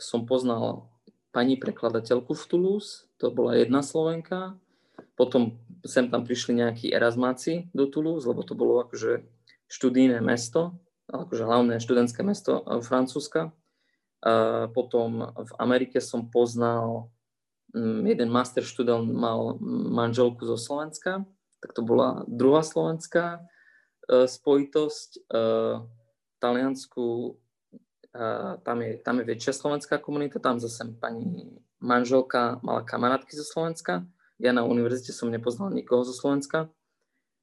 som 0.00 0.24
poznal 0.24 0.88
pani 1.28 1.60
prekladateľku 1.60 2.32
v 2.32 2.46
Toulouse, 2.48 3.04
to 3.20 3.28
bola 3.28 3.52
jedna 3.52 3.84
Slovenka, 3.84 4.56
potom 5.12 5.60
sem 5.84 6.10
tam 6.12 6.26
prišli 6.26 6.60
nejakí 6.60 6.86
Erasmáci 6.92 7.72
do 7.72 7.88
Toulouse, 7.88 8.28
lebo 8.28 8.44
to 8.44 8.52
bolo 8.58 8.82
akože 8.84 9.24
študijné 9.70 10.18
mesto, 10.20 10.76
akože 11.08 11.46
hlavné 11.46 11.78
študentské 11.78 12.20
mesto 12.26 12.60
e, 12.60 12.82
Francúzska. 12.82 13.54
A 14.20 14.68
potom 14.76 15.32
v 15.32 15.52
Amerike 15.56 15.96
som 16.04 16.28
poznal, 16.28 17.08
mm, 17.72 18.04
jeden 18.04 18.28
master 18.28 18.60
študent 18.60 19.08
mal 19.08 19.56
manželku 19.88 20.44
zo 20.44 20.60
Slovenska, 20.60 21.24
tak 21.64 21.72
to 21.72 21.80
bola 21.80 22.28
druhá 22.28 22.60
slovenská 22.60 23.40
e, 23.40 24.28
spojitosť. 24.28 25.10
E, 25.16 25.20
v 25.80 26.34
Taliansku 26.40 27.36
tam 28.64 28.78
je, 28.82 28.98
tam 29.06 29.22
je 29.22 29.24
väčšia 29.28 29.54
slovenská 29.54 30.02
komunita, 30.02 30.42
tam 30.42 30.58
zase 30.58 30.82
pani 30.98 31.46
manželka 31.78 32.58
mala 32.64 32.82
kamarátky 32.82 33.38
zo 33.38 33.46
Slovenska 33.46 34.08
ja 34.40 34.56
na 34.56 34.64
univerzite 34.64 35.12
som 35.12 35.28
nepoznal 35.28 35.68
nikoho 35.70 36.02
zo 36.02 36.16
Slovenska. 36.16 36.72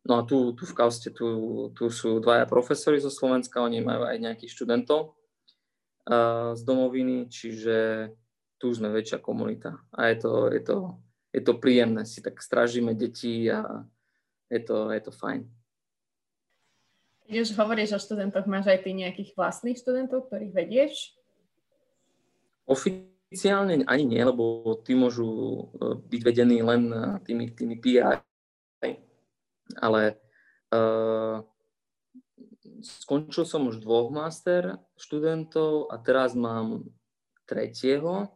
No 0.07 0.19
a 0.19 0.21
tu, 0.25 0.55
tu 0.57 0.63
v 0.65 0.73
Kauste, 0.73 1.13
tu, 1.13 1.27
tu 1.75 1.91
sú 1.91 2.17
dvaja 2.23 2.47
profesori 2.47 2.97
zo 2.97 3.11
Slovenska, 3.11 3.61
oni 3.61 3.83
majú 3.83 4.07
aj 4.07 4.17
nejakých 4.23 4.51
študentov 4.55 5.13
uh, 6.07 6.55
z 6.55 6.61
domoviny, 6.63 7.27
čiže 7.27 8.09
tu 8.57 8.71
sme 8.71 8.89
väčšia 8.89 9.19
komunita. 9.21 9.77
A 9.93 10.09
je 10.09 10.17
to, 10.23 10.31
je 10.49 10.61
to, 10.63 10.77
je 11.35 11.41
to 11.43 11.53
príjemné, 11.59 12.07
si 12.07 12.23
tak 12.23 12.39
stražíme 12.39 12.95
deti 12.95 13.51
a 13.51 13.83
je 14.47 14.59
to, 14.63 14.89
je 14.95 15.01
to 15.03 15.11
fajn. 15.11 15.43
Keď 17.27 17.35
už 17.43 17.49
hovoríš 17.59 17.91
o 17.91 17.99
študentoch, 17.99 18.47
máš 18.47 18.71
aj 18.71 18.87
ty 18.87 18.95
nejakých 18.95 19.35
vlastných 19.35 19.75
študentov, 19.75 20.31
ktorých 20.31 20.55
vedieš? 20.55 21.19
Ofi- 22.63 23.11
oficiálne 23.27 23.83
ani 23.83 24.05
nie, 24.07 24.23
lebo 24.23 24.75
tí 24.87 24.95
môžu 24.95 25.27
e, 25.27 25.63
byť 25.99 26.21
vedení 26.23 26.63
len 26.63 26.87
tými, 27.27 27.51
tými 27.51 27.75
PI. 27.75 28.23
Ale 29.83 30.15
uh, 30.71 31.43
skončil 32.79 33.43
som 33.43 33.67
už 33.67 33.83
dvoch 33.83 34.07
master 34.15 34.79
študentov 34.95 35.91
a 35.91 35.99
teraz 35.99 36.39
mám 36.39 36.87
tretieho 37.43 38.31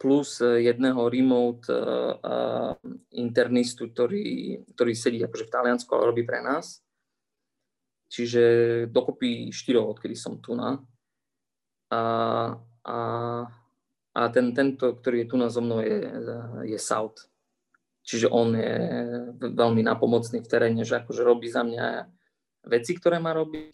plus 0.00 0.42
jedného 0.42 1.12
remote 1.12 1.68
uh, 1.70 2.74
internistu, 3.12 3.92
ktorý, 3.92 4.58
ktorý 4.74 4.92
sedí 4.96 5.20
akože 5.20 5.46
v 5.46 5.54
Taliansku, 5.54 5.90
ale 5.92 6.08
robí 6.08 6.24
pre 6.24 6.40
nás. 6.40 6.80
Čiže 8.10 8.42
dokopy 8.90 9.52
štyroch, 9.54 9.94
odkedy 9.94 10.16
som 10.16 10.40
tu 10.42 10.56
na. 10.56 10.80
A, 11.92 12.02
a, 12.82 12.96
a 14.10 14.20
ten, 14.28 14.50
tento, 14.50 14.98
ktorý 14.98 15.24
je 15.24 15.28
tu 15.30 15.36
na 15.38 15.48
so 15.48 15.62
mnou, 15.62 15.78
je, 15.82 15.98
je 16.66 16.78
South. 16.82 17.30
Čiže 18.02 18.26
on 18.26 18.56
je 18.58 18.74
veľmi 19.38 19.86
napomocný 19.86 20.42
v 20.42 20.50
teréne, 20.50 20.82
že 20.82 20.98
akože 20.98 21.22
robí 21.22 21.46
za 21.46 21.62
mňa 21.62 22.10
veci, 22.66 22.96
ktoré 22.98 23.22
má 23.22 23.30
robiť, 23.30 23.72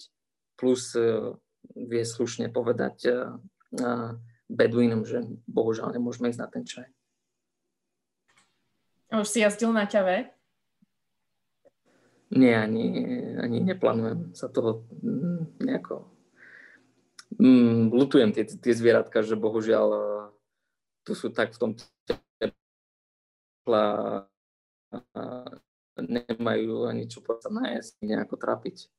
plus 0.61 0.93
uh, 0.99 1.33
vie 1.73 2.03
slušne 2.05 2.53
povedať 2.53 2.97
uh, 3.09 3.39
uh, 3.81 4.13
Beduínom, 4.47 5.03
že 5.09 5.25
bohužiaľ 5.51 5.97
nemôžeme 5.97 6.31
ísť 6.31 6.41
na 6.43 6.49
ten 6.51 6.63
čaj. 6.63 6.87
A 9.11 9.23
už 9.23 9.29
si 9.31 9.43
jazdil 9.43 9.71
na 9.71 9.87
ťave? 9.87 10.37
Nie, 12.35 12.59
ani, 12.59 12.87
ani 13.39 13.63
neplánujem 13.63 14.35
sa 14.35 14.51
toho 14.51 14.83
mm, 15.03 15.63
nejako... 15.63 16.11
Mm, 17.39 17.95
lutujem 17.95 18.31
tie, 18.35 18.47
tie 18.47 18.75
zvieratka, 18.75 19.23
že 19.23 19.39
bohužiaľ 19.39 19.89
e, 19.95 20.01
tu 21.07 21.15
sú 21.15 21.31
tak 21.31 21.55
v 21.55 21.61
tom 21.63 21.71
tepla 23.63 24.27
nemajú 25.97 26.91
ani 26.91 27.07
čo 27.07 27.23
povedať 27.23 27.55
nájsť, 27.55 27.93
nejako 28.03 28.35
trápiť. 28.37 28.91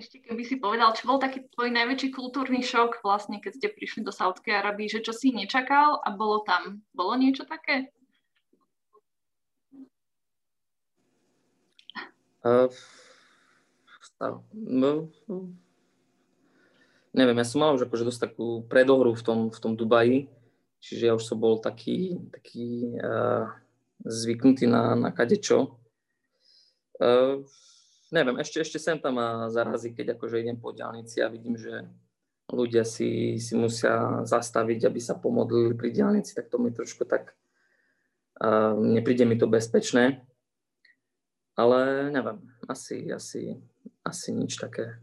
Ešte 0.00 0.16
keby 0.24 0.42
si 0.48 0.56
povedal, 0.56 0.96
čo 0.96 1.04
bol 1.04 1.20
taký 1.20 1.44
tvoj 1.52 1.68
najväčší 1.76 2.16
kultúrny 2.16 2.64
šok 2.64 3.04
vlastne, 3.04 3.36
keď 3.36 3.52
ste 3.52 3.68
prišli 3.68 4.00
do 4.00 4.08
Saudskej 4.08 4.56
Arabii, 4.56 4.88
že 4.88 5.04
čo 5.04 5.12
si 5.12 5.28
nečakal 5.28 6.00
a 6.00 6.08
bolo 6.16 6.40
tam. 6.40 6.80
Bolo 6.96 7.20
niečo 7.20 7.44
také? 7.44 7.92
Uh, 12.40 12.72
no, 14.56 15.12
neviem, 17.14 17.38
ja 17.38 17.46
som 17.46 17.62
mal 17.62 17.74
už 17.74 17.86
akože 17.86 18.06
dosť 18.06 18.20
takú 18.30 18.62
predohru 18.66 19.14
v 19.14 19.22
tom, 19.22 19.40
v 19.50 19.58
tom 19.58 19.72
Dubaji, 19.74 20.30
čiže 20.78 21.10
ja 21.10 21.12
už 21.14 21.24
som 21.26 21.38
bol 21.38 21.58
taký, 21.58 22.22
taký 22.30 22.96
uh, 22.98 23.50
zvyknutý 24.06 24.70
na, 24.70 24.94
na 24.94 25.10
kadečo. 25.10 25.76
Uh, 27.00 27.42
neviem, 28.14 28.38
ešte, 28.38 28.62
ešte 28.62 28.78
sem 28.78 28.98
tam 28.98 29.18
ma 29.18 29.50
zarazí, 29.50 29.90
keď 29.90 30.16
akože 30.18 30.40
idem 30.40 30.58
po 30.58 30.70
diálnici 30.70 31.18
a 31.20 31.32
vidím, 31.32 31.58
že 31.58 31.88
ľudia 32.50 32.82
si, 32.82 33.38
si 33.38 33.54
musia 33.54 34.26
zastaviť, 34.26 34.90
aby 34.90 35.00
sa 35.02 35.18
pomodlili 35.18 35.74
pri 35.74 35.94
diálnici, 35.94 36.34
tak 36.34 36.50
to 36.50 36.58
mi 36.58 36.70
trošku 36.70 37.06
tak, 37.06 37.34
uh, 38.42 38.74
nepríde 38.78 39.26
mi 39.26 39.34
to 39.34 39.50
bezpečné. 39.50 40.22
Ale 41.58 42.08
neviem, 42.08 42.40
asi, 42.70 43.04
asi, 43.12 43.58
asi 44.00 44.32
nič 44.32 44.56
také. 44.56 44.96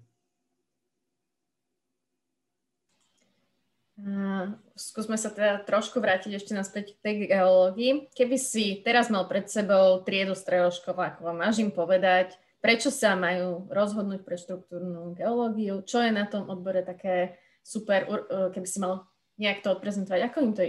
Skúsme 4.77 5.17
sa 5.17 5.33
teda 5.33 5.65
trošku 5.65 5.97
vrátiť 5.97 6.37
ešte 6.37 6.53
naspäť 6.53 6.93
k 6.93 7.01
tej 7.01 7.15
geológii. 7.33 8.13
Keby 8.13 8.37
si 8.37 8.85
teraz 8.85 9.09
mal 9.09 9.25
pred 9.25 9.49
sebou 9.49 10.05
triedu 10.05 10.37
stredoškolákov 10.37 11.25
a 11.25 11.33
máš 11.33 11.65
im 11.65 11.73
povedať, 11.73 12.37
prečo 12.61 12.93
sa 12.93 13.17
majú 13.17 13.65
rozhodnúť 13.73 14.21
pre 14.21 14.37
štruktúrnu 14.37 15.17
geológiu, 15.17 15.81
čo 15.81 16.05
je 16.05 16.13
na 16.13 16.29
tom 16.29 16.45
odbore 16.45 16.85
také 16.85 17.41
super, 17.65 18.05
uh, 18.05 18.49
keby 18.53 18.67
si 18.69 18.77
mal 18.77 19.09
nejak 19.41 19.65
to 19.65 19.73
odprezentovať, 19.73 20.21
ako 20.29 20.37
im 20.45 20.53
to 20.53 20.63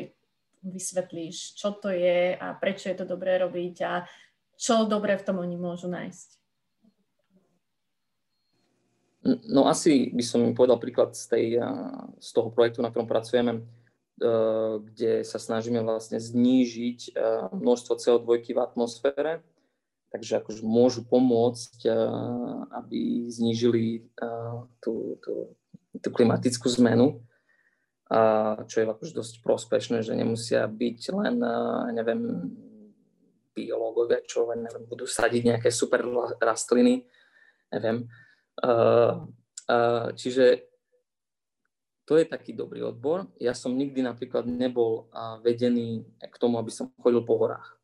vysvetlíš, 0.64 1.56
čo 1.56 1.76
to 1.76 1.92
je 1.92 2.32
a 2.32 2.56
prečo 2.56 2.88
je 2.88 2.96
to 2.96 3.04
dobré 3.04 3.36
robiť 3.38 3.76
a 3.84 4.08
čo 4.58 4.88
dobre 4.88 5.14
v 5.14 5.24
tom 5.24 5.38
oni 5.38 5.54
môžu 5.54 5.86
nájsť? 5.86 6.37
No 9.48 9.68
asi 9.68 10.08
by 10.14 10.24
som 10.24 10.40
povedal 10.56 10.80
príklad 10.80 11.12
z, 11.12 11.24
tej, 11.28 11.46
z 12.18 12.28
toho 12.32 12.48
projektu, 12.48 12.80
na 12.80 12.88
ktorom 12.88 13.10
pracujeme, 13.10 13.66
kde 14.82 15.22
sa 15.22 15.38
snažíme 15.38 15.78
vlastne 15.84 16.18
znížiť 16.18 17.14
množstvo 17.54 17.92
CO2 17.98 18.50
v 18.50 18.58
atmosfére, 18.58 19.46
takže 20.10 20.42
akože 20.42 20.66
môžu 20.66 21.06
pomôcť, 21.06 21.86
aby 22.74 23.30
znížili 23.30 24.08
tú, 24.82 25.18
tú, 25.22 25.54
tú 26.02 26.08
klimatickú 26.10 26.66
zmenu, 26.82 27.22
čo 28.66 28.76
je 28.80 28.84
akože 28.88 29.12
dosť 29.12 29.34
prospešné, 29.44 30.02
že 30.02 30.16
nemusia 30.16 30.64
byť 30.66 31.00
len, 31.12 31.36
neviem, 31.92 32.20
biológovia, 33.52 34.22
čo 34.24 34.48
neviem, 34.54 34.86
budú 34.86 35.04
sadiť 35.04 35.42
nejaké 35.42 35.70
super 35.74 36.06
rastliny, 36.38 37.04
neviem. 37.74 38.06
Uh, 38.58 39.26
uh, 39.70 40.10
čiže 40.18 40.66
to 42.08 42.16
je 42.16 42.24
taký 42.24 42.56
dobrý 42.56 42.80
odbor. 42.82 43.28
Ja 43.36 43.52
som 43.52 43.76
nikdy 43.76 44.00
napríklad 44.00 44.48
nebol 44.48 45.12
vedený 45.44 46.08
k 46.16 46.36
tomu, 46.40 46.56
aby 46.56 46.72
som 46.72 46.88
chodil 47.04 47.20
po 47.20 47.36
horách. 47.36 47.76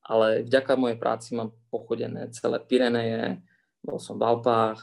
Ale 0.00 0.48
vďaka 0.48 0.80
mojej 0.80 0.96
práci 0.96 1.36
mám 1.36 1.52
pochodené 1.68 2.32
celé 2.32 2.56
Pireneje, 2.64 3.44
bol 3.84 4.00
som 4.00 4.16
v 4.16 4.24
Alpách, 4.24 4.80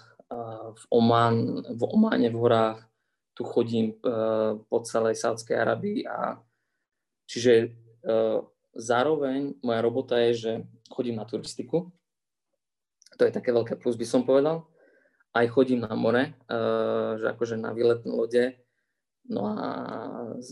v, 0.78 0.84
Oman, 0.94 1.66
v 1.74 1.82
Ománe 1.89 2.30
v 2.30 2.38
horách, 2.38 2.86
tu 3.34 3.41
chodím 3.41 3.98
uh, 4.06 4.62
po 4.70 4.86
celej 4.86 5.18
Sádskej 5.18 5.58
Arabii 5.58 6.06
a 6.06 6.38
čiže 7.26 7.74
uh, 8.06 8.46
zároveň 8.78 9.58
moja 9.66 9.82
robota 9.82 10.22
je, 10.22 10.32
že 10.38 10.52
chodím 10.94 11.18
na 11.18 11.26
turistiku. 11.26 11.89
To 13.18 13.26
je 13.26 13.34
také 13.34 13.50
veľké 13.50 13.82
plus, 13.82 13.98
by 13.98 14.06
som 14.06 14.22
povedal. 14.22 14.70
Aj 15.34 15.46
chodím 15.50 15.82
na 15.82 15.94
more, 15.98 16.38
uh, 16.48 17.18
že 17.18 17.26
akože 17.34 17.58
na 17.58 17.74
výletné 17.74 18.12
lode. 18.14 18.54
No 19.28 19.50
a 19.50 19.68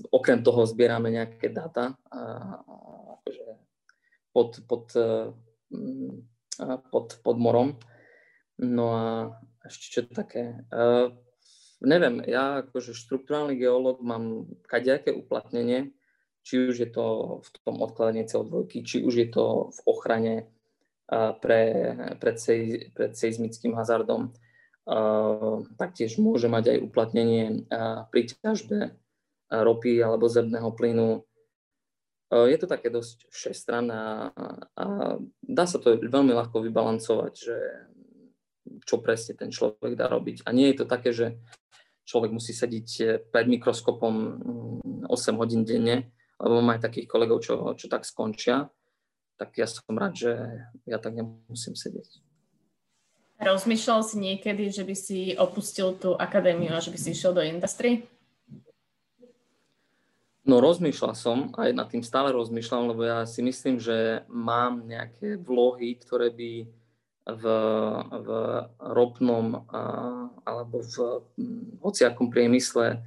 okrem 0.09 0.41
toho 0.41 0.65
zbierame 0.65 1.11
nejaké 1.13 1.53
dáta 1.53 1.93
uh, 2.09 2.65
akože 3.21 3.45
pod, 4.33 4.49
pod, 4.65 4.85
uh, 4.97 5.29
pod, 6.89 7.07
pod 7.21 7.37
morom. 7.37 7.77
No 8.57 8.85
a 8.93 9.05
ešte 9.65 9.85
čo 9.89 10.01
také. 10.09 10.61
Neviem, 11.81 12.21
ja 12.29 12.61
akože 12.61 12.93
štruktúrálny 12.93 13.57
geológ 13.57 14.05
mám 14.05 14.45
kadejaké 14.69 15.09
uplatnenie, 15.09 15.97
či 16.45 16.69
už 16.69 16.75
je 16.77 16.89
to 16.89 17.05
v 17.41 17.47
tom 17.65 17.81
odkladaní 17.81 18.29
CO2, 18.29 18.69
či 18.85 19.01
už 19.01 19.13
je 19.17 19.27
to 19.33 19.73
v 19.73 19.79
ochrane 19.89 20.35
pre, 21.41 21.61
pred, 22.21 22.37
sej, 22.37 22.93
pred 22.93 23.17
seizmickým 23.17 23.73
hazardom. 23.73 24.29
Taktiež 25.77 26.17
môže 26.17 26.49
mať 26.49 26.77
aj 26.77 26.77
uplatnenie 26.83 27.69
pri 28.09 28.21
ťažbe 28.29 28.97
ropy 29.51 30.01
alebo 30.01 30.31
zemného 30.31 30.71
plynu. 30.73 31.21
Je 32.31 32.57
to 32.57 32.65
také 32.65 32.87
dosť 32.87 33.27
všestranné 33.27 34.31
a 34.73 34.85
dá 35.43 35.65
sa 35.67 35.77
to 35.77 35.99
veľmi 35.99 36.31
ľahko 36.31 36.63
vybalancovať, 36.63 37.33
že 37.35 37.57
čo 38.87 39.03
presne 39.03 39.35
ten 39.35 39.51
človek 39.51 39.99
dá 39.99 40.07
robiť. 40.07 40.47
A 40.47 40.55
nie 40.55 40.71
je 40.71 40.81
to 40.81 40.85
také, 40.87 41.11
že 41.11 41.35
človek 42.07 42.31
musí 42.31 42.55
sedieť 42.55 43.29
pred 43.29 43.45
mikroskopom 43.51 44.15
8 45.05 45.11
mm, 45.11 45.37
hodín 45.37 45.67
denne, 45.67 46.09
lebo 46.39 46.63
mám 46.63 46.79
aj 46.79 46.87
takých 46.87 47.11
kolegov, 47.11 47.43
čo, 47.43 47.75
čo 47.75 47.85
tak 47.91 48.07
skončia, 48.07 48.71
tak 49.35 49.57
ja 49.59 49.67
som 49.67 49.93
rád, 49.93 50.13
že 50.15 50.31
ja 50.87 50.97
tak 51.03 51.19
nemusím 51.19 51.75
sedieť. 51.75 52.30
Rozmýšľal 53.41 54.05
si 54.05 54.21
niekedy, 54.21 54.69
že 54.69 54.85
by 54.85 54.93
si 54.93 55.33
opustil 55.33 55.97
tú 55.97 56.13
akadémiu 56.13 56.77
a 56.77 56.83
že 56.83 56.93
by 56.93 56.97
si 57.01 57.17
išiel 57.17 57.33
do 57.33 57.41
industry? 57.41 58.05
No 60.45 60.61
rozmýšľal 60.61 61.13
som, 61.17 61.49
aj 61.57 61.69
nad 61.73 61.89
tým 61.89 62.05
stále 62.05 62.29
rozmýšľam, 62.33 62.93
lebo 62.93 63.01
ja 63.01 63.25
si 63.25 63.41
myslím, 63.41 63.81
že 63.81 64.21
mám 64.29 64.85
nejaké 64.85 65.41
vlohy, 65.41 65.97
ktoré 65.97 66.29
by 66.29 66.69
v, 67.29 67.43
v 68.09 68.29
ropnom 68.77 69.65
a, 69.69 69.81
alebo 70.45 70.81
v 70.85 71.25
hociakom 71.81 72.33
priemysle 72.33 73.01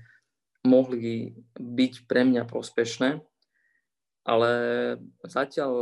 mohli 0.66 1.34
byť 1.58 2.06
pre 2.10 2.22
mňa 2.26 2.42
prospešné, 2.46 3.18
ale 4.24 4.50
zatiaľ 5.26 5.72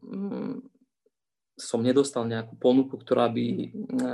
mm, 0.00 0.75
som 1.56 1.80
nedostal 1.80 2.28
nejakú 2.28 2.60
ponuku, 2.60 3.00
ktorá 3.00 3.32
by 3.32 3.44
mm, 3.48 3.70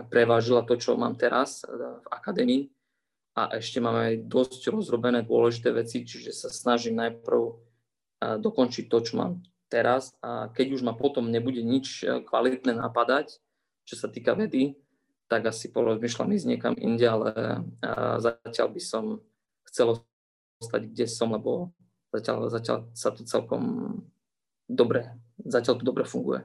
prevážila 0.08 0.62
to, 0.62 0.78
čo 0.78 0.94
mám 0.94 1.18
teraz 1.18 1.66
e, 1.66 1.74
v 1.74 2.06
akadémii. 2.08 2.70
a 3.34 3.58
ešte 3.58 3.82
máme 3.82 4.00
aj 4.12 4.16
dosť 4.30 4.70
rozrobené 4.70 5.26
dôležité 5.26 5.74
veci, 5.74 6.06
čiže 6.06 6.30
sa 6.30 6.48
snažím 6.52 7.00
najprv 7.00 7.70
dokončiť 8.22 8.86
to, 8.86 8.98
čo 9.02 9.12
mám 9.18 9.42
teraz 9.66 10.14
a 10.22 10.52
keď 10.52 10.78
už 10.78 10.86
ma 10.86 10.94
potom 10.94 11.32
nebude 11.32 11.64
nič 11.64 12.06
e, 12.06 12.22
kvalitné 12.22 12.78
napadať, 12.78 13.40
čo 13.82 13.94
sa 13.98 14.06
týka 14.06 14.38
vedy, 14.38 14.78
tak 15.26 15.48
asi 15.48 15.72
porozmýšľam 15.72 16.30
ísť 16.36 16.46
niekam 16.46 16.74
inde, 16.76 17.08
ale 17.08 17.30
zatiaľ 18.20 18.68
by 18.68 18.82
som 18.84 19.04
chcel 19.64 20.04
ostať, 20.60 20.92
kde 20.92 21.08
som, 21.08 21.32
lebo 21.32 21.72
zatiaľ, 22.12 22.52
zatiaľ 22.52 22.78
sa 22.92 23.10
to 23.16 23.24
celkom 23.24 23.64
dobre, 24.68 25.08
zatiaľ 25.40 25.80
to 25.80 25.84
dobre 25.88 26.04
funguje. 26.04 26.44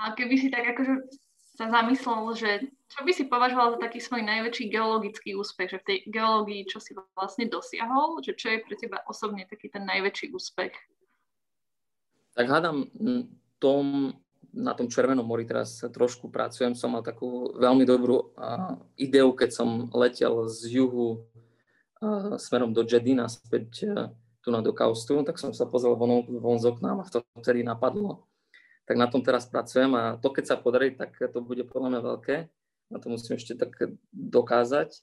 A 0.00 0.16
keby 0.16 0.34
si 0.40 0.48
tak 0.48 0.64
akože 0.64 1.12
sa 1.60 1.68
zamyslel, 1.68 2.32
že 2.32 2.50
čo 2.88 3.04
by 3.04 3.12
si 3.12 3.28
považoval 3.28 3.76
za 3.76 3.78
taký 3.84 4.00
svoj 4.00 4.24
najväčší 4.24 4.72
geologický 4.72 5.36
úspech, 5.36 5.76
že 5.76 5.78
v 5.84 5.86
tej 5.86 5.98
geológii 6.08 6.64
čo 6.64 6.80
si 6.80 6.96
vlastne 7.12 7.52
dosiahol, 7.52 8.24
že 8.24 8.32
čo 8.32 8.48
je 8.48 8.64
pre 8.64 8.80
teba 8.80 9.04
osobne 9.04 9.44
taký 9.44 9.68
ten 9.68 9.84
najväčší 9.84 10.32
úspech? 10.32 10.72
Tak 12.32 12.46
hádam 12.48 12.88
tom, 13.60 14.16
na 14.56 14.72
tom 14.72 14.88
Červenom 14.88 15.28
mori 15.28 15.44
teraz 15.44 15.84
trošku 15.84 16.32
pracujem, 16.32 16.72
som 16.72 16.96
mal 16.96 17.04
takú 17.04 17.52
veľmi 17.60 17.84
dobrú 17.84 18.32
uh, 18.32 18.80
ideu, 18.96 19.36
keď 19.36 19.50
som 19.52 19.92
letel 19.92 20.48
z 20.48 20.80
juhu 20.80 21.28
uh, 22.00 22.40
smerom 22.40 22.72
do 22.72 22.88
Jedina 22.88 23.28
späť 23.28 23.84
uh, 23.84 24.08
tu 24.40 24.48
na 24.48 24.64
do 24.64 24.72
Kaustu, 24.72 25.20
tak 25.28 25.36
som 25.36 25.52
sa 25.52 25.68
pozrel 25.68 25.92
von, 25.92 26.24
von 26.40 26.56
z 26.56 26.72
okna 26.72 26.96
a 26.96 27.04
vtedy 27.44 27.60
napadlo 27.60 28.29
tak 28.90 28.98
na 28.98 29.06
tom 29.06 29.22
teraz 29.22 29.46
pracujem 29.46 29.94
a 29.94 30.18
to, 30.18 30.34
keď 30.34 30.50
sa 30.50 30.56
podarí, 30.58 30.90
tak 30.90 31.14
to 31.14 31.38
bude 31.38 31.62
podľa 31.70 31.94
mňa 31.94 32.00
veľké. 32.10 32.36
Na 32.90 32.98
to 32.98 33.06
musím 33.06 33.38
ešte 33.38 33.54
tak 33.54 33.70
dokázať. 34.10 34.98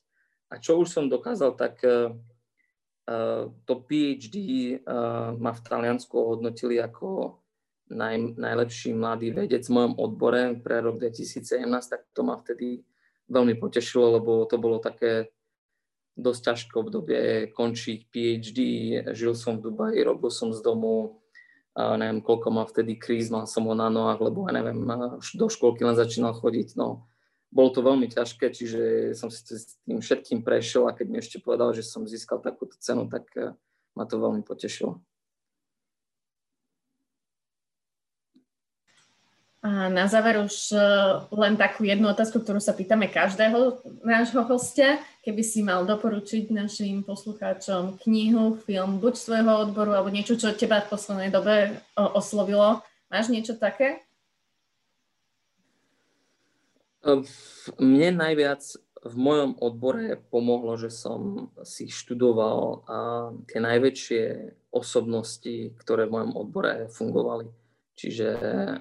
A 0.52 0.60
čo 0.60 0.76
už 0.76 0.92
som 0.92 1.08
dokázal, 1.08 1.56
tak 1.56 1.80
uh, 1.88 2.12
to 3.64 3.74
PhD 3.88 4.36
uh, 4.84 5.32
ma 5.40 5.56
v 5.56 5.64
Taliansku 5.64 6.20
hodnotili 6.20 6.84
ako 6.84 7.40
naj, 7.88 8.36
najlepší 8.36 8.92
mladý 8.92 9.32
vedec 9.32 9.64
v 9.64 9.80
mojom 9.80 9.96
odbore 10.04 10.60
pre 10.60 10.84
rok 10.84 11.00
2017, 11.00 11.48
tak 11.88 12.12
to 12.12 12.28
ma 12.28 12.36
vtedy 12.44 12.84
veľmi 13.32 13.56
potešilo, 13.56 14.20
lebo 14.20 14.44
to 14.52 14.60
bolo 14.60 14.84
také 14.84 15.32
dosť 16.20 16.42
ťažké 16.44 16.74
obdobie 16.76 17.22
končiť 17.56 18.00
PhD. 18.12 18.60
Žil 19.16 19.32
som 19.32 19.64
v 19.64 19.72
Dubaji, 19.72 20.04
robil 20.04 20.28
som 20.28 20.52
z 20.52 20.60
domu, 20.60 21.24
neviem, 21.78 22.26
koľko 22.26 22.50
má 22.50 22.66
vtedy 22.66 22.98
kríz, 22.98 23.30
mal 23.30 23.46
som 23.46 23.70
ho 23.70 23.78
na 23.78 23.94
nohách, 23.94 24.18
lebo 24.18 24.50
ja 24.50 24.58
neviem, 24.58 24.82
do 25.22 25.48
školky 25.48 25.86
len 25.86 25.94
začínal 25.94 26.34
chodiť, 26.34 26.74
no. 26.74 27.06
Bolo 27.54 27.70
to 27.72 27.86
veľmi 27.86 28.10
ťažké, 28.10 28.50
čiže 28.52 28.82
som 29.16 29.32
si 29.32 29.40
s 29.46 29.80
tým 29.86 30.02
všetkým 30.02 30.42
prešiel 30.44 30.90
a 30.90 30.96
keď 30.98 31.08
mi 31.08 31.22
ešte 31.22 31.38
povedal, 31.40 31.72
že 31.72 31.86
som 31.86 32.04
získal 32.04 32.44
takúto 32.44 32.76
cenu, 32.82 33.08
tak 33.08 33.30
eh, 33.38 33.54
ma 33.96 34.04
to 34.10 34.20
veľmi 34.20 34.42
potešilo. 34.44 35.00
A 39.66 39.89
na 39.89 40.05
záver 40.05 40.38
už 40.38 40.70
e, 40.70 40.78
len 41.34 41.58
takú 41.58 41.82
jednu 41.82 42.14
otázku, 42.14 42.45
ktorú 42.45 42.62
sa 42.62 42.78
pýtame 42.78 43.10
každého 43.10 43.82
nášho 44.05 44.45
hostia. 44.45 45.01
Keby 45.26 45.41
si 45.41 45.66
mal 45.66 45.82
doporučiť 45.82 46.53
našim 46.53 47.01
poslucháčom 47.01 47.97
knihu, 48.05 48.62
film, 48.62 49.01
buď 49.01 49.18
svojho 49.18 49.53
odboru, 49.66 49.97
alebo 49.97 50.14
niečo, 50.14 50.38
čo 50.38 50.53
teba 50.53 50.86
v 50.86 50.93
poslednej 50.93 51.30
dobe 51.34 51.82
oslovilo. 51.97 52.86
Máš 53.10 53.34
niečo 53.34 53.58
také? 53.58 54.05
Mne 57.82 58.10
najviac 58.14 58.62
v 59.10 59.16
mojom 59.18 59.58
odbore 59.58 60.22
pomohlo, 60.30 60.78
že 60.78 60.93
som 60.93 61.49
si 61.66 61.89
študoval 61.89 62.86
tie 63.49 63.58
najväčšie 63.58 64.24
osobnosti, 64.70 65.74
ktoré 65.82 66.05
v 66.05 66.14
mojom 66.14 66.32
odbore 66.45 66.93
fungovali 66.93 67.66
Čiže 67.98 68.28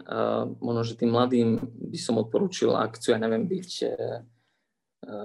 uh, 0.05 0.45
možno, 0.61 0.83
že 0.85 1.01
tým 1.01 1.17
mladým 1.17 1.57
by 1.89 1.97
som 1.97 2.21
odporúčil, 2.21 2.77
ak 2.77 3.01
chcú, 3.01 3.17
ja 3.17 3.19
neviem, 3.19 3.49
byť 3.49 3.71
uh, 3.89 4.21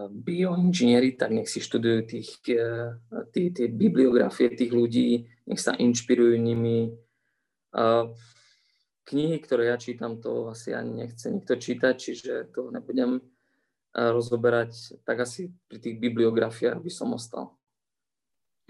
bioinžinieri, 0.07 1.19
tak 1.19 1.35
nech 1.35 1.51
si 1.51 1.59
študujú 1.59 1.99
tých, 2.07 2.39
uh, 2.55 2.95
tí, 3.35 3.51
tie 3.51 3.67
bibliografie 3.67 4.55
tých 4.55 4.71
ľudí, 4.71 5.27
nech 5.43 5.59
sa 5.59 5.75
inšpirujú 5.75 6.39
nimi. 6.39 6.95
Uh, 7.75 8.15
knihy, 9.11 9.43
ktoré 9.43 9.67
ja 9.67 9.77
čítam, 9.77 10.23
to 10.23 10.55
asi 10.55 10.71
ani 10.71 11.03
nechce 11.03 11.27
nikto 11.27 11.59
čítať, 11.59 11.93
čiže 11.99 12.33
to 12.55 12.71
nebudem 12.71 13.19
rozoberať, 13.91 15.03
tak 15.03 15.27
asi 15.27 15.51
pri 15.67 15.83
tých 15.83 15.99
bibliografiách 15.99 16.79
by 16.79 16.87
som 16.87 17.11
ostal. 17.11 17.59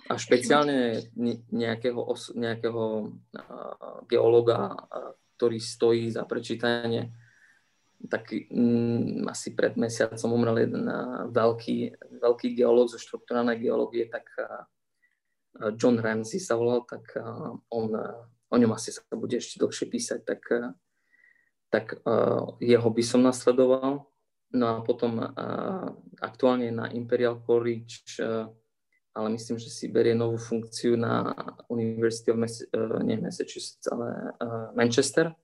A 0.10 0.18
špeciálne 0.18 1.06
nejakého, 1.52 2.00
os- 2.02 2.34
nejakého 2.34 3.14
uh, 3.14 4.02
ktorý 5.38 5.58
stojí 5.58 6.10
za 6.14 6.26
prečítanie, 6.26 7.14
tak 8.10 8.34
um, 8.50 9.26
asi 9.30 9.54
pred 9.54 9.78
mesiacom 9.78 10.34
umrel 10.34 10.66
jeden 10.66 10.86
veľký, 11.30 11.78
veľký 12.18 12.48
geológ 12.58 12.90
zo 12.90 12.98
štruktúrálnej 12.98 13.62
geológie, 13.62 14.10
tak 14.10 14.26
John 15.78 16.00
Ramsey 16.00 16.40
sa 16.40 16.56
volal, 16.56 16.88
tak 16.88 17.14
on, 17.70 17.92
o 18.50 18.56
ňom 18.56 18.72
asi 18.74 18.96
sa 18.96 19.04
bude 19.14 19.36
ešte 19.38 19.60
dlhšie 19.60 19.86
písať, 19.92 20.20
tak, 20.24 20.42
tak 21.70 21.86
jeho 22.64 22.90
by 22.90 23.04
som 23.04 23.22
nasledoval. 23.22 24.08
No 24.52 24.66
a 24.68 24.76
potom 24.84 25.20
aktuálne 26.20 26.72
na 26.72 26.88
Imperial 26.92 27.40
College 27.44 28.20
ale 29.12 29.28
myslím, 29.36 29.60
že 29.60 29.68
si 29.68 29.92
berie 29.92 30.16
novú 30.16 30.40
funkciu 30.40 30.96
na 30.96 31.36
University 31.68 32.32
of 32.32 32.40
Mas- 32.40 32.68
uh, 32.72 33.04
nie 33.04 33.20
Massachusetts, 33.20 33.88
ale 33.92 34.36
uh, 34.40 34.72
Manchester. 34.72 35.36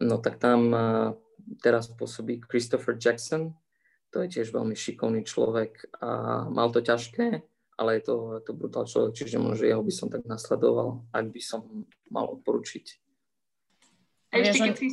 No 0.00 0.22
tak 0.22 0.38
tam 0.38 0.70
uh, 0.70 1.12
teraz 1.60 1.90
pôsobí 1.90 2.40
Christopher 2.46 2.94
Jackson, 2.94 3.52
to 4.10 4.22
je 4.26 4.40
tiež 4.40 4.50
veľmi 4.50 4.74
šikovný 4.74 5.22
človek 5.22 5.86
a 6.02 6.44
mal 6.50 6.70
to 6.74 6.82
ťažké, 6.82 7.42
ale 7.78 7.90
je 7.98 8.02
to, 8.06 8.16
je 8.38 8.42
to 8.44 8.52
brutál 8.52 8.84
človek, 8.84 9.14
čiže 9.14 9.38
možno 9.40 9.64
jeho 9.66 9.82
by 9.82 9.92
som 9.94 10.08
tak 10.10 10.26
nasledoval, 10.26 11.06
ak 11.14 11.26
by 11.30 11.40
som 11.40 11.86
mal 12.10 12.26
odporučiť. 12.38 12.86
A 14.30 14.46
ešte 14.46 14.62
keď 14.62 14.74
si 14.78 14.88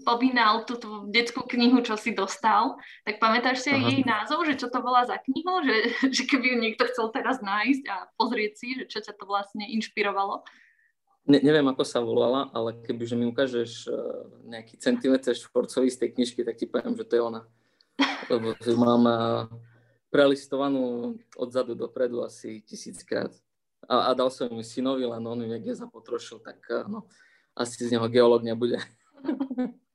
spomínal 0.00 0.68
túto 0.68 1.08
detskú 1.08 1.44
knihu, 1.48 1.80
čo 1.80 1.96
si 1.96 2.12
dostal, 2.12 2.76
tak 3.02 3.16
pamätáš 3.16 3.64
si 3.64 3.68
aj 3.72 3.82
jej 3.88 4.02
názov, 4.04 4.44
že 4.44 4.60
čo 4.60 4.68
to 4.68 4.84
bola 4.84 5.08
za 5.08 5.16
knihu? 5.24 5.64
Že, 5.64 5.76
že 6.16 6.22
keby 6.28 6.46
ju 6.52 6.56
niekto 6.60 6.84
chcel 6.92 7.08
teraz 7.12 7.40
nájsť 7.40 7.84
a 7.88 7.96
pozrieť 8.20 8.52
si, 8.56 8.68
že 8.76 8.84
čo 8.86 8.98
ťa 9.00 9.16
to 9.16 9.24
vlastne 9.24 9.64
inšpirovalo? 9.64 10.44
Ne, 11.26 11.42
neviem, 11.42 11.66
ako 11.66 11.82
sa 11.82 11.98
volala, 11.98 12.46
ale 12.54 12.78
kebyže 12.86 13.18
mi 13.18 13.26
ukážeš 13.26 13.90
uh, 13.90 14.30
nejaký 14.46 14.78
centimetr 14.78 15.34
štvorcový 15.34 15.90
z 15.90 15.98
tej 16.06 16.10
knižky, 16.14 16.46
tak 16.46 16.54
ti 16.54 16.70
poviem, 16.70 16.94
že 16.94 17.02
to 17.02 17.18
je 17.18 17.22
ona. 17.26 17.42
Lebo 18.30 18.54
mám 18.78 19.02
uh, 19.10 19.18
prelistovanú 20.14 21.18
odzadu 21.34 21.74
dopredu 21.74 22.22
asi 22.22 22.62
tisíckrát. 22.62 23.34
A, 23.90 24.10
a 24.10 24.14
dal 24.14 24.30
som 24.30 24.46
ju 24.46 24.62
synovi, 24.62 25.02
len 25.02 25.22
on 25.26 25.42
ju 25.42 25.50
niekde 25.50 25.74
zapotrošil, 25.74 26.38
tak 26.46 26.62
uh, 26.70 26.86
no, 26.86 27.10
asi 27.58 27.90
z 27.90 27.98
neho 27.98 28.06
geológ 28.06 28.46
nebude. 28.46 28.78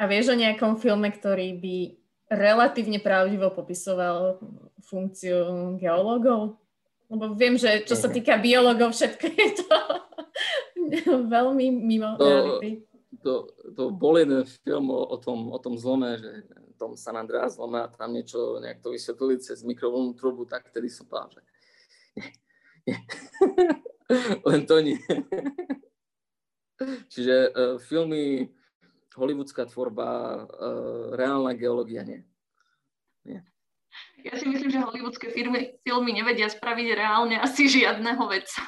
A 0.00 0.08
vieš 0.08 0.32
o 0.32 0.40
nejakom 0.40 0.80
filme, 0.80 1.12
ktorý 1.12 1.60
by 1.60 1.76
relatívne 2.32 2.96
pravdivo 3.04 3.52
popisoval 3.52 4.40
funkciu 4.80 5.76
geológov? 5.76 6.56
Lebo 7.12 7.36
viem, 7.36 7.60
že 7.60 7.84
čo 7.84 7.98
sa 7.98 8.08
týka 8.08 8.40
biológov, 8.40 8.96
všetko 8.96 9.26
je 9.28 9.48
to 9.60 9.76
veľmi 11.36 11.68
mimo 11.68 12.16
to, 12.16 12.24
reality. 12.24 12.70
To, 13.20 13.50
to 13.76 13.92
bol 13.92 14.16
jeden 14.16 14.46
film 14.64 14.88
o, 14.88 15.04
o, 15.04 15.16
tom, 15.20 15.52
o 15.52 15.58
tom 15.60 15.76
zlome, 15.76 16.16
že 16.16 16.48
tom 16.80 16.96
San 16.96 17.20
Andreas 17.20 17.60
zlome 17.60 17.84
a 17.84 17.92
tam 17.92 18.16
niečo 18.16 18.56
nejak 18.56 18.80
to 18.80 18.96
vysvetlili 18.96 19.36
cez 19.36 19.60
mikrovlnú 19.60 20.16
trubu, 20.16 20.48
tak 20.48 20.72
vtedy 20.72 20.88
som 20.88 21.04
povedal, 21.04 21.36
že 21.36 21.40
nie, 22.16 22.28
nie. 22.88 22.98
Len 24.48 24.62
to 24.64 24.80
nie. 24.80 24.96
Čiže 27.12 27.52
uh, 27.52 27.76
filmy 27.76 28.48
hollywoodská 29.14 29.66
tvorba, 29.66 30.08
uh, 30.46 31.16
reálna 31.16 31.54
geológia 31.58 32.06
nie. 32.06 32.22
nie. 33.26 33.40
Ja 34.22 34.36
si 34.36 34.46
myslím, 34.46 34.70
že 34.70 34.84
hollywoodske 34.84 35.32
firmy, 35.32 35.80
filmy 35.82 36.12
nevedia 36.14 36.46
spraviť 36.46 36.86
reálne 36.94 37.36
asi 37.40 37.66
žiadneho 37.66 38.22
vedca. 38.28 38.62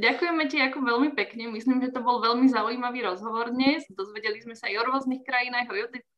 Ďakujeme 0.00 0.48
ti 0.48 0.64
ako 0.64 0.80
veľmi 0.80 1.12
pekne. 1.12 1.52
Myslím, 1.52 1.84
že 1.84 1.92
to 1.92 2.00
bol 2.00 2.24
veľmi 2.24 2.48
zaujímavý 2.48 3.04
rozhovor 3.04 3.52
dnes. 3.52 3.84
Dozvedeli 3.92 4.40
sme 4.40 4.56
sa 4.56 4.72
aj 4.72 4.80
o 4.80 4.86
rôznych 4.88 5.20
krajinách, 5.28 5.68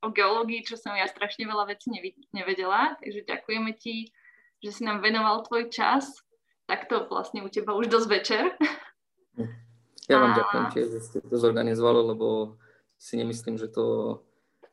o 0.07 0.09
geológii, 0.15 0.63
čo 0.63 0.79
som 0.79 0.95
ja 0.95 1.11
strašne 1.11 1.51
veľa 1.51 1.67
vecí 1.67 1.91
nevedela. 2.31 2.95
Takže 3.03 3.27
ďakujeme 3.27 3.75
ti, 3.75 4.15
že 4.63 4.71
si 4.71 4.87
nám 4.87 5.03
venoval 5.03 5.43
tvoj 5.43 5.67
čas. 5.67 6.23
Takto 6.71 7.11
vlastne 7.11 7.43
u 7.43 7.51
teba 7.51 7.75
už 7.75 7.91
dosť 7.91 8.07
večer. 8.07 8.55
Ja 10.11 10.19
vám 10.19 10.35
ďakujem 10.35 10.67
tiež, 10.75 10.87
že 10.91 11.01
ste 11.07 11.19
to 11.23 11.39
zorganizovali, 11.39 12.03
lebo 12.03 12.59
si 12.99 13.15
nemyslím, 13.15 13.57
že 13.57 13.71
to 13.71 14.19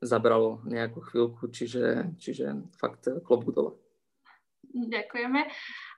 zabralo 0.02 0.66
nejakú 0.66 0.98
chvíľku, 1.06 1.54
čiže, 1.54 2.18
čiže 2.18 2.58
fakt 2.82 3.06
klobúk 3.22 3.54
dole. 3.54 3.72
Ďakujeme. 4.74 5.46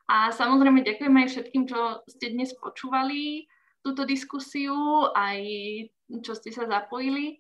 A 0.10 0.36
samozrejme 0.36 0.84
ďakujeme 0.84 1.24
aj 1.24 1.30
všetkým, 1.32 1.64
čo 1.72 2.04
ste 2.10 2.36
dnes 2.36 2.52
počúvali 2.58 3.48
túto 3.80 4.04
diskusiu, 4.04 5.08
aj 5.16 5.40
čo 6.20 6.36
ste 6.36 6.52
sa 6.52 6.68
zapojili. 6.68 7.40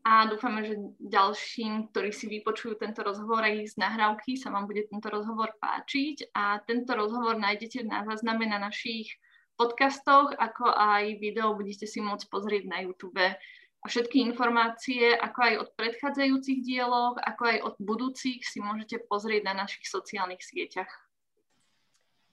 A 0.00 0.24
dúfame, 0.24 0.64
že 0.64 0.80
ďalším, 0.96 1.92
ktorí 1.92 2.08
si 2.08 2.24
vypočujú 2.30 2.80
tento 2.80 3.04
rozhovor 3.04 3.44
aj 3.44 3.68
z 3.68 3.74
nahrávky, 3.76 4.32
sa 4.38 4.48
vám 4.48 4.64
bude 4.64 4.88
tento 4.88 5.12
rozhovor 5.12 5.52
páčiť. 5.60 6.32
A 6.32 6.56
tento 6.64 6.96
rozhovor 6.96 7.36
nájdete 7.36 7.84
na 7.84 8.08
zázname 8.08 8.48
na 8.48 8.56
našich 8.56 9.12
podcastoch, 9.60 10.32
ako 10.40 10.72
aj 10.72 11.20
video 11.20 11.52
budete 11.52 11.84
si 11.84 12.00
môcť 12.00 12.32
pozrieť 12.32 12.64
na 12.64 12.80
YouTube. 12.80 13.20
A 13.20 13.84
všetky 13.84 14.24
informácie, 14.24 15.12
ako 15.12 15.38
aj 15.44 15.54
od 15.60 15.68
predchádzajúcich 15.76 16.64
dielov, 16.64 17.20
ako 17.20 17.42
aj 17.44 17.58
od 17.68 17.74
budúcich, 17.76 18.40
si 18.40 18.64
môžete 18.64 19.04
pozrieť 19.04 19.52
na 19.52 19.64
našich 19.64 19.84
sociálnych 19.84 20.40
sieťach. 20.40 20.88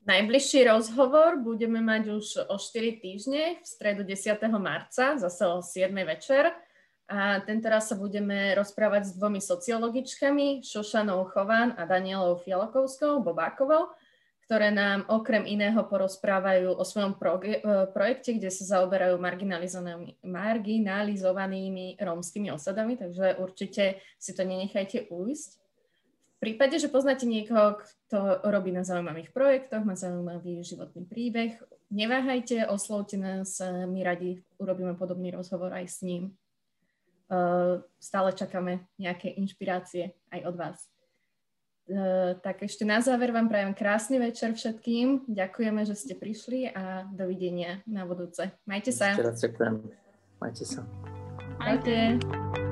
Najbližší 0.07 0.71
rozhovor 0.71 1.43
budeme 1.43 1.83
mať 1.83 2.03
už 2.15 2.25
o 2.47 2.55
4 2.55 3.03
týždne, 3.03 3.59
v 3.59 3.65
stredu 3.67 4.07
10. 4.07 4.39
marca, 4.55 5.19
zase 5.19 5.43
o 5.51 5.59
7. 5.59 5.91
večer. 6.07 6.55
A 7.11 7.39
tento 7.43 7.67
raz 7.67 7.91
sa 7.91 7.95
budeme 7.95 8.55
rozprávať 8.55 9.11
s 9.11 9.15
dvomi 9.15 9.39
sociologičkami, 9.43 10.63
Šošanou 10.63 11.27
Chován 11.31 11.75
a 11.75 11.83
Danielou 11.87 12.39
Fialokovskou, 12.39 13.19
Bobákovou, 13.19 13.91
ktoré 14.47 14.71
nám 14.71 15.03
okrem 15.11 15.43
iného 15.43 15.75
porozprávajú 15.83 16.71
o 16.71 16.83
svojom 16.87 17.19
e, 17.19 17.59
projekte, 17.91 18.31
kde 18.31 18.47
sa 18.47 18.79
zaoberajú 18.79 19.19
marginalizovanými, 19.19 20.23
marginalizovanými 20.23 21.99
rómskymi 21.99 22.55
osadami, 22.55 22.95
takže 22.95 23.35
určite 23.43 23.99
si 24.15 24.31
to 24.31 24.47
nenechajte 24.47 25.11
ujsť. 25.11 25.49
V 25.59 26.37
prípade, 26.39 26.79
že 26.79 26.87
poznáte 26.87 27.27
niekoho, 27.27 27.83
kto 27.83 28.47
robí 28.47 28.71
na 28.71 28.87
zaujímavých 28.87 29.35
projektoch, 29.35 29.83
má 29.83 29.99
zaujímavý 29.99 30.63
životný 30.63 31.03
príbeh, 31.03 31.59
neváhajte, 31.91 32.71
oslovte 32.71 33.19
nás, 33.19 33.59
my 33.67 33.99
radi 33.99 34.39
urobíme 34.63 34.95
podobný 34.95 35.35
rozhovor 35.35 35.75
aj 35.75 35.91
s 35.91 35.99
ním. 36.07 36.31
E, 37.27 37.43
stále 37.99 38.31
čakáme 38.31 38.87
nejaké 38.95 39.27
inšpirácie 39.27 40.15
aj 40.31 40.39
od 40.47 40.55
vás. 40.55 40.87
Eh, 41.87 42.35
tak 42.43 42.67
ešte 42.67 42.83
na 42.83 42.99
záver 42.99 43.31
vám 43.31 43.47
prajem 43.47 43.71
krásny 43.71 44.19
večer 44.19 44.51
všetkým. 44.51 45.23
Ďakujeme, 45.31 45.87
že 45.87 45.95
ste 45.95 46.19
prišli 46.19 46.67
a 46.75 47.07
dovidenia 47.07 47.79
na 47.87 48.03
budúce. 48.03 48.51
Majte 48.67 48.91
sa. 48.91 49.15
Ešte 49.15 49.23
raz 49.23 49.39
ďakujem. 49.39 49.75
Majte 50.43 50.65
sa. 50.67 50.83
Majte. 51.63 52.66